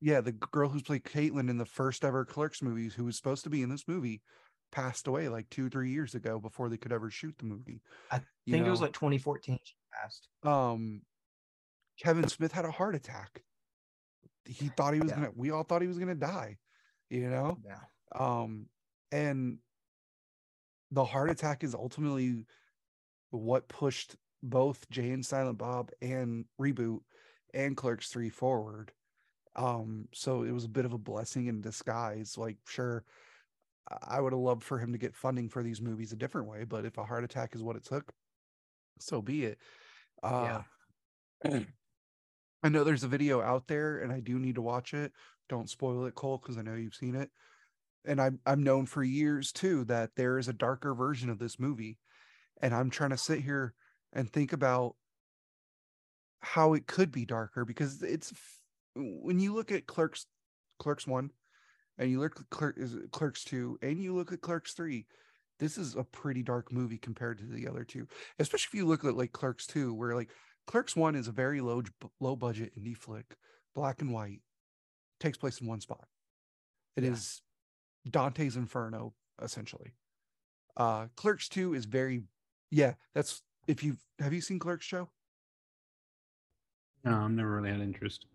[0.00, 3.42] yeah, the girl who's played Caitlin in the first ever Clerks movies, who was supposed
[3.44, 4.22] to be in this movie,
[4.70, 7.80] passed away like two, three years ago before they could ever shoot the movie.
[8.12, 10.28] I You think it was like 2014 she passed.
[10.44, 11.02] um,
[12.02, 13.42] Kevin Smith had a heart attack.
[14.44, 15.16] He thought he was Yeah.
[15.16, 15.30] gonna.
[15.34, 16.58] We all thought he was gonna die.
[17.10, 17.84] You know, Yeah.
[18.14, 18.68] um,
[19.12, 19.58] and
[20.90, 22.46] the heart attack is ultimately
[23.30, 27.00] what pushed both Jay and Silent Bob and Reboot
[27.52, 28.92] and Clerks 3 forward.
[29.56, 32.38] Um, so it was a bit of a blessing in disguise.
[32.38, 33.04] Like, sure,
[33.88, 36.46] I- I would have loved for him to get funding for these movies a different
[36.48, 38.14] way, but if a heart attack is what it took,
[39.00, 39.60] so be it.
[40.22, 40.62] Uh,
[42.62, 45.12] I know there's a video out there and I do need to watch it.
[45.48, 47.30] Don't spoil it, Cole, because I know you've seen it.
[48.04, 51.58] And I'm I'm known for years too that there is a darker version of this
[51.58, 51.98] movie.
[52.62, 53.74] And I'm trying to sit here
[54.12, 54.96] and think about
[56.40, 58.32] how it could be darker because it's
[58.96, 60.26] when you look at Clerks
[60.78, 61.30] Clerks 1
[61.98, 65.06] and you look at Clerks 2 and you look at Clerks 3,
[65.58, 68.08] this is a pretty dark movie compared to the other two.
[68.38, 70.30] Especially if you look at like Clerks 2 where like
[70.70, 71.82] Clerks 1 is a very low
[72.20, 73.34] low budget indie flick,
[73.74, 74.40] black and white,
[75.18, 76.06] takes place in one spot.
[76.94, 77.42] It is
[78.04, 78.10] Yeah.
[78.12, 79.94] Dante's Inferno essentially.
[80.76, 82.22] Uh Clerks 2 is very
[82.70, 85.10] yeah, that's if you've have you seen Clerks show?
[87.02, 88.26] No, I've never really had interest.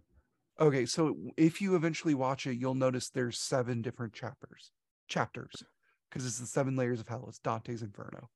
[0.60, 4.72] Okay, so if you eventually watch it, you'll notice there's seven different chapters.
[5.08, 5.64] Chapters.
[6.10, 7.28] Because it's the seven layers of hell.
[7.30, 8.30] It's Dante's Inferno.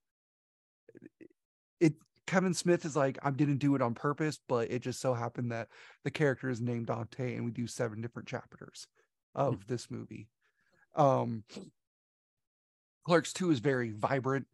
[1.82, 1.96] It
[2.30, 5.52] Kevin Smith is like, I didn't do it on purpose, but it just so happened
[5.52, 5.68] that
[6.04, 8.86] the character is named Dante and we do seven different chapters
[9.34, 10.28] of this movie.
[10.96, 11.44] Um
[13.06, 14.46] Clerks 2 is very vibrant.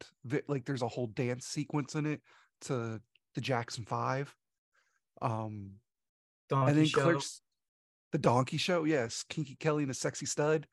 [0.48, 2.22] Like there's a whole dance sequence in it
[2.62, 3.00] to
[3.34, 4.34] the Jackson Five.
[5.20, 5.72] Um
[6.48, 7.02] Donkey and then show.
[7.02, 7.42] Clerks,
[8.12, 10.66] the Donkey Show, yes, Kinky Kelly and a sexy stud.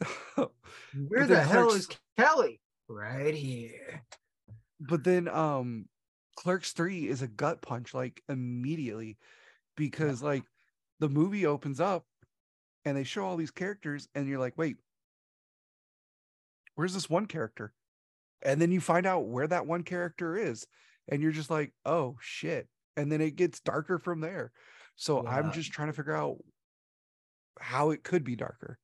[0.36, 2.60] Where the hell Clerks- is Kelly?
[2.88, 4.04] Right here.
[4.78, 5.86] but then um
[6.40, 9.18] Clerks 3 is a gut punch like immediately
[9.76, 10.42] because like
[10.98, 12.06] the movie opens up
[12.86, 14.78] and they show all these characters and you're like wait
[16.76, 17.74] where's this one character?
[18.40, 20.66] And then you find out where that one character is
[21.08, 22.68] and you're just like oh shit.
[22.96, 24.50] And then it gets darker from there.
[24.96, 26.38] So i'm just trying to figure out
[27.60, 28.78] how it could be darker.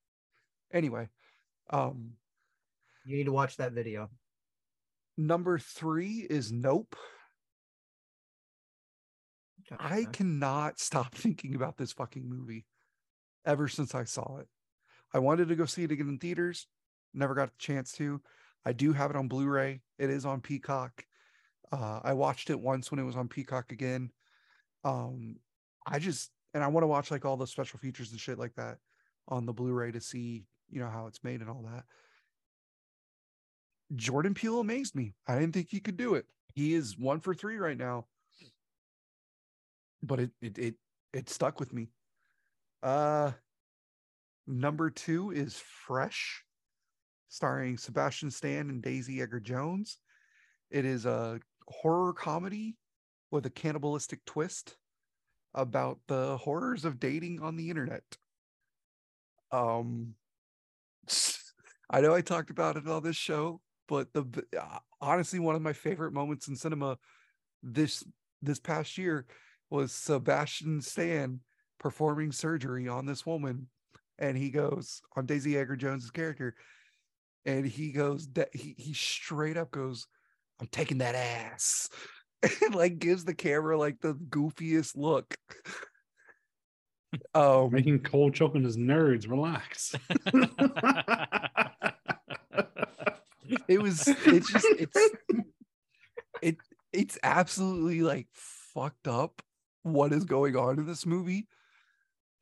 [0.74, 1.08] Anyway
[1.70, 2.10] um
[3.06, 4.10] You need to watch that video.
[5.16, 6.94] number three is nope
[9.78, 12.66] I cannot stop thinking about this fucking movie
[13.44, 14.48] ever since I saw it.
[15.14, 16.66] I wanted to go see it again in theaters,
[17.14, 18.20] never got the chance to.
[18.64, 19.80] I do have it on Blu-ray.
[19.98, 21.04] It is on Peacock.
[21.72, 24.10] Uh, I watched it once when it was on Peacock again.
[24.84, 25.36] Um,
[25.86, 28.54] I just and I want to watch like all the special features and shit like
[28.54, 28.78] that
[29.28, 31.84] on the Blu-ray to see, you know, how it's made and all that.
[33.94, 35.14] Jordan Peele amazed me.
[35.28, 36.26] I didn't think he could do it.
[36.54, 38.06] He is one for three right now
[40.06, 40.74] but it it it
[41.12, 41.88] it stuck with me.
[42.82, 43.32] Uh
[44.46, 46.44] number 2 is Fresh
[47.28, 49.98] starring Sebastian Stan and Daisy Edgar Jones.
[50.70, 52.76] It is a horror comedy
[53.30, 54.76] with a cannibalistic twist
[55.54, 58.04] about the horrors of dating on the internet.
[59.50, 60.14] Um
[61.90, 64.24] I know I talked about it on this show, but the
[64.60, 66.98] uh, honestly one of my favorite moments in cinema
[67.62, 68.04] this
[68.42, 69.26] this past year
[69.70, 71.40] was Sebastian Stan
[71.78, 73.68] performing surgery on this woman.
[74.18, 76.54] And he goes on Daisy Edgar Jones's character,
[77.44, 80.06] and he goes, that he, he straight up goes,
[80.60, 81.88] I'm taking that ass.
[82.62, 85.34] And like gives the camera like the goofiest look.
[87.34, 89.28] Um Making Cole choking his nerds.
[89.28, 89.94] Relax.
[93.68, 94.98] it was it's just it's
[96.42, 96.56] it
[96.92, 99.40] it's absolutely like fucked up
[99.86, 101.46] what is going on in this movie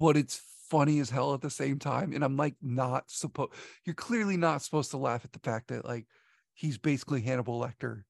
[0.00, 2.12] but it's funny as hell at the same time.
[2.12, 3.52] And i'm like not supposed
[3.84, 6.06] you're clearly not supposed to laugh at the fact that like
[6.54, 8.02] he's basically hannibal lecter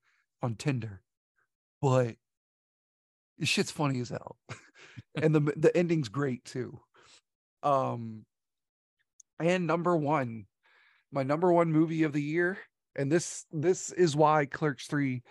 [0.43, 1.03] on tinder.
[1.81, 2.17] But
[3.43, 4.37] shit's funny as hell.
[5.21, 6.81] And the the ending's great too.
[7.63, 8.25] Um
[9.41, 10.47] and number one
[11.13, 12.59] my number one movie of the year
[12.97, 15.23] and this this is why clerks 3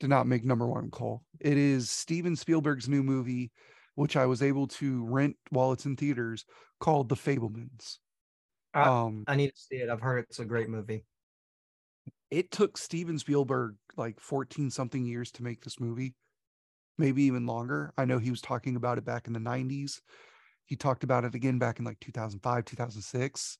[0.00, 3.50] did not make number one call it is steven spielberg's new movie
[3.94, 6.44] which i was able to rent while it's in theaters
[6.80, 7.98] called the fabelmans.
[8.74, 9.88] Uh, um I need to see it.
[9.88, 11.04] I've heard it's a great movie.
[12.30, 16.14] it took steven spielberg like 14 something years to make this movie
[16.98, 17.92] maybe even longer.
[17.96, 20.00] I know he was talking about it back in the 90s
[20.68, 23.58] he talked about it again back in like 2005 2006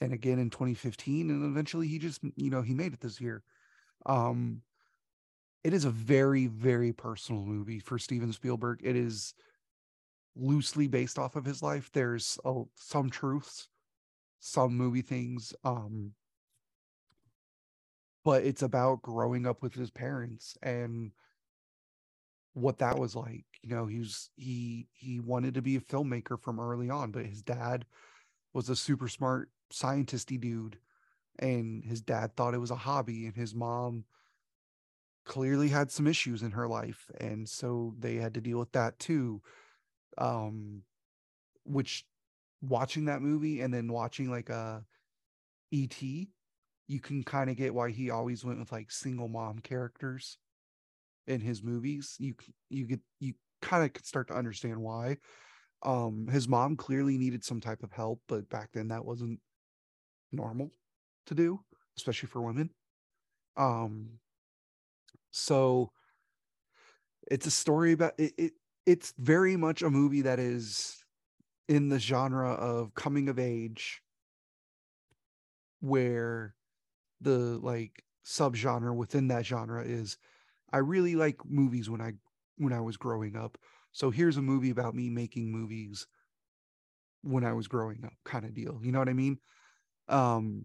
[0.00, 3.42] and again in 2015 and eventually he just you know he made it this year.
[4.06, 4.62] Um
[5.66, 8.78] it is a very very personal movie for steven spielberg.
[8.84, 9.34] It is
[10.36, 11.90] loosely based off of his life.
[11.92, 12.38] There's
[12.76, 13.68] some truths
[14.38, 16.12] some movie things um
[18.24, 21.10] but it's about growing up with his parents and
[22.54, 23.44] what that was like.
[23.62, 27.26] You know he was he he wanted to be a filmmaker from early on but
[27.26, 27.86] his dad
[28.54, 30.78] was a super smart scientisty dude
[31.40, 34.04] and his dad thought it was a hobby and his mom
[35.26, 38.98] clearly had some issues in her life and so they had to deal with that
[38.98, 39.42] too
[40.18, 40.82] um
[41.64, 42.06] which
[42.62, 44.84] watching that movie and then watching like a
[45.72, 46.02] et
[46.88, 50.38] you can kind of get why he always went with like single mom characters
[51.26, 52.16] in his movies.
[52.18, 52.34] You
[52.70, 55.18] you get you kind of could start to understand why.
[55.82, 59.40] Um his mom clearly needed some type of help but back then that wasn't
[60.32, 60.70] normal
[61.26, 61.60] to do
[61.96, 62.70] especially for women.
[63.56, 64.20] Um
[65.36, 65.90] so
[67.30, 68.52] it's a story about it, it
[68.86, 71.04] it's very much a movie that is
[71.68, 74.02] in the genre of coming of age
[75.80, 76.54] where
[77.20, 80.18] the like subgenre within that genre is
[80.72, 82.14] I really like movies when I
[82.58, 83.58] when I was growing up.
[83.92, 86.06] So here's a movie about me making movies
[87.22, 88.78] when I was growing up kind of deal.
[88.82, 89.38] You know what I mean?
[90.08, 90.64] Um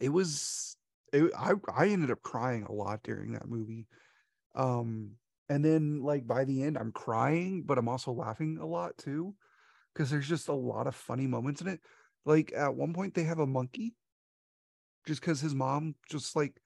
[0.00, 0.76] it was
[1.12, 3.86] it, I I ended up crying a lot during that movie.
[4.54, 5.12] Um
[5.48, 9.34] and then like by the end I'm crying but I'm also laughing a lot too
[9.92, 11.80] because there's just a lot of funny moments in it.
[12.24, 13.94] Like at one point they have a monkey
[15.06, 16.60] just because his mom just like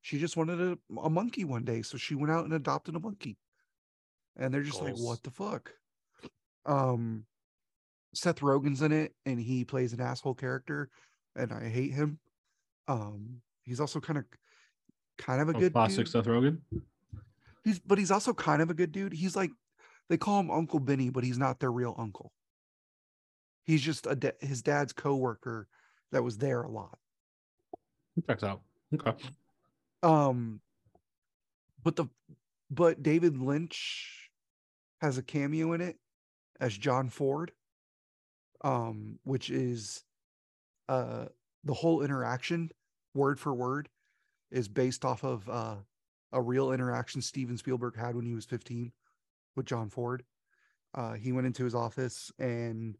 [0.00, 3.00] she just wanted a, a monkey one day so she went out and adopted a
[3.00, 3.36] monkey
[4.36, 5.72] and they're just like what the fuck
[6.66, 7.24] um
[8.14, 10.88] seth rogen's in it and he plays an asshole character
[11.36, 12.18] and i hate him
[12.88, 14.24] um he's also kind of
[15.18, 16.08] kind of a Oh, good classic dude.
[16.08, 16.58] Seth Rogen.
[17.64, 19.50] he's but he's also kind of a good dude he's like
[20.08, 22.32] they call him uncle benny but he's not their real uncle
[23.64, 25.68] He's just a da- his dad's coworker
[26.10, 26.98] that was there a lot.
[28.26, 28.62] Checks out.
[28.92, 29.12] Okay.
[30.02, 30.60] Um,
[31.84, 32.06] but the
[32.68, 34.30] but David Lynch
[35.00, 35.98] has a cameo in it
[36.58, 37.52] as John Ford,
[38.64, 40.02] um, which is
[40.88, 41.26] uh
[41.62, 42.70] the whole interaction
[43.14, 43.88] word for word
[44.50, 45.76] is based off of uh
[46.32, 48.92] a real interaction Steven Spielberg had when he was 15
[49.56, 50.22] with John Ford.
[50.94, 52.96] Uh, he went into his office and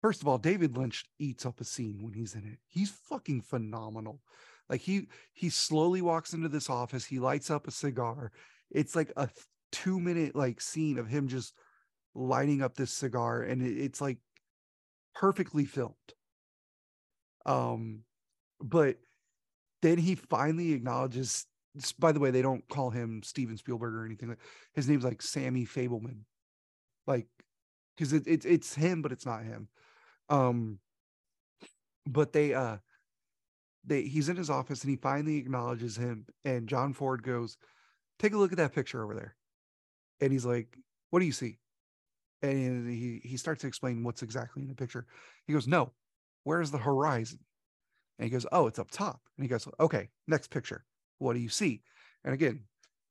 [0.00, 2.58] first of all, David Lynch eats up a scene when he's in it.
[2.68, 4.20] He's fucking phenomenal.
[4.68, 8.32] Like he he slowly walks into this office, he lights up a cigar.
[8.70, 9.28] It's like a
[9.70, 11.54] two minute like scene of him just
[12.14, 14.18] lighting up this cigar, and it- it's like
[15.14, 15.94] perfectly filmed.
[17.44, 18.04] Um,
[18.62, 18.96] but
[19.82, 21.46] then he finally acknowledges.
[21.98, 24.28] By the way, they don't call him Steven Spielberg or anything.
[24.28, 24.38] like
[24.74, 26.24] His name's like Sammy Fabelman,
[27.06, 27.26] like
[27.96, 29.68] because it, it's it's him, but it's not him.
[30.28, 30.78] Um,
[32.06, 32.76] but they uh
[33.84, 37.56] they he's in his office and he finally acknowledges him, and John Ford goes,
[38.18, 39.36] "Take a look at that picture over there,"
[40.20, 40.76] and he's like,
[41.10, 41.58] "What do you see?"
[42.42, 45.06] And he he starts to explain what's exactly in the picture.
[45.46, 45.92] He goes, "No,
[46.44, 47.40] where's the horizon?"
[48.22, 50.84] And he goes, "Oh, it's up top." And he goes, "Okay, next picture.
[51.18, 51.82] What do you see?"
[52.22, 52.62] And again,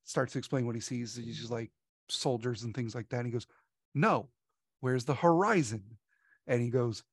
[0.06, 1.18] starts to explain what he sees.
[1.18, 1.70] He's just like
[2.08, 3.18] soldiers and things like that.
[3.18, 3.46] And he goes,
[3.94, 4.30] "No,
[4.80, 5.98] where's the horizon?"
[6.48, 7.04] And he goes,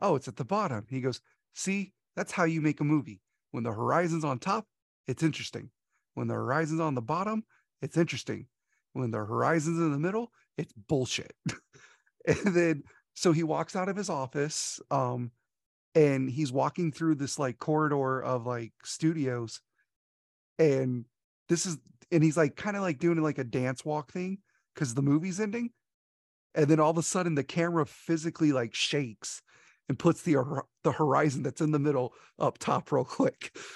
[0.00, 1.20] "Oh, it's at the bottom." He goes,
[1.52, 3.22] "See, that's how you make a movie.
[3.50, 4.68] When the horizon's on top,
[5.08, 5.72] it's interesting.
[6.14, 7.44] When the horizon's on the bottom,
[7.82, 8.46] it's interesting.
[8.92, 11.34] When the horizon's in the middle, it's bullshit."
[12.24, 15.32] and then so he walks out of his office um
[15.94, 19.60] and he's walking through this like corridor of like studios
[20.58, 21.04] and
[21.48, 21.78] this is
[22.10, 24.38] and he's like kind of like doing like a dance walk thing
[24.74, 25.70] because the movie's ending
[26.54, 29.42] and then all of a sudden the camera physically like shakes
[29.88, 30.36] and puts the
[30.84, 33.56] the horizon that's in the middle up top real quick.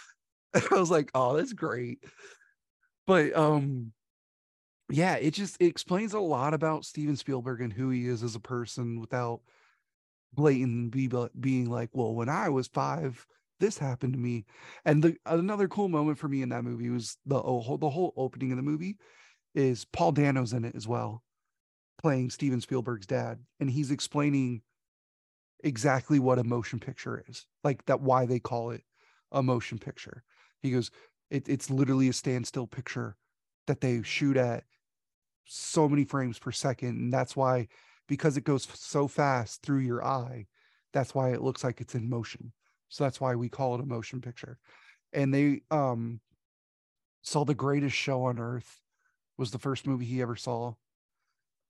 [0.55, 2.05] And i was like oh that's great.
[3.07, 3.93] But um
[4.91, 8.35] yeah it just it explains a lot about steven spielberg and who he is as
[8.35, 9.41] a person without
[10.33, 11.11] blatant be,
[11.41, 13.27] being like well when i was five
[13.61, 14.45] this happened to me.
[14.85, 18.13] And the another cool moment for me in that movie was the whole the whole
[18.17, 18.97] opening of the movie
[19.55, 21.23] is paul dano's in it as well
[22.01, 24.63] playing steven spielberg's dad and he's explaining
[25.63, 28.83] exactly what a motion picture is like that why they call it
[29.31, 30.23] a motion picture.
[30.61, 30.91] He goes
[31.31, 33.17] it, it's literally a standstill picture
[33.67, 34.65] that they shoot at
[35.45, 37.69] so many frames per second and that's why
[38.09, 40.47] because it goes so fast through your eye
[40.93, 42.53] that's why it looks like it's in motion.
[42.89, 44.59] So that's why we call it a motion picture.
[45.13, 46.21] And they um
[47.23, 48.81] saw the greatest show on earth
[49.39, 50.75] was the first movie he ever saw.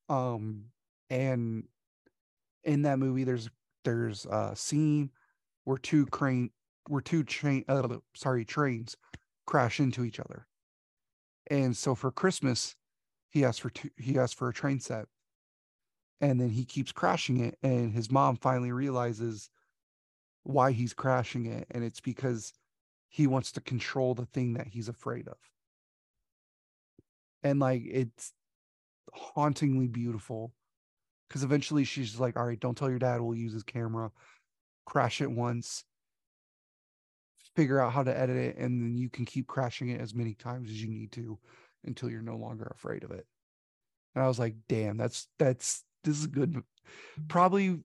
[0.08, 0.66] Um
[1.10, 1.64] and
[2.64, 3.48] in that movie there's
[3.84, 5.10] there's a scene
[5.64, 6.50] where two crane
[6.88, 8.96] where two train uh, sorry trains
[9.46, 10.46] crash into each other.
[11.50, 12.74] And so for christmas
[13.30, 15.06] he asked for two he asked for a train set
[16.22, 19.50] and then he keeps crashing it and his mom finally realizes
[20.44, 22.52] why he's crashing it and it's because
[23.08, 25.36] he wants to control the thing that he's afraid of.
[27.42, 28.32] And like it's
[29.12, 30.54] hauntingly beautiful
[31.28, 34.10] because eventually she's like all right don't tell your dad we'll use his camera
[34.86, 35.84] crash it once
[37.54, 40.34] figure out how to edit it and then you can keep crashing it as many
[40.34, 41.38] times as you need to
[41.84, 43.26] until you're no longer afraid of it.
[44.14, 46.62] And i was like damn that's that's this is good
[47.28, 47.78] probably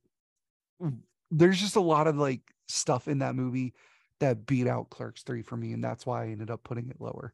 [1.31, 3.73] there's just a lot of like stuff in that movie
[4.19, 6.99] that beat out clerks 3 for me and that's why i ended up putting it
[6.99, 7.33] lower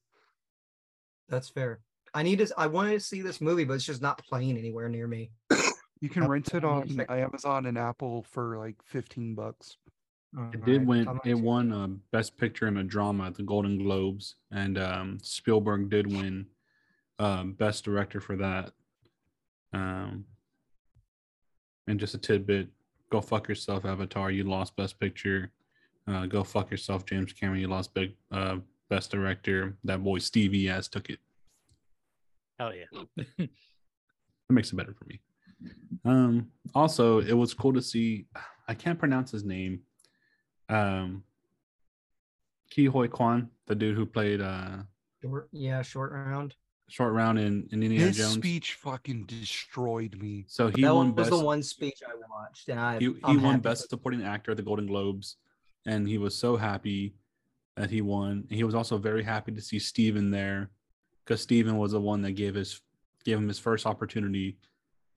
[1.30, 1.80] That's fair.
[2.14, 2.54] I need to.
[2.58, 5.32] I wanted to see this movie, but it's just not playing anywhere near me.
[6.02, 9.78] you can rent it on amazon and apple for like 15 bucks
[10.54, 11.20] It did Alright, win.
[11.24, 15.18] It check won uh, Best Picture in a Drama at the Golden Globes, and um,
[15.22, 16.48] Spielberg did win
[17.20, 18.74] um, Best Director for that.
[19.74, 20.26] Um,
[21.88, 22.68] and just a tidbit:
[23.10, 24.32] Go fuck yourself, Avatar.
[24.32, 25.52] You lost Best Picture.
[26.08, 27.62] Uh, go fuck yourself, James Cameron.
[27.62, 28.58] You lost big uh,
[28.90, 29.78] Best Director.
[29.84, 31.20] That boy Stevie ass took it.
[32.60, 32.86] Hell yeah.
[33.38, 33.50] that
[34.50, 35.22] makes it better for me.
[36.06, 38.26] Um, also, it was cool to see.
[38.68, 39.82] I can't pronounce his name.
[40.70, 41.24] Um,
[42.72, 44.78] Ke Huy Quan, the dude who played uh
[45.22, 46.56] Short, yeah, short round.
[46.94, 48.34] Short round in, in Indiana his Jones.
[48.34, 51.40] speech fucking destroyed me So he that won one was best.
[51.40, 54.64] the one speech I watched, and I he he won best supporting actor at the
[54.64, 55.38] Golden Globes,
[55.88, 57.16] and he was so happy
[57.78, 58.46] that he won.
[58.48, 60.70] And he was also very happy to see Steven there,
[61.26, 62.80] because Steven was the one that gave his
[63.26, 64.58] gave him his first opportunity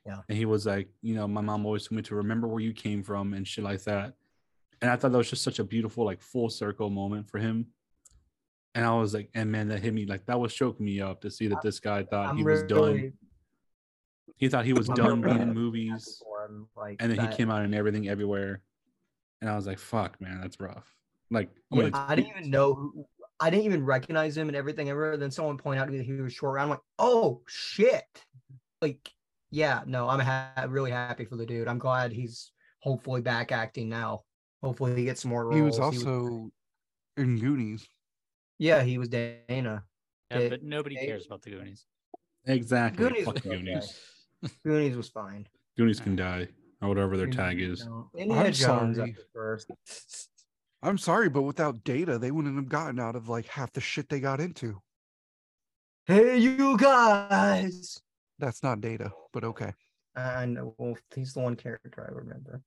[0.07, 0.21] Yeah.
[0.29, 2.73] And he was like, you know, my mom always told me to remember where you
[2.73, 4.15] came from and shit like that.
[4.81, 7.67] And I thought that was just such a beautiful, like full circle moment for him.
[8.77, 11.23] And I was like, and man, that hit me like that was choking me up
[11.23, 13.13] to see that this guy thought I'm he was done.
[14.37, 16.23] He thought he was I'm done being in movies.
[16.23, 18.61] for him, Like And then that- he came out in everything everywhere.
[19.41, 20.95] And I was like, fuck, man, that's rough.
[21.31, 22.75] Like, I Yeah, mean, I didn't even know.
[22.75, 23.07] Who,
[23.41, 25.17] I didn't even recognize him and everything ever.
[25.17, 26.65] Then someone pointed out to me that he was short round.
[26.65, 28.05] I'm like, oh shit!
[28.81, 29.11] Like,
[29.51, 31.69] yeah, no, I'm ha- really happy for the dude.
[31.69, 34.23] I'm glad he's hopefully back acting now.
[34.63, 35.57] Hopefully he gets some more roles.
[35.57, 36.51] He was also
[37.19, 37.87] in Goonies.
[38.59, 39.43] Yeah, he was Data.
[39.49, 41.87] Yeah, Dave- but nobody Dave- cares about the Goonies.
[42.47, 43.05] exactly.
[43.09, 43.57] Goonies Fuck was okay.
[43.57, 44.01] Goonies.
[44.65, 45.47] Goonies was fine.
[45.77, 46.49] Goonies can die
[46.83, 47.87] or whatever their Goonies tag was is.
[47.87, 49.17] no- Indiana Jones sorry.
[49.33, 49.71] first.
[50.83, 54.09] I'm sorry, but without data, they wouldn't have gotten out of like half the shit
[54.09, 54.81] they got into.
[56.07, 58.01] Hey, you guys!
[58.39, 59.73] That's not data, but okay.
[60.15, 60.75] I know.
[60.79, 62.63] Well, he's the one character I remember.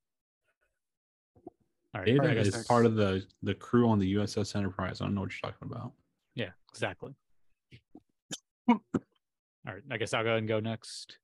[1.96, 5.02] All right, Data I is part of the the crew on the USS Enterprise.
[5.02, 5.94] I don't know what you're talking about.
[6.36, 7.16] Yeah, exactly.
[8.70, 8.80] All
[9.66, 11.18] right, I guess I'll go ahead and go next.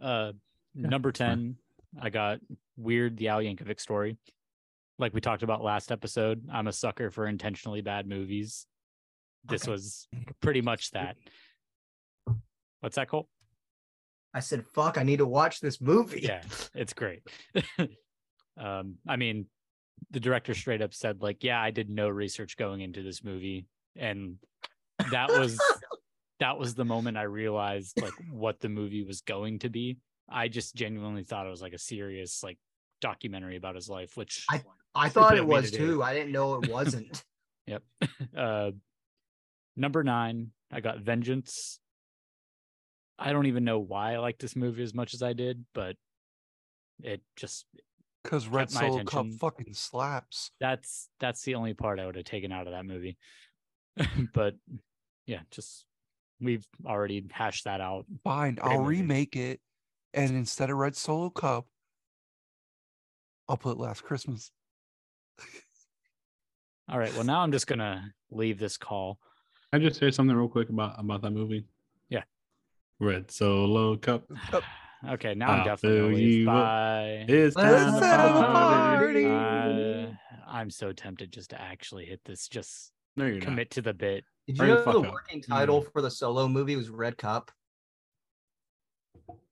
[0.00, 0.32] Uh,
[0.74, 1.56] number fine.
[1.94, 2.40] 10, I got
[2.76, 4.16] Weird the Al Yankovic story.
[4.98, 8.66] Like we talked about last episode, I'm a sucker for intentionally bad movies.
[9.48, 9.70] This Okay.
[9.70, 10.08] was
[10.42, 11.16] pretty much that.
[12.80, 13.28] What's that, Cole?
[14.34, 14.98] I said, "Fuck!
[14.98, 16.42] I need to watch this movie." Yeah,
[16.74, 17.22] it's great.
[18.58, 19.46] um, I mean,
[20.10, 23.66] the director straight up said, like, yeah, I did no research going into this movie.
[23.96, 24.36] And
[25.10, 25.58] that was
[26.40, 29.98] that was the moment I realized like what the movie was going to be.
[30.28, 32.58] I just genuinely thought it was like a serious like
[33.00, 34.44] documentary about his life, which
[34.94, 36.02] I Stupid thought it to was too.
[36.02, 37.22] I didn't know it wasn't.
[37.66, 37.82] Yep.
[38.36, 38.70] Uh
[39.76, 41.78] number nine, I got Vengeance.
[43.16, 45.94] I don't even know why I like this movie as much as I did, but
[47.02, 47.66] it just
[48.22, 50.50] Because Red Solo Cup fucking slaps.
[50.60, 53.16] that's that's the only part I would have taken out of that movie.
[54.34, 54.54] but
[55.26, 55.86] yeah, just
[56.40, 58.04] we've already hashed that out.
[58.24, 58.98] Fine, Great I'll movie.
[59.00, 59.60] remake it,
[60.12, 61.66] and instead of Red Solo Cup,
[63.48, 64.50] I'll put Last Christmas.
[66.88, 67.12] All right.
[67.14, 69.18] Well, now I'm just gonna leave this call.
[69.72, 71.64] Can I just say something real quick about about that movie?
[72.08, 72.24] Yeah.
[72.98, 74.24] Red Solo Cup.
[75.08, 76.38] Okay, now I'm I'll definitely gonna fill leave.
[76.42, 76.56] you up.
[76.64, 77.24] Bye.
[77.28, 79.24] It's Let's time to have a party.
[79.26, 80.04] party.
[80.04, 80.06] Uh,
[80.48, 82.48] I'm so tempted just to actually hit this.
[82.48, 83.44] Just No, you're not.
[83.44, 84.24] commit to the bit.
[84.46, 85.12] Did you Hurry know the fuck up.
[85.12, 87.50] working title for the solo movie was Red Cup?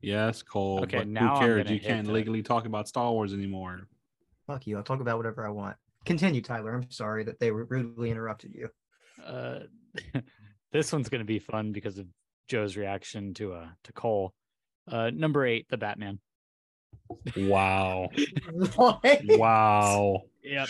[0.00, 0.80] Yes, Cole.
[0.82, 1.70] Okay, but now who I'm cares?
[1.70, 3.86] You can't the- legally talk about Star Wars anymore.
[4.46, 4.76] Fuck you.
[4.76, 5.76] I'll talk about whatever I want.
[6.04, 6.74] Continue, Tyler.
[6.74, 8.70] I'm sorry that they rudely interrupted you.
[9.22, 9.60] Uh,
[10.72, 12.06] this one's gonna be fun because of
[12.48, 14.32] Joe's reaction to uh to Cole.
[14.90, 16.18] Uh, number eight, the Batman.
[17.36, 18.08] Wow.
[19.28, 20.22] Wow.
[20.42, 20.68] Yep.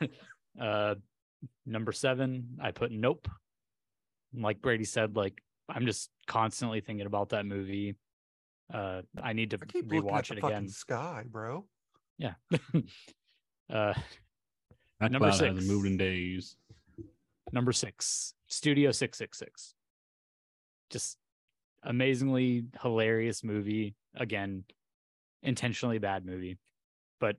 [0.60, 0.94] uh,
[1.66, 3.28] number seven, I put Nope.
[4.34, 7.96] Like Brady said, like I'm just constantly thinking about that movie.
[8.72, 10.68] Uh, I need to I keep looking at rewatch the it again.
[10.68, 11.64] sky, bro.
[12.18, 12.34] Yeah.
[13.70, 13.94] uh,
[15.00, 15.68] That Number cloud hasn't six.
[15.68, 16.56] moved in days.
[17.52, 19.74] number six, Studio Six Six Six.
[20.90, 21.18] Just
[21.82, 23.94] amazingly hilarious movie.
[24.14, 24.64] Again,
[25.42, 26.58] intentionally bad movie,
[27.20, 27.36] but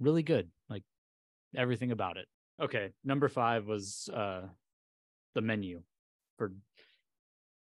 [0.00, 0.50] really good.
[0.68, 0.82] Like
[1.56, 2.26] everything about it.
[2.60, 4.42] Okay, number five was uh
[5.34, 5.82] the menu
[6.38, 6.52] for.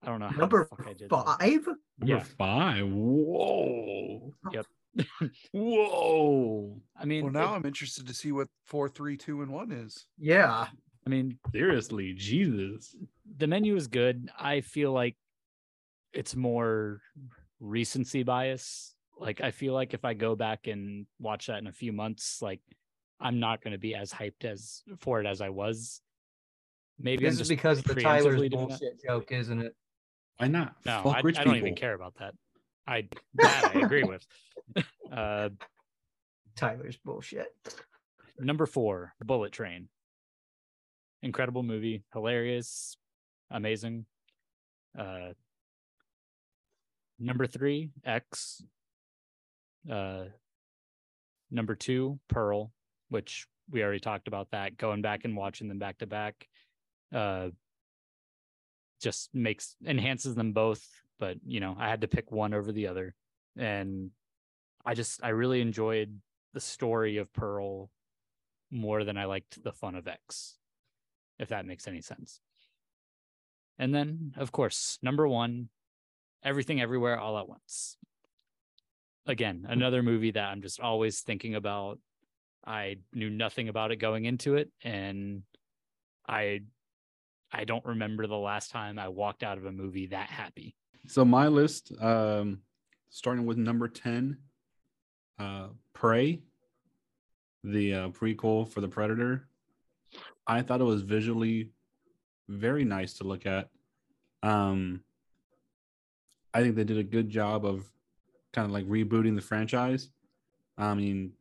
[0.03, 1.25] I don't know how the Number fuck I did that.
[1.39, 1.67] five?
[1.67, 2.23] Number Yeah.
[2.37, 2.87] five.
[2.89, 4.33] Whoa.
[4.51, 4.65] Yep.
[5.53, 6.81] Whoa.
[6.97, 9.71] I mean, Well, now it- I'm interested to see what four, three, two, and one
[9.71, 10.05] is.
[10.17, 10.67] Yeah.
[11.05, 12.95] I mean, Seriously, Jesus.
[13.37, 14.29] the menu is good.
[14.37, 15.15] I feel like
[16.13, 17.01] it's more
[17.59, 18.95] recency bias.
[19.19, 22.41] Like I feel like if I go back and watch that in a few months,
[22.41, 22.61] like
[23.19, 26.01] I'm not going to be as hyped as for it as I was.
[26.99, 29.75] Maybe This is because the Tyler's bullshit joke, isn't it?
[30.37, 30.75] Why not?
[30.85, 32.33] No, I, rich I don't even care about that.
[32.87, 34.25] I that I agree with.
[35.11, 35.49] Uh,
[36.55, 37.47] Tyler's bullshit.
[38.39, 39.89] number four, Bullet Train.
[41.21, 42.95] Incredible movie, hilarious,
[43.49, 44.05] amazing.
[44.97, 45.33] Uh,
[47.21, 48.63] number three, X.
[49.89, 50.25] Uh,
[51.49, 52.71] number two, Pearl,
[53.09, 54.77] which we already talked about that.
[54.77, 56.47] Going back and watching them back to back,
[57.13, 57.49] uh,
[59.01, 60.85] just makes enhances them both.
[61.19, 63.15] But you know, I had to pick one over the other,
[63.57, 64.11] and
[64.85, 66.19] I just I really enjoyed
[66.53, 67.89] the story of Pearl
[68.71, 70.57] more than I liked the fun of X,
[71.39, 72.39] if that makes any sense.
[73.77, 75.69] And then, of course, number one,
[76.43, 77.97] Everything Everywhere All at Once.
[79.27, 81.99] Again, another movie that I'm just always thinking about.
[82.65, 85.43] I knew nothing about it going into it, and
[86.27, 86.61] I
[87.51, 90.75] I don't remember the last time I walked out of a movie that happy.
[91.07, 92.61] So my list, um,
[93.09, 94.37] starting with number ten,
[95.39, 96.41] uh, Prey,
[97.63, 99.47] the uh, prequel for the Predator.
[100.47, 101.69] I thought it was visually
[102.49, 103.69] very nice to look at.
[104.43, 105.01] Um,
[106.53, 107.85] I think they did a good job of
[108.53, 110.09] kind of like rebooting the franchise.
[110.77, 111.33] I mean,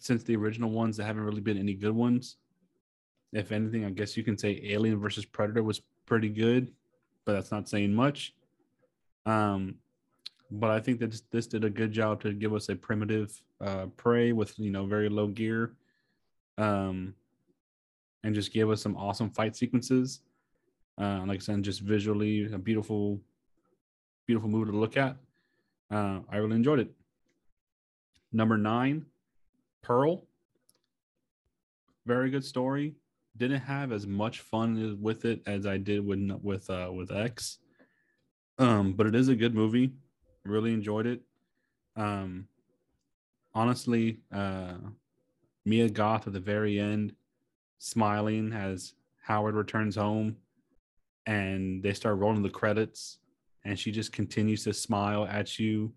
[0.00, 2.36] since the original ones, there haven't really been any good ones.
[3.32, 6.72] If anything, I guess you can say Alien versus Predator was pretty good,
[7.24, 8.34] but that's not saying much.
[9.26, 9.76] Um,
[10.50, 13.86] but I think that this, did a good job to give us a primitive uh,
[13.96, 15.74] prey with you know very low gear,
[16.56, 17.14] um,
[18.24, 20.20] and just gave us some awesome fight sequences.
[20.96, 23.20] Uh, like I said, just visually a beautiful,
[24.28, 25.16] beautiful movie to look at.
[25.90, 26.90] Uh, I really enjoyed it.
[28.30, 29.06] Number nine,
[29.82, 30.26] Pearl.
[32.06, 32.94] Very good story.
[33.38, 37.58] Didn't have as much fun with it as I did with with uh, with X.
[38.58, 39.92] Um, but it is a good movie.
[40.44, 41.22] Really enjoyed it.
[41.96, 42.48] Um,
[43.54, 44.74] honestly, uh,
[45.64, 47.14] Mia Goth at the very end,
[47.78, 48.92] smiling as
[49.22, 50.36] Howard returns home,
[51.24, 53.18] and they start rolling the credits,
[53.64, 55.92] and she just continues to smile at you.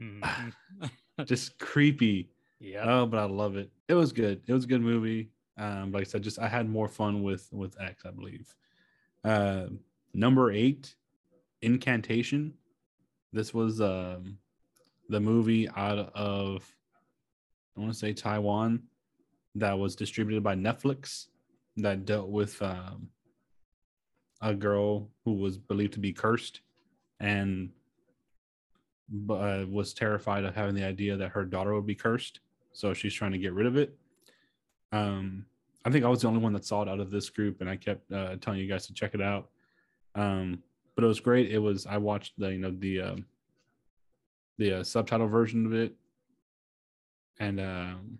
[0.00, 0.52] Mhm.
[1.24, 2.30] just creepy.
[2.58, 2.82] yeah.
[2.84, 3.70] Oh, but I love it.
[3.88, 4.42] It was good.
[4.46, 5.30] It was a good movie.
[5.58, 8.54] Um, like I said, just I had more fun with with X, I believe.
[9.24, 9.66] Uh,
[10.14, 10.94] number eight,
[11.62, 12.54] Incantation.
[13.32, 14.38] This was um,
[15.08, 16.64] the movie out of
[17.76, 18.82] I want to say Taiwan
[19.54, 21.26] that was distributed by Netflix
[21.76, 23.08] that dealt with um,
[24.40, 26.60] a girl who was believed to be cursed
[27.18, 27.70] and
[29.28, 32.40] uh, was terrified of having the idea that her daughter would be cursed.
[32.72, 33.96] So she's trying to get rid of it.
[34.92, 35.46] Um,
[35.84, 37.68] I think I was the only one that saw it out of this group, and
[37.68, 39.48] I kept uh, telling you guys to check it out.
[40.14, 40.62] Um,
[40.94, 41.50] but it was great.
[41.50, 43.26] It was I watched the you know the um,
[44.58, 45.94] the uh, subtitle version of it,
[47.38, 48.18] and um,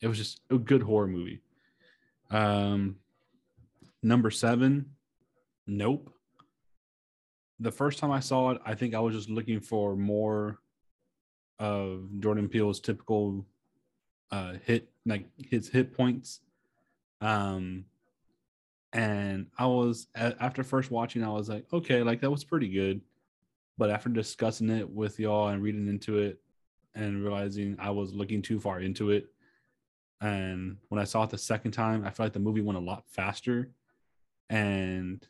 [0.00, 1.40] it was just a good horror movie.
[2.30, 2.96] Um,
[4.02, 4.95] number seven,
[5.66, 6.12] Nope.
[7.58, 10.58] The first time I saw it, I think I was just looking for more
[11.58, 13.46] of Jordan Peele's typical
[14.30, 16.40] uh, hit, like his hit points.
[17.20, 17.86] Um,
[18.92, 23.00] and I was after first watching, I was like, okay, like that was pretty good.
[23.78, 26.40] But after discussing it with y'all and reading into it
[26.94, 29.26] and realizing I was looking too far into it,
[30.20, 32.82] and when I saw it the second time, I felt like the movie went a
[32.82, 33.70] lot faster
[34.48, 35.26] and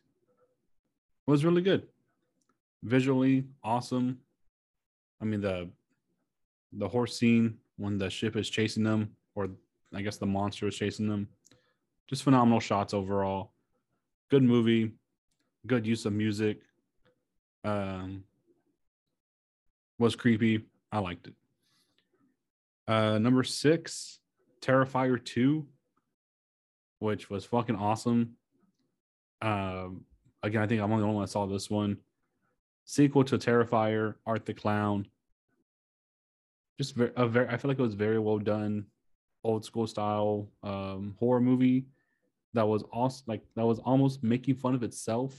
[1.27, 1.87] was really good.
[2.83, 4.19] Visually awesome.
[5.21, 5.69] I mean the
[6.73, 9.49] the horse scene when the ship is chasing them, or
[9.95, 11.29] I guess the monster is chasing them.
[12.09, 13.53] Just phenomenal shots overall.
[14.31, 14.93] Good movie.
[15.67, 16.61] Good use of music.
[17.65, 18.25] Um,
[19.99, 20.67] was creepy.
[20.93, 21.35] I liked it.
[22.87, 24.21] Uh, number six,
[24.61, 25.67] Terrifier 2,
[27.01, 28.35] which was fucking awesome.
[29.43, 30.05] Um,
[30.47, 31.99] again, I think I'm the only one that saw this one.
[32.85, 35.07] Sequel to Terrifier, Art the Clown.
[36.79, 38.87] Just very, a very, I feel like it was very well done,
[39.43, 41.87] old school style um, horror movie
[42.57, 45.35] that was also like that was almost making fun of itself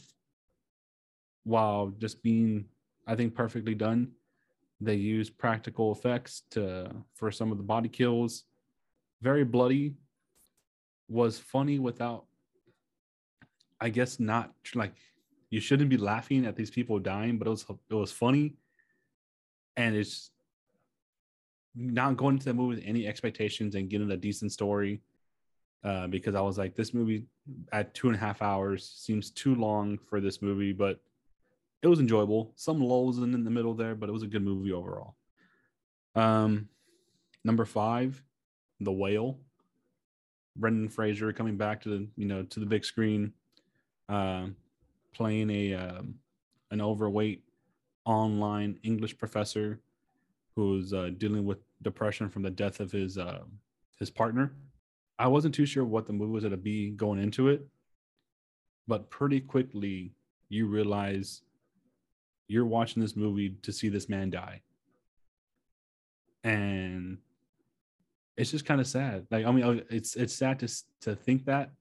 [1.43, 2.65] while just being,
[3.07, 4.11] I think, perfectly done.
[4.79, 8.43] They used practical effects to for some of the body kills.
[9.21, 9.95] Very bloody.
[11.09, 12.25] Was funny without,
[13.79, 14.93] I guess, not like
[15.49, 18.55] you shouldn't be laughing at these people dying, but it was it was funny,
[19.75, 20.31] and it's
[21.75, 25.01] not going into the movie with any expectations and getting a decent story.
[25.83, 27.25] Uh, because I was like, this movie
[27.71, 30.99] at two and a half hours seems too long for this movie, but
[31.83, 32.51] it was enjoyable.
[32.55, 35.15] Some lulls in, in the middle there, but it was a good movie overall.
[36.15, 36.67] Um,
[37.43, 38.21] number five,
[38.81, 39.37] The Whale.
[40.57, 43.31] Brendan Fraser coming back to the you know to the big screen,
[44.09, 44.47] uh,
[45.13, 46.15] playing a um,
[46.71, 47.43] an overweight
[48.05, 49.79] online English professor
[50.55, 53.43] who's uh, dealing with depression from the death of his uh,
[53.99, 54.53] his partner.
[55.19, 57.65] I wasn't too sure what the movie was going to be going into it,
[58.87, 60.13] but pretty quickly
[60.49, 61.41] you realize
[62.47, 64.61] you're watching this movie to see this man die.
[66.43, 67.17] And
[68.37, 69.27] it's just kind of sad.
[69.29, 70.67] Like I mean, uh, it's it's sad to
[71.01, 71.71] to think that,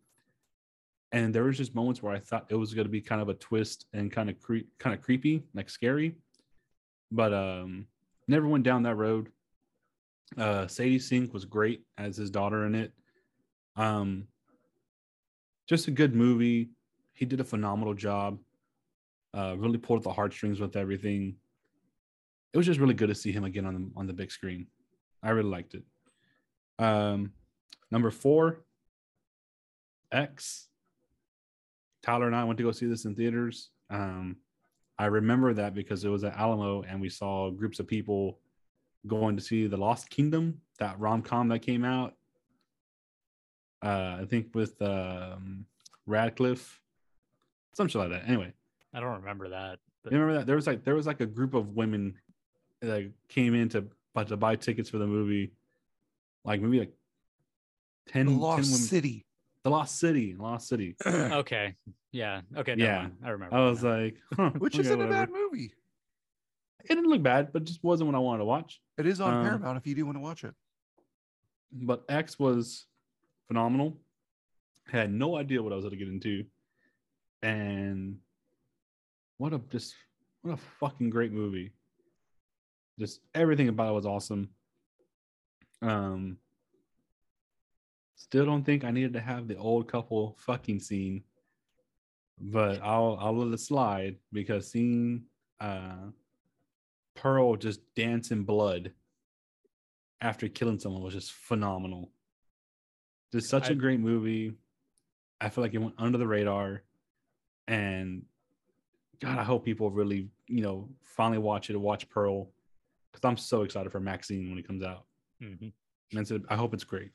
[1.12, 3.28] and there was just moments where I thought it was going to be kind of
[3.28, 6.16] a twist and kind of creep, kind of creepy, like scary,
[7.10, 7.86] but um,
[8.28, 9.28] never went down that road.
[10.36, 12.92] Uh, Sadie Sink was great as his daughter in it.
[13.76, 14.26] Um,
[15.68, 16.70] just a good movie.
[17.14, 18.38] He did a phenomenal job.
[19.32, 21.36] Uh, really pulled at the heartstrings with everything.
[22.52, 24.66] It was just really good to see him again on the on the big screen.
[25.22, 25.82] I really liked it.
[26.78, 27.32] Um,
[27.90, 28.64] number four,
[30.10, 30.68] X.
[32.06, 33.70] Tyler and I went to go see this in theaters.
[33.90, 34.36] Um,
[34.96, 38.38] I remember that because it was at Alamo and we saw groups of people
[39.08, 42.14] going to see The Lost Kingdom, that rom com that came out.
[43.84, 45.66] Uh, I think with um,
[46.06, 46.80] Radcliffe,
[47.74, 48.22] some shit like that.
[48.26, 48.52] Anyway,
[48.94, 49.80] I don't remember that.
[50.02, 52.14] But you remember that there was like there was like a group of women
[52.80, 53.84] that came in to
[54.14, 55.52] but to buy tickets for the movie,
[56.44, 56.92] like maybe like
[58.08, 59.25] 10, The 10 Lost women- City.
[59.66, 60.94] The Lost City, Lost City.
[61.06, 61.74] okay.
[62.12, 62.42] Yeah.
[62.56, 62.76] Okay.
[62.76, 62.98] Never Yeah.
[63.02, 63.16] mind.
[63.24, 63.56] I remember.
[63.56, 63.96] I was now.
[63.96, 65.72] like, huh, Which okay, isn't a bad movie.
[66.84, 68.80] It didn't look bad, but just wasn't what I wanted to watch.
[68.96, 70.54] It is on Um, Paramount if you do want to watch it.
[71.72, 72.86] But X was
[73.48, 73.98] phenomenal.
[74.86, 76.44] Had no idea what I was going to get into,
[77.42, 78.18] and
[79.38, 79.96] what a just
[80.42, 81.72] what a fucking great movie.
[83.00, 84.48] Just everything about it was awesome.
[85.82, 86.38] Um,
[88.28, 91.22] still don't think I needed to have the old couple fucking scene,
[92.40, 95.24] but I'll I'll let it slide because seeing
[95.60, 96.10] uh
[97.14, 98.92] Pearl just dance in blood
[100.20, 102.10] after killing someone was just phenomenal.
[103.32, 104.52] Just such a I- great movie.
[105.40, 106.82] I feel like it went under the radar,
[107.68, 108.24] and
[109.20, 112.50] God, I hope people really, you know, finally watch it watch Pearl,
[113.12, 115.04] because I'm so excited for Maxine when it comes out.
[115.42, 115.72] Mhm.
[116.14, 117.10] And so I hope it's great.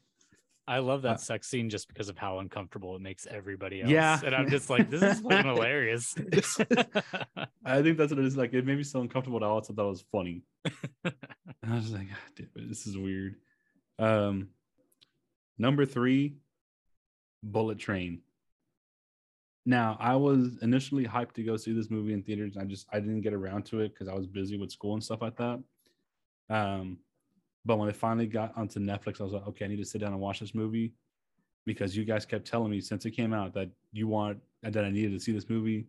[0.68, 3.92] I love that uh, sex scene just because of how uncomfortable it makes everybody else.
[3.92, 4.20] Yeah.
[4.24, 6.16] And I'm just like, this is fucking hilarious.
[7.66, 8.38] I think that's what it is.
[8.38, 10.44] Like it made me so uncomfortable that I also thought it was funny.
[11.04, 11.14] and
[11.68, 13.36] I was like, God damn it, this is weird.
[13.98, 14.50] Um,
[15.58, 16.36] number three,
[17.44, 18.22] Bullet Train.
[19.66, 22.58] Now I was initially hyped to go see this movie in theaters.
[22.58, 25.04] I just I didn't get around to it because I was busy with school and
[25.04, 25.62] stuff like that.
[26.50, 26.98] Um,
[27.66, 30.02] but when it finally got onto Netflix, I was like, okay, I need to sit
[30.02, 30.94] down and watch this movie
[31.66, 34.84] because you guys kept telling me since it came out that you want and that
[34.84, 35.88] I needed to see this movie.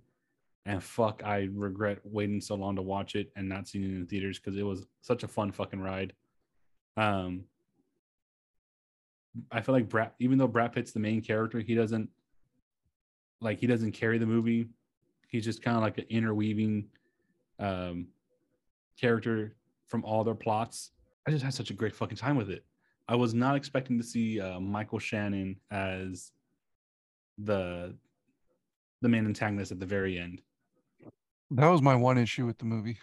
[0.67, 4.07] And fuck, I regret waiting so long to watch it and not seeing it in
[4.07, 6.13] theaters because it was such a fun fucking ride.
[6.97, 7.45] Um,
[9.51, 12.11] I feel like Brad, even though Brad Pitt's the main character, he doesn't
[13.41, 14.69] like he doesn't carry the movie.
[15.29, 16.85] He's just kind of like an interweaving
[17.59, 18.09] um,
[19.01, 20.91] character from all their plots.
[21.27, 22.65] I just had such a great fucking time with it.
[23.09, 26.33] I was not expecting to see uh, Michael Shannon as
[27.39, 27.95] the
[29.01, 30.41] the main antagonist at the very end.
[31.51, 32.99] That was my one issue with the movie.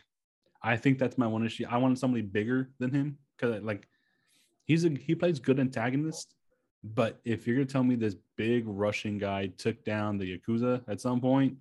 [0.62, 1.66] I think that's my one issue.
[1.70, 3.88] I wanted somebody bigger than him because like
[4.66, 6.36] he's a he plays good antagonist,
[6.84, 11.02] but if you're gonna tell me this big Russian guy took down the Yakuza at
[11.02, 11.58] some point,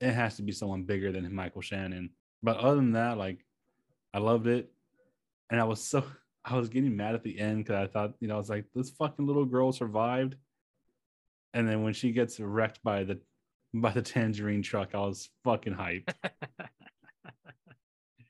[0.00, 2.10] it has to be someone bigger than Michael Shannon.
[2.42, 3.44] But other than that, like
[4.12, 4.70] I loved it.
[5.50, 6.04] And I was so
[6.44, 8.66] I was getting mad at the end because I thought, you know, I was like,
[8.74, 10.36] this fucking little girl survived.
[11.54, 13.20] And then when she gets wrecked by the
[13.72, 16.12] by the tangerine truck, I was fucking hyped.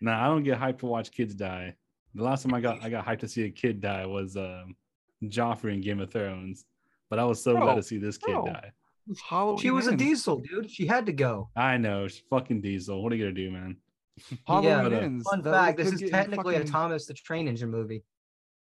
[0.05, 1.74] Now I don't get hyped to watch kids die.
[2.15, 4.77] The last time I got I got hyped to see a kid die was um
[5.24, 6.66] Joffrey in Game of Thrones.
[7.09, 8.45] But I was so glad to see this kid bro.
[8.45, 8.73] die.
[9.09, 9.23] It's
[9.61, 10.70] She was a diesel, dude.
[10.70, 11.49] She had to go.
[11.57, 13.03] I know, She's fucking Diesel.
[13.03, 13.77] What are you gonna do, man?
[14.47, 15.24] Halloween Yeah, but, ends.
[15.28, 18.05] Fun That little fact: this is getting technically a Thomas the Train Engine movie.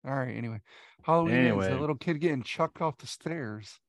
[0.05, 0.35] All right.
[0.35, 0.61] Anyway,
[1.03, 1.47] Halloween ends.
[1.47, 1.67] Anyway.
[1.69, 3.79] That little kid getting chucked off the stairs.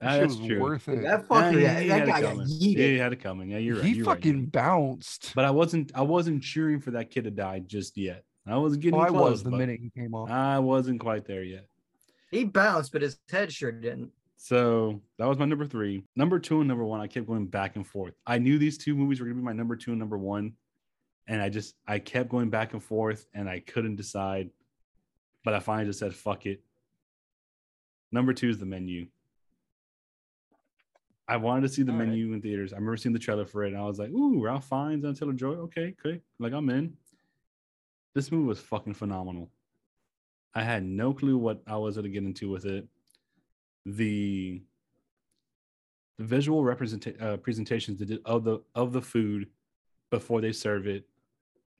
[0.00, 0.60] That Ah, that's was true.
[0.60, 1.02] worth it.
[1.02, 2.46] That fucking fucker, yeah, that, he that had guy got coming.
[2.48, 2.76] yeeted.
[2.76, 3.48] Yeah, he had it coming.
[3.50, 3.84] Yeah, you're right.
[3.84, 4.52] he you're right, fucking dude.
[4.52, 5.32] bounced.
[5.36, 8.24] But I wasn't I wasn't cheering for that kid to die just yet.
[8.44, 10.28] I was getting Well, I close, was the minute he came off.
[10.28, 11.66] I wasn't quite there yet.
[12.32, 14.10] He bounced, but his head sure didn't.
[14.36, 16.02] So that was my number three.
[16.16, 18.14] Number two and number one, I kept going back and forth.
[18.26, 20.54] I knew these two movies were gonna be my number two and number one.
[21.26, 24.50] And I just I kept going back and forth and I couldn't decide.
[25.44, 26.62] But I finally just said fuck it.
[28.10, 29.06] Number two is the menu.
[31.28, 32.08] I wanted to see the All right.
[32.08, 32.72] menu in theaters.
[32.72, 35.16] I remember seeing the trailer for it and I was like, ooh, Ralph Fiennes and
[35.16, 35.54] Taylor Joy.
[35.54, 36.20] Okay, okay.
[36.38, 36.94] Like I'm in.
[38.14, 39.48] This movie was fucking phenomenal.
[40.54, 42.86] I had no clue what I was going to get into with it.
[43.86, 44.62] The
[46.18, 49.48] the visual represent uh, presentations they did of the of the food
[50.10, 51.06] before they serve it.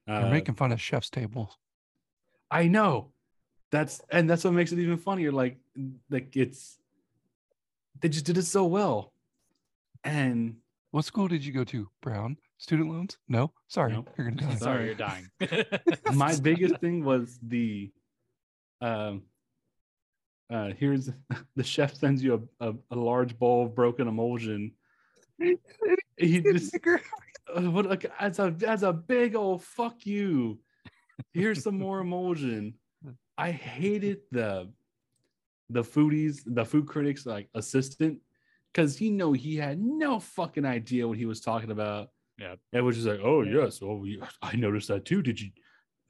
[0.07, 1.55] They're Uh, making fun of chef's table.
[2.51, 3.13] I know.
[3.71, 5.33] That's and that's what makes it even funnier.
[5.33, 5.59] Like
[6.11, 6.79] like it's
[8.01, 9.13] they just did it so well.
[10.05, 10.57] And
[10.91, 11.89] what school did you go to?
[12.03, 13.17] Brown student loans?
[13.29, 14.11] No, sorry, Nope.
[14.19, 14.55] you're gonna die.
[14.57, 15.27] Sorry, you're dying.
[16.13, 17.91] my biggest thing was the
[18.81, 19.23] um
[20.51, 21.09] uh here's
[21.57, 24.73] the chef sends you a, a, a large bowl of broken emulsion
[26.19, 26.77] he just
[27.61, 30.59] what like as a as a big old fuck you
[31.33, 32.75] here's some more emulsion
[33.39, 34.71] i hated the
[35.71, 38.19] the foodies the food critics like assistant
[38.73, 42.09] because you know he had no fucking idea what he was talking about
[42.39, 45.51] Yeah, it was just like oh yes oh yeah, i noticed that too did you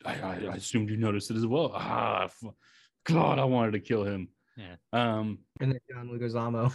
[0.05, 1.70] I, I, I assumed you noticed it as well.
[1.73, 2.56] Ah, fu-
[3.05, 4.31] God, I wanted to kill him.
[4.56, 4.74] Yeah.
[4.93, 6.74] Um, And then John Leguizamo.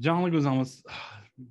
[0.00, 0.66] John Leguizamo,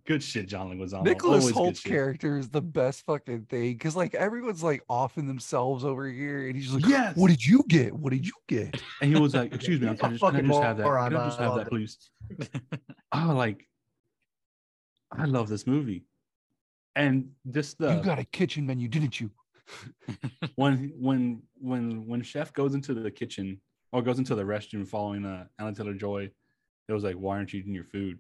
[0.06, 0.48] good shit.
[0.48, 1.04] John Leguizamo.
[1.04, 5.84] Nicholas always Hoult's character is the best fucking thing because like everyone's like offing themselves
[5.86, 7.16] over here, and he's like, Yes.
[7.16, 7.94] "What did you get?
[7.94, 10.24] What did you get?" And he was like, "Excuse me, He's can I a just,
[10.24, 10.84] can I just have that?
[10.84, 11.98] moron, Can I but just have that, please?"
[13.12, 13.68] I like.
[15.12, 16.04] I love this movie,
[16.96, 19.32] and just the you got a kitchen menu, didn't you?
[20.56, 25.26] when when when when chef goes into the kitchen or goes into the restroom following
[25.26, 26.30] uh Alan Taylor Joy,
[26.90, 28.20] it was like, why aren't you eating your food?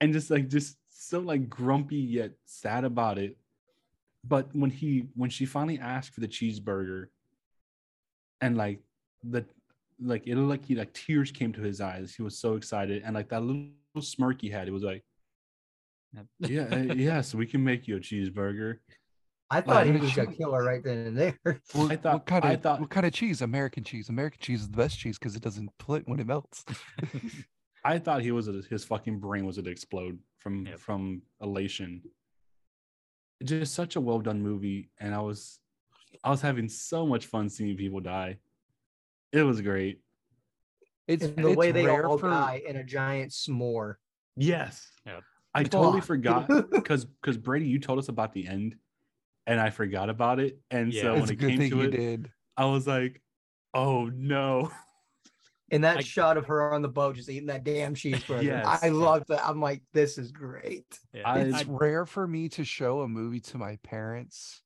[0.00, 3.36] And just like just so like grumpy yet sad about it.
[4.24, 7.06] But when he when she finally asked for the cheeseburger,
[8.40, 8.80] and like
[9.22, 9.44] the
[10.02, 12.14] like it looked like he like tears came to his eyes.
[12.14, 13.70] He was so excited, and like that little
[14.00, 15.04] smirk he had, it was like,
[16.14, 16.26] Yep.
[16.50, 18.78] yeah, uh, yes, we can make you a cheeseburger.
[19.52, 21.38] I thought he did was a she- killer right then and there.
[21.72, 23.42] What, I thought- what kind I of thought- what kind of cheese?
[23.42, 24.08] American cheese.
[24.08, 26.64] American cheese is the best cheese because it doesn't split when it melts.
[27.84, 30.78] I thought he was his fucking brain was to explode from Yep.
[30.78, 32.02] from elation.
[33.42, 35.58] Just such a well done movie, and I was
[36.24, 38.38] I was having so much fun seeing people die.
[39.32, 40.00] It was great.
[41.08, 43.94] It's And the it's way they all for- die in a giant s'more.
[44.36, 44.86] Yes.
[45.06, 45.22] Yep.
[45.54, 46.06] I totally Fuck.
[46.06, 48.76] forgot because because Brady, you told us about the end,
[49.46, 50.60] and I forgot about it.
[50.70, 51.02] And Yeah.
[51.02, 52.30] so when a it came to it, did.
[52.56, 53.22] I was like,
[53.72, 54.70] "Oh no!"
[55.70, 58.42] And that I- shot of her on the boat just eating that damn cheeseburger.
[58.42, 58.80] Yes.
[58.82, 59.46] I love that.
[59.46, 60.98] I'm like, this is great.
[61.12, 64.62] Yeah, It's I- rare for me to show a movie to my parents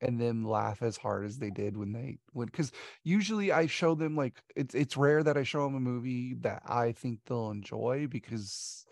[0.00, 2.72] and them laugh as hard as they did when they went because
[3.04, 6.62] usually I show them like it's it's rare that I show them a movie that
[6.66, 8.84] I think they'll enjoy because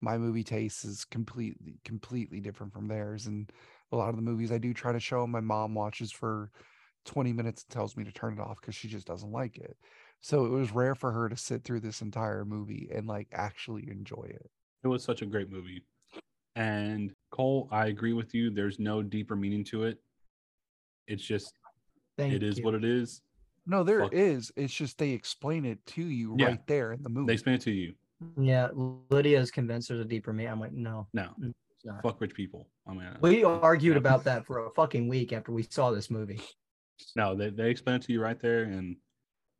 [0.00, 3.50] my movie taste is completely completely different from theirs and
[3.90, 6.52] a lot of the movies I do try to show 'em, my mom watches for
[7.04, 9.76] 20 minutes and tells me to turn it off because she just doesn't like it.
[10.20, 13.88] So it was rare for her to sit through this entire movie and like actually
[13.90, 14.50] enjoy it.
[14.84, 15.84] It was such a great movie.
[16.56, 18.50] And Cole, I agree with you.
[18.50, 19.98] There's no deeper meaning to it.
[21.06, 21.52] It's just
[22.16, 22.64] Thank it is you.
[22.64, 23.22] what it is.
[23.66, 24.48] No, there is.
[24.48, 24.54] Fuck.
[24.56, 26.46] It's just they explain it to you Yeah.
[26.46, 27.26] right there in the movie.
[27.28, 27.94] They explain it to you.
[28.40, 28.68] Yeah,
[29.10, 30.50] Lydia's convinced there's a deeper meaning.
[30.50, 31.54] I'm like, no, No, it's
[32.02, 32.66] fuck rich people.
[32.86, 33.98] I mean, uh, We argued Yeah.
[33.98, 36.40] about that for a fucking week after we saw this movie.
[37.14, 38.64] no, they, they explain it to you right there.
[38.64, 38.96] And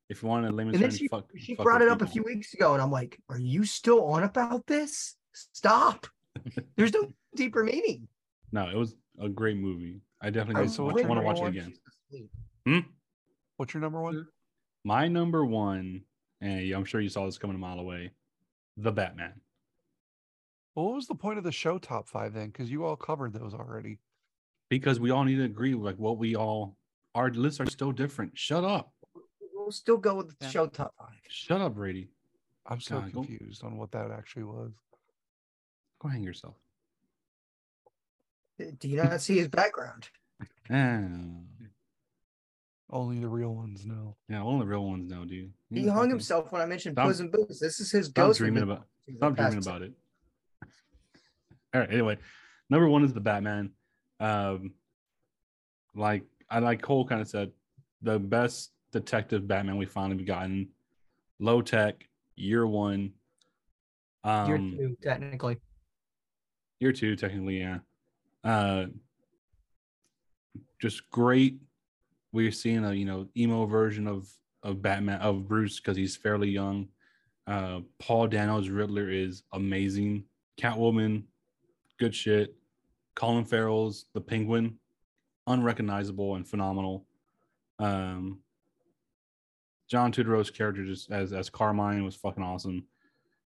[0.08, 1.28] if you want to layman's And then terms, she, fuck.
[1.36, 3.64] she fuck brought rich it up a few weeks ago, and I'm like, are you
[3.64, 5.16] still on about this?
[5.32, 6.06] Stop.
[6.76, 8.08] There's no deeper meaning.
[8.52, 10.00] No, it was a great movie.
[10.20, 11.74] I definitely Alright, so to what's your want to watch it again.
[12.66, 12.78] Hmm?
[13.56, 14.26] What's your number one?
[14.84, 16.02] My number one,
[16.40, 18.12] and I'm sure you saw this coming a mile away.
[18.76, 19.34] The Batman.
[20.74, 22.46] Well, what was the point of the show top five then?
[22.46, 23.98] Because you all covered those already.
[24.70, 26.76] Because we all need to agree, like what we all
[27.14, 28.38] our lists are still different.
[28.38, 28.92] Shut up.
[29.68, 30.48] We'll still go with the Yeah.
[30.48, 31.18] show top five.
[31.28, 32.08] Shut up, Brady.
[32.64, 34.72] I'm so God, go- confused on what that actually was.
[35.98, 36.54] Go hang yourself.
[38.58, 40.08] Do you not see his background?
[42.90, 44.16] Only the real ones know.
[44.30, 45.52] yeah, only the real ones know, dude.
[45.68, 47.60] You he You hung fucking- himself when I mentioned Stop- Puss in Boots.
[47.60, 48.38] This is his Stop ghost.
[48.38, 48.72] dreaming movie.
[48.72, 48.86] about.
[49.04, 49.92] He's Stop dreaming about it.
[51.74, 51.90] All right.
[51.92, 52.16] Anyway,
[52.70, 53.72] number one is the Batman.
[54.18, 54.72] Um,
[55.94, 57.52] like I like Cole kind of said,
[58.00, 60.68] the best detective Batman we finally gotten.
[61.38, 62.04] Low tech,
[62.36, 63.12] year one.
[64.24, 65.56] Um, Year two, technically.
[66.80, 67.78] year two technically yeah
[68.44, 68.86] uh
[70.80, 71.58] just great
[72.32, 74.28] we're seeing a you know emo version of
[74.62, 76.88] of batman of bruce because he's fairly young
[77.46, 80.24] uh paul dano's riddler is amazing
[80.60, 81.22] catwoman
[81.98, 82.54] good shit
[83.14, 84.78] colin farrell's the penguin
[85.46, 87.06] unrecognizable and phenomenal
[87.78, 88.38] um
[89.88, 92.84] john turturro's character just as as carmine was fucking awesome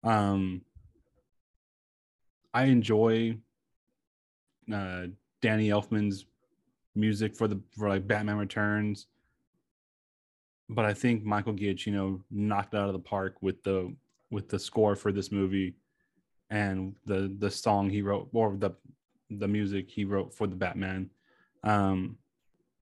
[0.03, 0.61] um
[2.53, 3.37] I enjoy
[4.71, 5.07] uh,
[5.41, 6.25] Danny Elfman's
[6.95, 9.07] music for the for like Batman Returns,
[10.69, 13.95] but I think Michael Giacchino knocked it out of the park with the
[14.29, 15.75] with the score for this movie.
[16.49, 18.71] and the the song he wrote or the
[19.31, 21.09] the music he wrote for the Batman.
[21.63, 22.17] Um,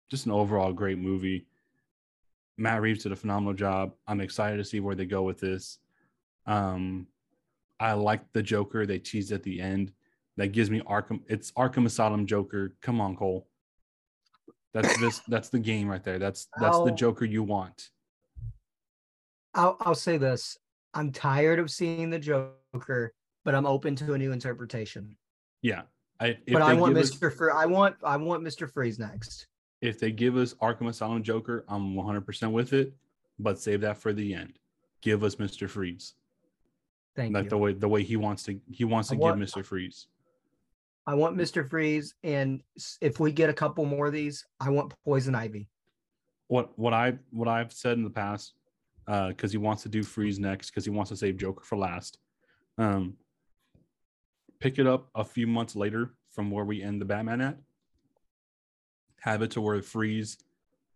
[0.09, 1.45] just an overall great movie.
[2.59, 3.93] Matt Reeves did a phenomenal job.
[4.07, 5.79] I'm excited to see where they go with this.
[6.45, 7.07] Um,
[7.79, 9.93] I like the Joker they teased at the end.
[10.37, 11.21] That gives me Arkham.
[11.27, 12.75] It's Arkham Asylum Joker.
[12.81, 13.47] Come on, Cole.
[14.73, 15.19] That's this.
[15.27, 16.19] That's the game right there.
[16.19, 17.89] That's that's the Joker you want.
[19.53, 20.57] I'll I'll say this.
[20.93, 23.13] I'm tired of seeing the Joker,
[23.43, 25.15] but I'm open to a new interpretation.
[25.61, 25.83] Yeah.
[26.19, 27.53] I, if but I want us- Mr.
[27.53, 28.71] I want I want Mr.
[28.71, 29.47] Freeze next.
[29.81, 32.93] If they give us Arkham Asylum Joker, I'm 100% with it,
[33.39, 34.59] but save that for the end.
[35.01, 35.69] Give us Mr.
[35.69, 36.15] Freeze.
[37.15, 37.33] Thank you.
[37.35, 37.49] like you.
[37.49, 39.65] the way the way he wants to he wants I to want- give Mr.
[39.65, 40.07] Freeze.
[41.07, 41.67] I want Mr.
[41.67, 42.61] Freeze, and
[43.01, 45.67] if we get a couple more of these, I want Poison Ivy.
[46.47, 48.53] What what I what I've said in the past,
[49.07, 51.77] uh, because he wants to do Freeze next, because he wants to save Joker for
[51.77, 52.19] last.
[52.77, 53.15] Um,
[54.59, 57.57] pick it up a few months later from where we end the Batman at.
[59.21, 60.37] Have it to where Freeze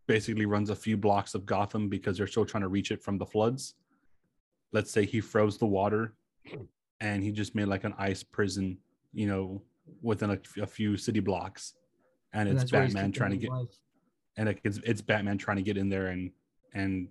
[0.07, 3.17] basically runs a few blocks of Gotham because they're still trying to reach it from
[3.17, 3.75] the floods.
[4.71, 6.13] Let's say he froze the water
[6.99, 8.77] and he just made like an ice prison,
[9.13, 9.61] you know,
[10.01, 11.73] within a, a few city blocks.
[12.33, 13.77] And and it's Batman trying to get life.
[14.37, 16.31] and it's it's Batman trying to get in there and
[16.73, 17.07] and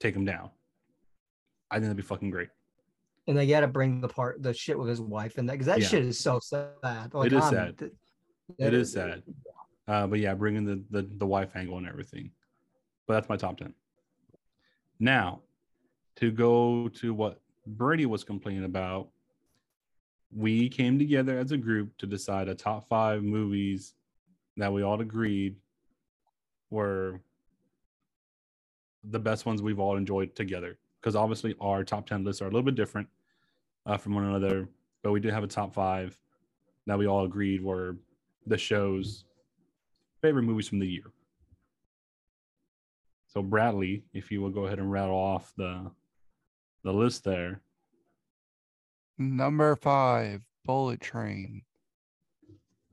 [0.00, 0.50] take him down.
[1.70, 2.48] I think that'd be fucking great.
[3.26, 5.66] and they got to bring the part the shit with his wife and that because
[5.66, 5.86] that Yeah.
[5.88, 6.68] shit is so sad.
[7.14, 7.78] Like, is I'm- sad.
[7.78, 7.92] th-
[8.58, 9.22] It is sad.
[9.88, 12.30] Uh, but yeah, bringing the, the the wife angle and everything.
[13.06, 13.74] But that's my top ten.
[15.00, 15.40] Now,
[16.16, 19.08] to go to what Brady was complaining about,
[20.34, 23.94] we came together as a group to decide a top five movies
[24.56, 25.56] that we all agreed
[26.70, 27.20] were
[29.04, 30.78] the best ones we've all enjoyed together.
[31.00, 33.08] Because obviously our top ten lists are a little bit different
[33.84, 34.68] uh, from one another,
[35.02, 36.16] but we did have a top five
[36.86, 37.96] that we all agreed were
[38.46, 39.24] the show's
[40.22, 41.04] favorite movies from the year.
[43.26, 45.90] So Bradley, if you will go ahead and rattle off the
[46.84, 47.60] the list there.
[49.18, 51.62] Number five, Bullet Train.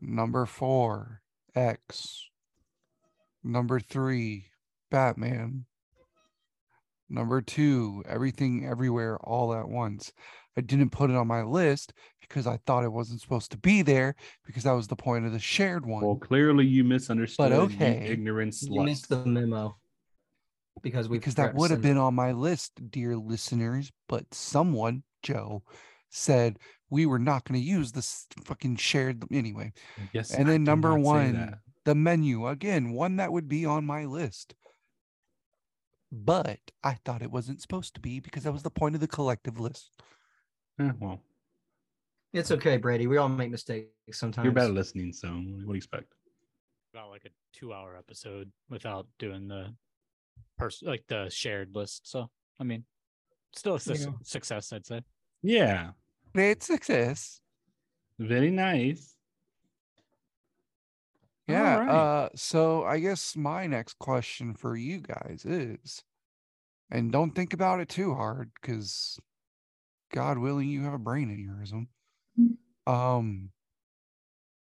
[0.02, 1.22] Number four,
[1.56, 2.30] X.
[3.44, 4.46] Number three,
[4.92, 5.66] Batman.
[7.10, 10.14] Number two, Everything Everywhere All at Once.
[10.58, 13.82] I didn't put it on my list because I thought it wasn't supposed to be
[13.82, 14.16] there
[14.46, 16.04] because that was the point of the shared one.
[16.04, 17.52] Well, clearly you misunderstood.
[17.52, 18.08] you okay.
[18.08, 18.64] ignorance.
[18.64, 19.78] You missed the memo
[20.82, 23.92] because we because that would have been on my list, dear listeners.
[24.08, 25.64] But someone, Joe,
[26.10, 26.58] said
[26.90, 29.74] we were not going to use this fucking shared anyway.
[30.14, 30.32] Yes.
[30.32, 34.56] And then did number one, the menu again, one that would be on my list.
[36.12, 39.08] But I thought it wasn't supposed to be because that was the point of the
[39.08, 39.92] collective list.
[40.80, 41.20] Eh, well,
[42.34, 43.08] It's okay, Brady.
[43.08, 44.46] We all make mistakes sometimes.
[44.46, 46.14] you're bad at listening, so what do you expect?
[46.94, 49.74] About like a two-hour episode without doing the
[50.58, 52.10] person like the shared list.
[52.10, 52.30] So
[52.60, 52.84] I mean,
[53.54, 54.14] still a suc- Yeah.
[54.24, 55.02] success, I'd say.
[55.42, 55.92] Yeah,
[56.34, 57.42] Great success.
[58.20, 59.16] very nice.
[61.48, 61.78] Yeah.
[61.78, 61.90] Alright.
[61.90, 66.04] Uh, so I guess my next question for you guys is,
[66.92, 69.20] and don't think about it too hard, because
[70.12, 71.88] God willing, you have a brain aneurysm.
[72.92, 73.50] Um,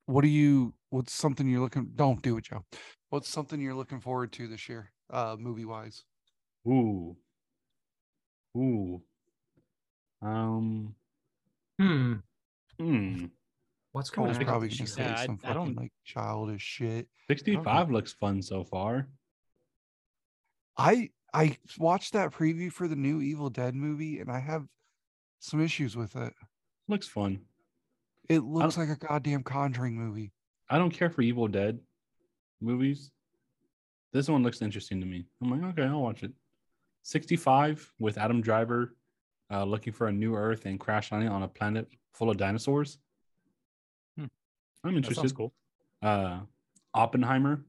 [0.05, 0.73] what do you?
[0.89, 1.91] What's something you're looking?
[1.95, 2.63] Don't do it, Joe.
[3.09, 6.03] What's something you're looking forward to this year, uh, movie wise?
[6.67, 7.15] Ooh,
[8.57, 9.01] ooh.
[10.21, 10.95] Um.
[11.79, 12.13] Hmm.
[12.79, 13.25] Hmm.
[13.91, 14.87] What's I coming was probably gonna year?
[14.87, 17.07] say Yeah, I- some I don't- like childish shit.
[17.29, 19.07] 65 looks fun so far.
[20.77, 24.67] I I watched that preview for the new Evil Dead movie, and I have
[25.39, 26.33] some issues with it.
[26.87, 27.41] Looks fun.
[28.29, 30.33] It looks like a goddamn Conjuring movie.
[30.69, 31.79] I don't care for Evil Dead
[32.61, 33.11] movies.
[34.11, 35.25] This one looks interesting to me.
[35.41, 36.31] I'm like, okay, I'll watch it.
[37.03, 38.95] 65 with Adam Driver
[39.51, 42.97] uh, looking for a new Earth and crash landing on a planet full of dinosaurs.
[44.17, 44.25] Hmm.
[44.83, 45.21] I'm interested.
[45.21, 45.53] sounds cool.
[46.01, 46.39] Uh,
[46.93, 47.63] Oppenheimer,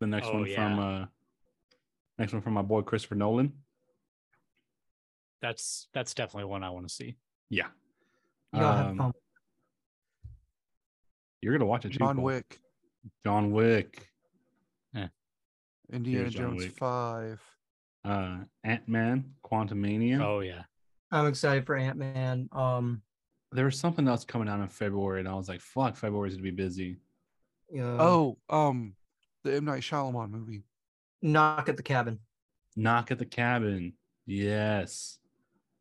[0.00, 1.06] the next Oh, one from uh,
[2.18, 3.52] next one from my boy Christopher Nolan.
[5.42, 7.16] That's that's definitely one I want to see.
[7.50, 7.68] Yeah,
[8.52, 9.12] Um,
[11.42, 11.98] you're gonna watch it too.
[11.98, 12.24] John Cole.
[12.24, 12.58] Wick,
[13.24, 14.08] John Wick.
[14.92, 15.08] Yeah.
[15.92, 16.72] Indiana John Jones Wick.
[16.72, 17.40] 5.
[18.04, 20.20] Uh, Ant Man, Quantumania.
[20.22, 20.62] Oh yeah.
[21.12, 22.48] I'm excited for Ant Man.
[22.52, 23.02] Um,
[23.52, 26.42] There was something else coming out in February, and I was like, "Fuck, February's gonna
[26.42, 26.96] be busy."
[27.76, 28.94] uh, Oh, um,
[29.44, 30.64] the M Night Shyamalan movie.
[31.22, 32.18] knock at the cabin.
[32.78, 33.94] Knock at the Cabin.
[34.26, 35.18] Yes.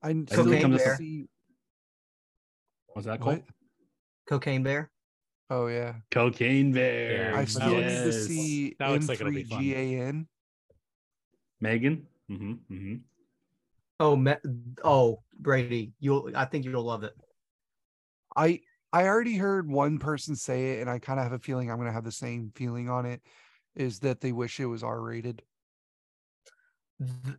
[0.06, 0.98] I think it still comes need to there.
[0.98, 1.27] see.
[2.94, 3.26] What's that What?
[3.26, 3.44] called?
[4.30, 4.91] Cocaine Bear.
[5.49, 5.95] Oh yeah.
[6.11, 7.32] Cocaine Bear.
[7.32, 9.64] Yeah, I that still need to see That looks like it'll be fun.
[9.64, 10.27] M3GAN.
[11.61, 12.07] Megan.
[12.32, 12.95] Mm-hmm, mm-hmm.
[13.99, 14.36] Oh, me-
[14.84, 16.32] oh, Brady, you'll.
[16.36, 17.14] I think you'll love it.
[18.36, 18.61] I
[18.94, 21.77] I already heard one person say it, and I kind of have a feeling I'm
[21.77, 23.22] gonna have the same feeling on it.
[23.76, 25.41] Is that they wish it was R rated?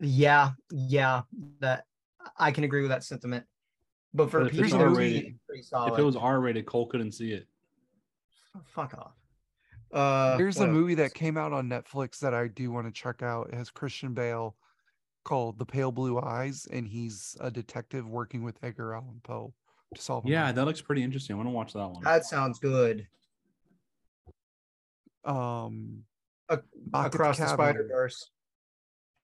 [0.01, 1.23] Yeah, yeah,
[1.61, 1.85] that
[2.39, 3.45] I can agree with that sentiment.
[4.15, 5.93] But for But a if PG it's movie, R-rated- it's solid.
[5.93, 7.47] If it was R-rated, Cole couldn't see it.
[8.65, 9.13] fuck off.
[9.93, 12.93] Uh, There's what a movie that came out on Netflix that I do want to
[12.93, 13.49] check out.
[13.49, 14.57] It has Christian Bale
[15.25, 19.53] called The Pale Blue Eyes, and he's a detective working with Edgar Allan Poe
[19.95, 20.25] to solve.
[20.27, 20.53] Yeah, murder.
[20.55, 21.35] that looks pretty interesting.
[21.35, 22.03] I want to watch that one.
[22.03, 23.07] That sounds good.
[25.25, 26.05] um,
[26.51, 26.63] Ac-
[26.93, 27.57] Knock at Across the Cabin.
[27.57, 28.31] Spider Verse.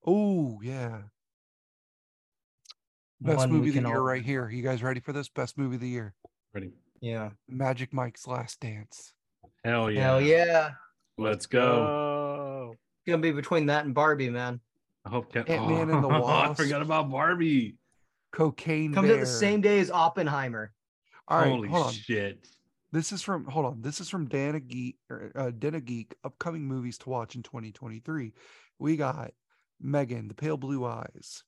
[0.05, 1.03] Oh yeah,
[3.23, 4.49] best movie of the year all, right here.
[4.51, 5.29] You guys ready for this?
[5.29, 6.15] Best movie of the year:
[6.55, 6.71] Ready?
[7.01, 7.31] Yeah.
[7.49, 9.13] Magic Mike's Last Dance.
[9.65, 10.01] Hell yeah.
[10.03, 10.71] Hell yeah.
[11.19, 11.63] Let's go.
[11.63, 12.77] Oh,
[13.07, 14.61] Gonna be between that and Barbie, man.
[15.05, 17.77] I hope Kev- Ant-Man and the I forgot about Barbie.
[18.33, 19.17] Cocaine Comes Bear.
[19.17, 20.73] out the same day as Oppenheimer.
[21.29, 21.93] All right, Holy hold on.
[21.93, 22.47] shit.
[22.93, 23.83] This is from hold on.
[23.83, 26.15] This is from Den of Geek or uh, Den of Geek.
[26.25, 28.33] Upcoming movies to watch in 2023.
[28.79, 29.33] We got
[29.81, 31.43] Megan, The Pale Blue Eyes,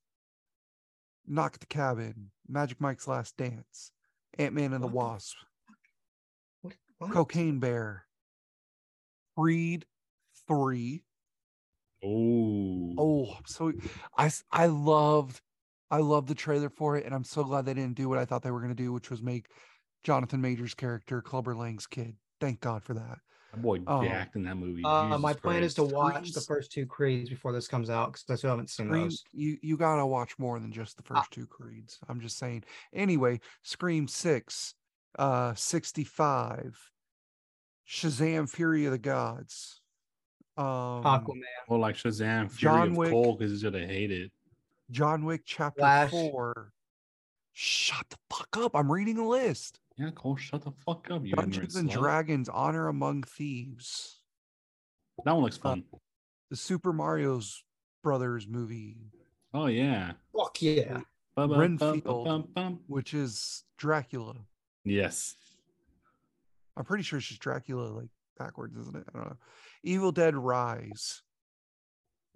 [1.26, 3.92] Knock at the Cabin, Magic Mike's Last Dance,
[4.38, 5.36] Ant Man and the What the Wasp,
[6.62, 6.74] What?
[6.98, 7.10] what?
[7.12, 8.06] Cocaine Bear,
[9.36, 9.86] Creed
[10.46, 11.02] Three.
[12.04, 12.94] Oh.
[12.98, 13.72] Oh, so
[14.16, 15.40] I s- I loved
[15.90, 18.24] I loved the trailer for it, and I'm so glad they didn't do what I
[18.24, 19.48] thought they were gonna do, which was make
[20.02, 22.16] Jonathan Majors' character Clubber Lang's kid.
[22.40, 23.18] Thank God for that.
[23.54, 24.02] That boy Oh.
[24.04, 24.82] jacked in that movie.
[24.84, 25.94] Uh, my plan is to Christ.
[25.94, 29.02] watch the first two Creeds before this comes out because I still haven't seen Scream,
[29.04, 29.24] those.
[29.32, 31.98] you you gotta watch more than just the first two creeds.
[32.08, 32.64] I'm just saying.
[32.92, 34.74] Anyway, Scream Six,
[35.18, 36.90] uh, 65,
[37.88, 39.80] Shazam: Fury of the Gods,
[40.56, 40.64] um,
[41.04, 41.42] Aquaman.
[41.68, 43.10] Well, like Shazam, Fury John of Wick.
[43.10, 44.32] Cole, because he's gonna hate it.
[44.90, 46.10] John Wick Chapter Flash.
[46.10, 46.72] Four.
[47.52, 48.74] Shut the fuck up!
[48.74, 49.78] I'm reading a list.
[49.96, 51.24] Yeah, Cole, shut the fuck up.
[51.24, 51.94] You Dungeons and slut.
[52.00, 54.20] Dragons: Honor Among Thieves,
[55.24, 55.84] That one looks fun.
[56.50, 57.62] the Super Mario's
[58.02, 58.96] Brothers movie,
[59.52, 60.12] oh yeah.
[60.36, 61.00] Fuck yeah.
[61.36, 62.04] Bum, bum, Renfield.
[62.04, 62.80] bum, bum, bum.
[62.86, 64.34] which is Dracula.
[64.84, 65.34] Yes.
[66.76, 68.08] I'm pretty sure it's just Dracula like
[68.38, 69.04] backwards, isn't it?
[69.14, 69.36] I don't know.
[69.84, 71.22] Evil Dead Rise,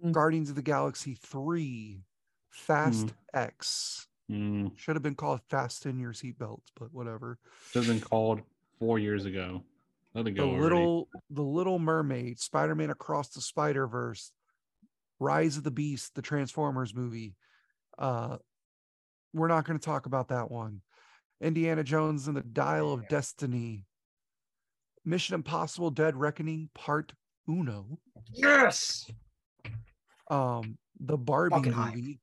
[0.03, 0.13] Mm.
[0.13, 2.03] Guardians of the Galaxy 3,
[2.49, 3.13] Fast Mm.
[3.33, 4.07] X.
[4.29, 7.39] Mm, Should have been called Fasten Your Seatbelts, but whatever.
[7.71, 8.41] should have been called
[8.79, 9.63] four years ago.
[10.13, 10.43] Let it The go.
[10.49, 10.61] already.
[10.61, 14.31] little The Little Mermaid, Spider-Man Across the Spider-Verse,
[15.19, 17.35] Rise of the Beast, the Transformers movie.
[17.97, 18.37] Uh
[19.33, 20.81] we're not going to talk about that one.
[21.41, 23.85] Indiana Jones and the Dial of Destiny.
[25.05, 27.13] Mission Impossible Dead Reckoning Part
[27.47, 27.99] Uno.
[28.33, 29.09] Yes.
[30.29, 31.95] um the Barbie Fucking hype.
[31.95, 32.19] movie,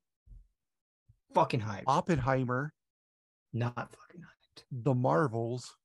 [1.36, 1.84] Fucking hype.
[1.86, 2.72] Oppenheimer,
[3.52, 4.62] Not fucking hyped.
[4.72, 5.76] The Marvels,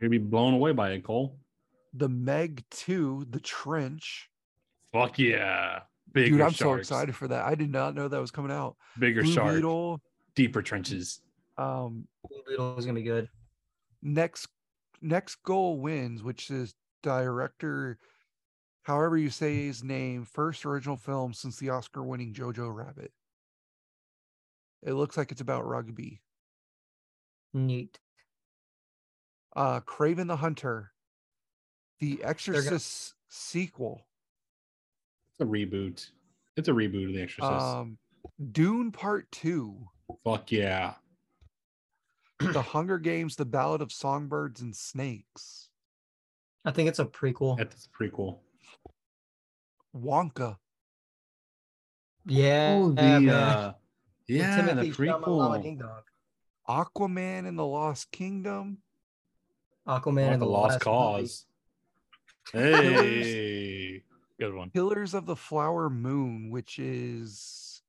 [0.00, 1.36] You're gonna be blown away by it, Cole.
[1.92, 4.30] The Meg 2, The Trench.
[4.92, 5.80] Fuck yeah.
[6.12, 6.58] Bigger Dude, I'm sharks.
[6.88, 7.44] so excited for that.
[7.44, 8.76] I did not know that was coming out.
[8.98, 9.54] Bigger Blue shark.
[9.56, 10.00] Beetle,
[10.36, 11.20] Deeper trenches.
[11.58, 13.28] um Blue Beetle is gonna be good.
[14.02, 14.46] next
[15.00, 17.98] next goal wins, which is director
[18.84, 23.12] however you say his name, first original film since the Oscar winning Jojo Rabbit.
[24.82, 26.20] It looks like it's about rugby.
[27.54, 27.98] Neat.
[29.54, 30.92] Uh Kraven the Hunter,
[32.00, 34.06] The gonna- Exorcist sequel.
[35.38, 36.10] It's a reboot.
[36.56, 37.64] It's a reboot of The Exorcist.
[37.64, 37.98] Um,
[38.52, 39.88] Dune Part Two,
[40.24, 40.94] Fuck yeah.
[42.40, 45.68] The Hunger Games, The Ballad of Songbirds and Snakes,
[46.64, 47.56] I think it's a prequel.
[47.58, 48.38] That's a prequel.
[49.96, 50.56] Wonka,
[52.26, 52.74] Yeah.
[52.80, 53.74] Oh, the uh, With
[54.36, 55.62] yeah, the Timothy Chalamet, prequel.
[55.62, 55.90] Ding Dong.
[56.68, 58.78] Aquaman and the Lost Kingdom,
[59.86, 61.46] Aquaman Like and the Lost Cause.
[62.52, 64.02] Hey.
[64.40, 64.70] good one.
[64.70, 67.82] Pillars of the Flower Moon, which is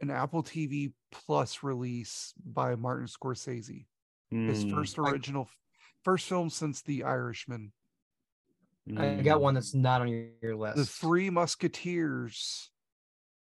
[0.00, 3.86] an Apple TV Plus release by Martin Scorsese.
[4.30, 5.48] His Mm, first I- original,
[6.02, 7.72] first film since The Irishman.
[8.96, 9.42] I got mm.
[9.42, 10.76] one that's not on your, your list.
[10.76, 12.70] The Three Musketeers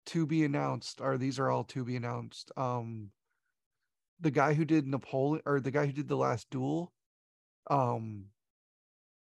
[0.07, 2.51] to be announced are these are all to be announced.
[2.57, 3.11] Um
[4.21, 6.93] the guy who did Napoleon or the guy who did the last duel,
[7.71, 8.27] um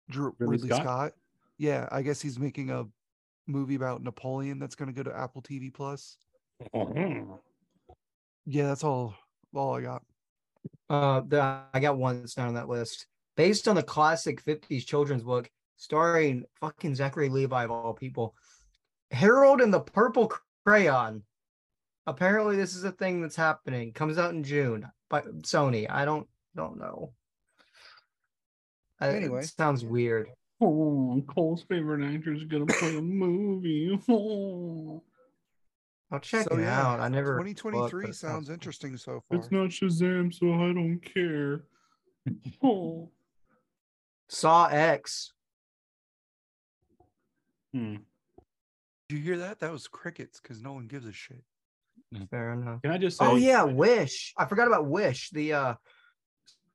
[0.09, 0.83] Drew Ridley Ridley, Scott?
[0.83, 1.13] Scott?
[1.59, 2.85] Yeah, I guess he's making a
[3.47, 6.17] movie about Napoleon that's gonna go to Apple TV Plus.
[6.75, 7.39] Mhm.
[8.47, 9.15] Yeah, that's all
[9.55, 10.03] all I got.
[10.89, 13.07] Uh, the, I got one that's not on that list.
[13.37, 18.35] Based on the classic 50s children's book, starring fucking Zachary Levi of all people,
[19.11, 20.33] Harold and the Purple
[20.67, 21.23] Kraven.
[22.07, 23.93] Apparently, this is a thing that's happening.
[23.93, 25.87] Comes out in June by Sony.
[25.91, 27.13] I don't don't know.
[29.01, 29.43] It Anyway.
[29.43, 30.29] sounds weird.
[30.61, 33.99] Oh, Cole's favorite actor is gonna play a movie.
[34.09, 35.03] Oh.
[36.13, 37.01] I'll check So, it yeah, out.
[37.01, 37.33] I never.
[37.39, 39.39] 2023 but it sounds interesting so far.
[39.39, 41.65] It's not Shazam, so I don't care.
[42.63, 43.11] Oh.
[44.29, 45.33] Saw X.
[47.75, 47.97] Hmm.
[49.09, 49.61] Did you hear that?
[49.61, 51.43] That was crickets because no one gives a shit.
[52.31, 52.83] Fair enough.
[52.83, 53.27] Can I just say?
[53.27, 54.33] Oh yeah, Wish.
[54.37, 55.31] I forgot about Wish.
[55.31, 55.75] The uh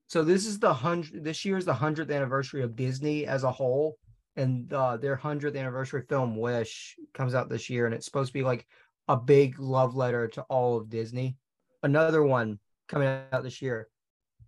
[0.07, 3.51] so this is the hundred this year is the hundredth anniversary of Disney as a
[3.51, 3.97] whole.
[4.35, 8.33] And uh their hundredth anniversary film Wish comes out this year, and it's supposed to
[8.33, 8.65] be like
[9.07, 11.37] a big love letter to all of Disney.
[11.83, 13.87] Another one coming out this year.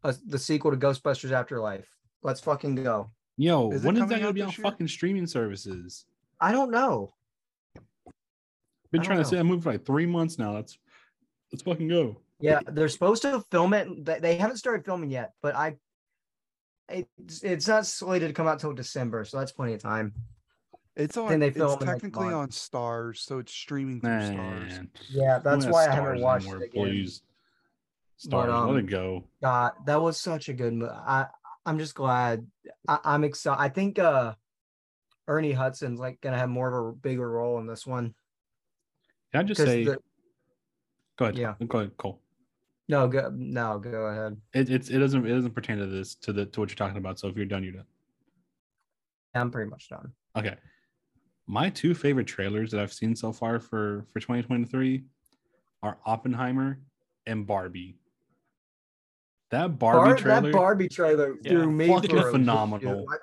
[0.04, 1.88] Uh, the sequel to Ghostbusters Afterlife.
[2.24, 3.10] Let's fucking go.
[3.38, 4.58] Yo, Is when is that gonna be on year?
[4.62, 6.06] fucking streaming services?
[6.40, 7.14] I don't know.
[8.94, 10.54] Been trying don't to say that movie for like three months now.
[10.54, 10.78] Let's
[11.52, 12.22] let's fucking go.
[12.40, 14.06] Yeah, they're supposed to film it.
[14.06, 15.78] They- They haven't started filming yet, but I
[16.90, 20.14] it's, it's not slated to come out till December, so that's plenty of time.
[20.96, 21.40] It's on.
[21.40, 24.88] they it's film in, like, technically on Starz, so it's streaming through Starz.
[25.10, 26.86] Yeah, that's why I stars haven't watched anymore, it again.
[26.86, 27.22] Please.
[28.24, 29.24] Starz, let um, it go.
[29.42, 30.92] God, that was such a good movie.
[30.92, 31.26] I
[31.66, 32.46] I'm just glad.
[32.88, 33.60] I, I'm excited.
[33.60, 34.36] I think uh
[35.28, 38.14] Ernie Hudson's like gonna have more of a bigger role in this one.
[39.34, 39.84] Can I just 'cause say?
[39.84, 39.98] the-
[41.18, 41.38] go ahead.
[41.38, 41.56] yeah.
[41.68, 42.22] Go ahead, Cole.
[42.88, 44.40] no, go no, go ahead.
[44.54, 46.98] It, it's it doesn't it doesn't pertain to this to the to what you're talking
[46.98, 47.20] about.
[47.20, 47.86] So if you're done, you're done.
[49.34, 50.12] I'm pretty much done.
[50.36, 50.56] Okay.
[51.48, 55.04] My two favorite trailers that I've seen so far for for 2023
[55.82, 56.80] are Oppenheimer
[57.26, 57.98] and Barbie.
[59.50, 63.06] That Barbie Bar- trailer, that Barbie trailer Yeah, threw me fucking for phenomenal.
[63.08, 63.20] dude.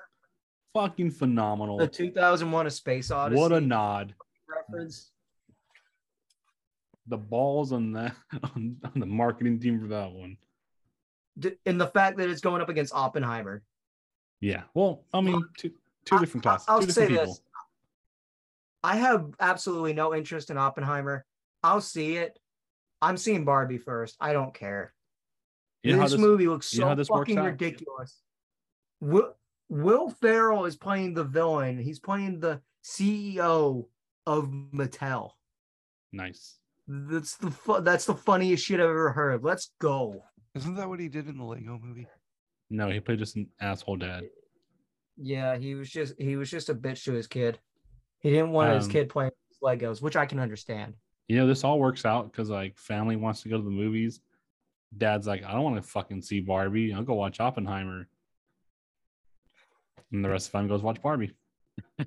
[0.73, 1.77] fucking phenomenal.
[1.77, 3.39] The 2001: A Space Odyssey.
[3.39, 4.13] What a nod.
[4.47, 5.11] reference.
[7.11, 8.15] The balls on that
[8.55, 10.37] on, on the marketing team for that one.
[11.65, 13.63] And the fact that it's going up against Oppenheimer.
[14.39, 14.63] Yeah.
[14.73, 15.71] Well, I mean, two
[16.05, 17.33] two different classes, I'll two say different people.
[17.33, 17.41] this.
[18.83, 21.25] I have absolutely no interest in Oppenheimer.
[21.63, 22.39] I'll see it.
[23.01, 24.15] I'm seeing Barbie first.
[24.21, 24.93] I don't care.
[25.83, 28.21] You know this, this- movie looks so fucking ridiculous.
[29.01, 29.35] Will,
[29.67, 31.77] Will Ferrell is playing the villain.
[31.77, 33.85] He's playing the CEO
[34.25, 35.31] of Mattel.
[36.11, 36.60] Nice.
[36.87, 39.43] That's the fu- that's the funniest shit I've ever heard.
[39.43, 40.23] Let's go.
[40.55, 42.07] Isn't that what he did in the Lego movie?
[42.69, 44.23] No, he played just an asshole dad.
[45.17, 47.59] Yeah, he was just he was just a bitch to his kid.
[48.19, 50.93] He didn't want his Um, kid playing with Legos, which I can understand.
[51.27, 54.19] You know, this all works out because like family wants to go to the movies.
[54.97, 56.93] Dad's like, I don't want to fucking see Barbie.
[56.93, 58.07] I'll go watch Oppenheimer.
[60.11, 61.33] And the rest of the family goes watch Barbie.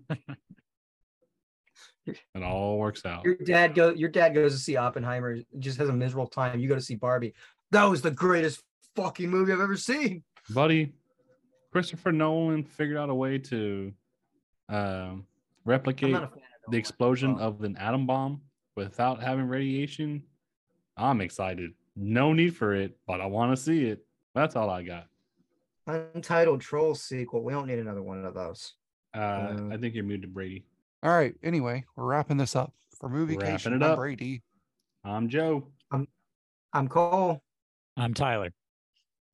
[2.07, 3.25] it all works out.
[3.25, 6.61] Your dad go your dad goes to see Oppenheimer, just has a miserable time.
[6.61, 7.35] You go to see Barbie.
[7.71, 8.63] That was the greatest
[8.97, 10.23] fucking movie I've ever seen.
[10.51, 10.93] Buddy,
[11.73, 13.93] Christopher Nolan figured out a way to
[14.69, 15.27] um,
[15.65, 18.43] replicate not a fan of the explosion of an atom bomb
[18.77, 20.23] without having radiation.
[20.97, 21.73] I'm excited.
[21.97, 24.05] No need for it, but I want to see it.
[24.35, 25.07] That's all I got.
[25.87, 27.43] Untitled Troll sequel.
[27.43, 28.75] We don't need another one of those.
[29.15, 30.65] Uh, Uh, I think you're muted, to Brady.
[31.05, 31.35] All right.
[31.43, 33.73] Anyway, we're wrapping this up for movie Wrapping Cation.
[33.75, 33.99] it I'm up.
[33.99, 34.43] Brady.
[35.05, 35.69] I'm Joe.
[35.93, 36.09] I'm
[36.73, 37.43] I'm Cole.
[37.97, 38.53] I'm Tyler.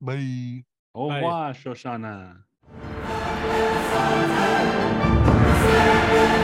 [0.01, 0.65] Bye.
[0.93, 1.15] Au Bye.
[1.15, 2.43] revoir, Shoshana.
[5.73, 6.40] Thank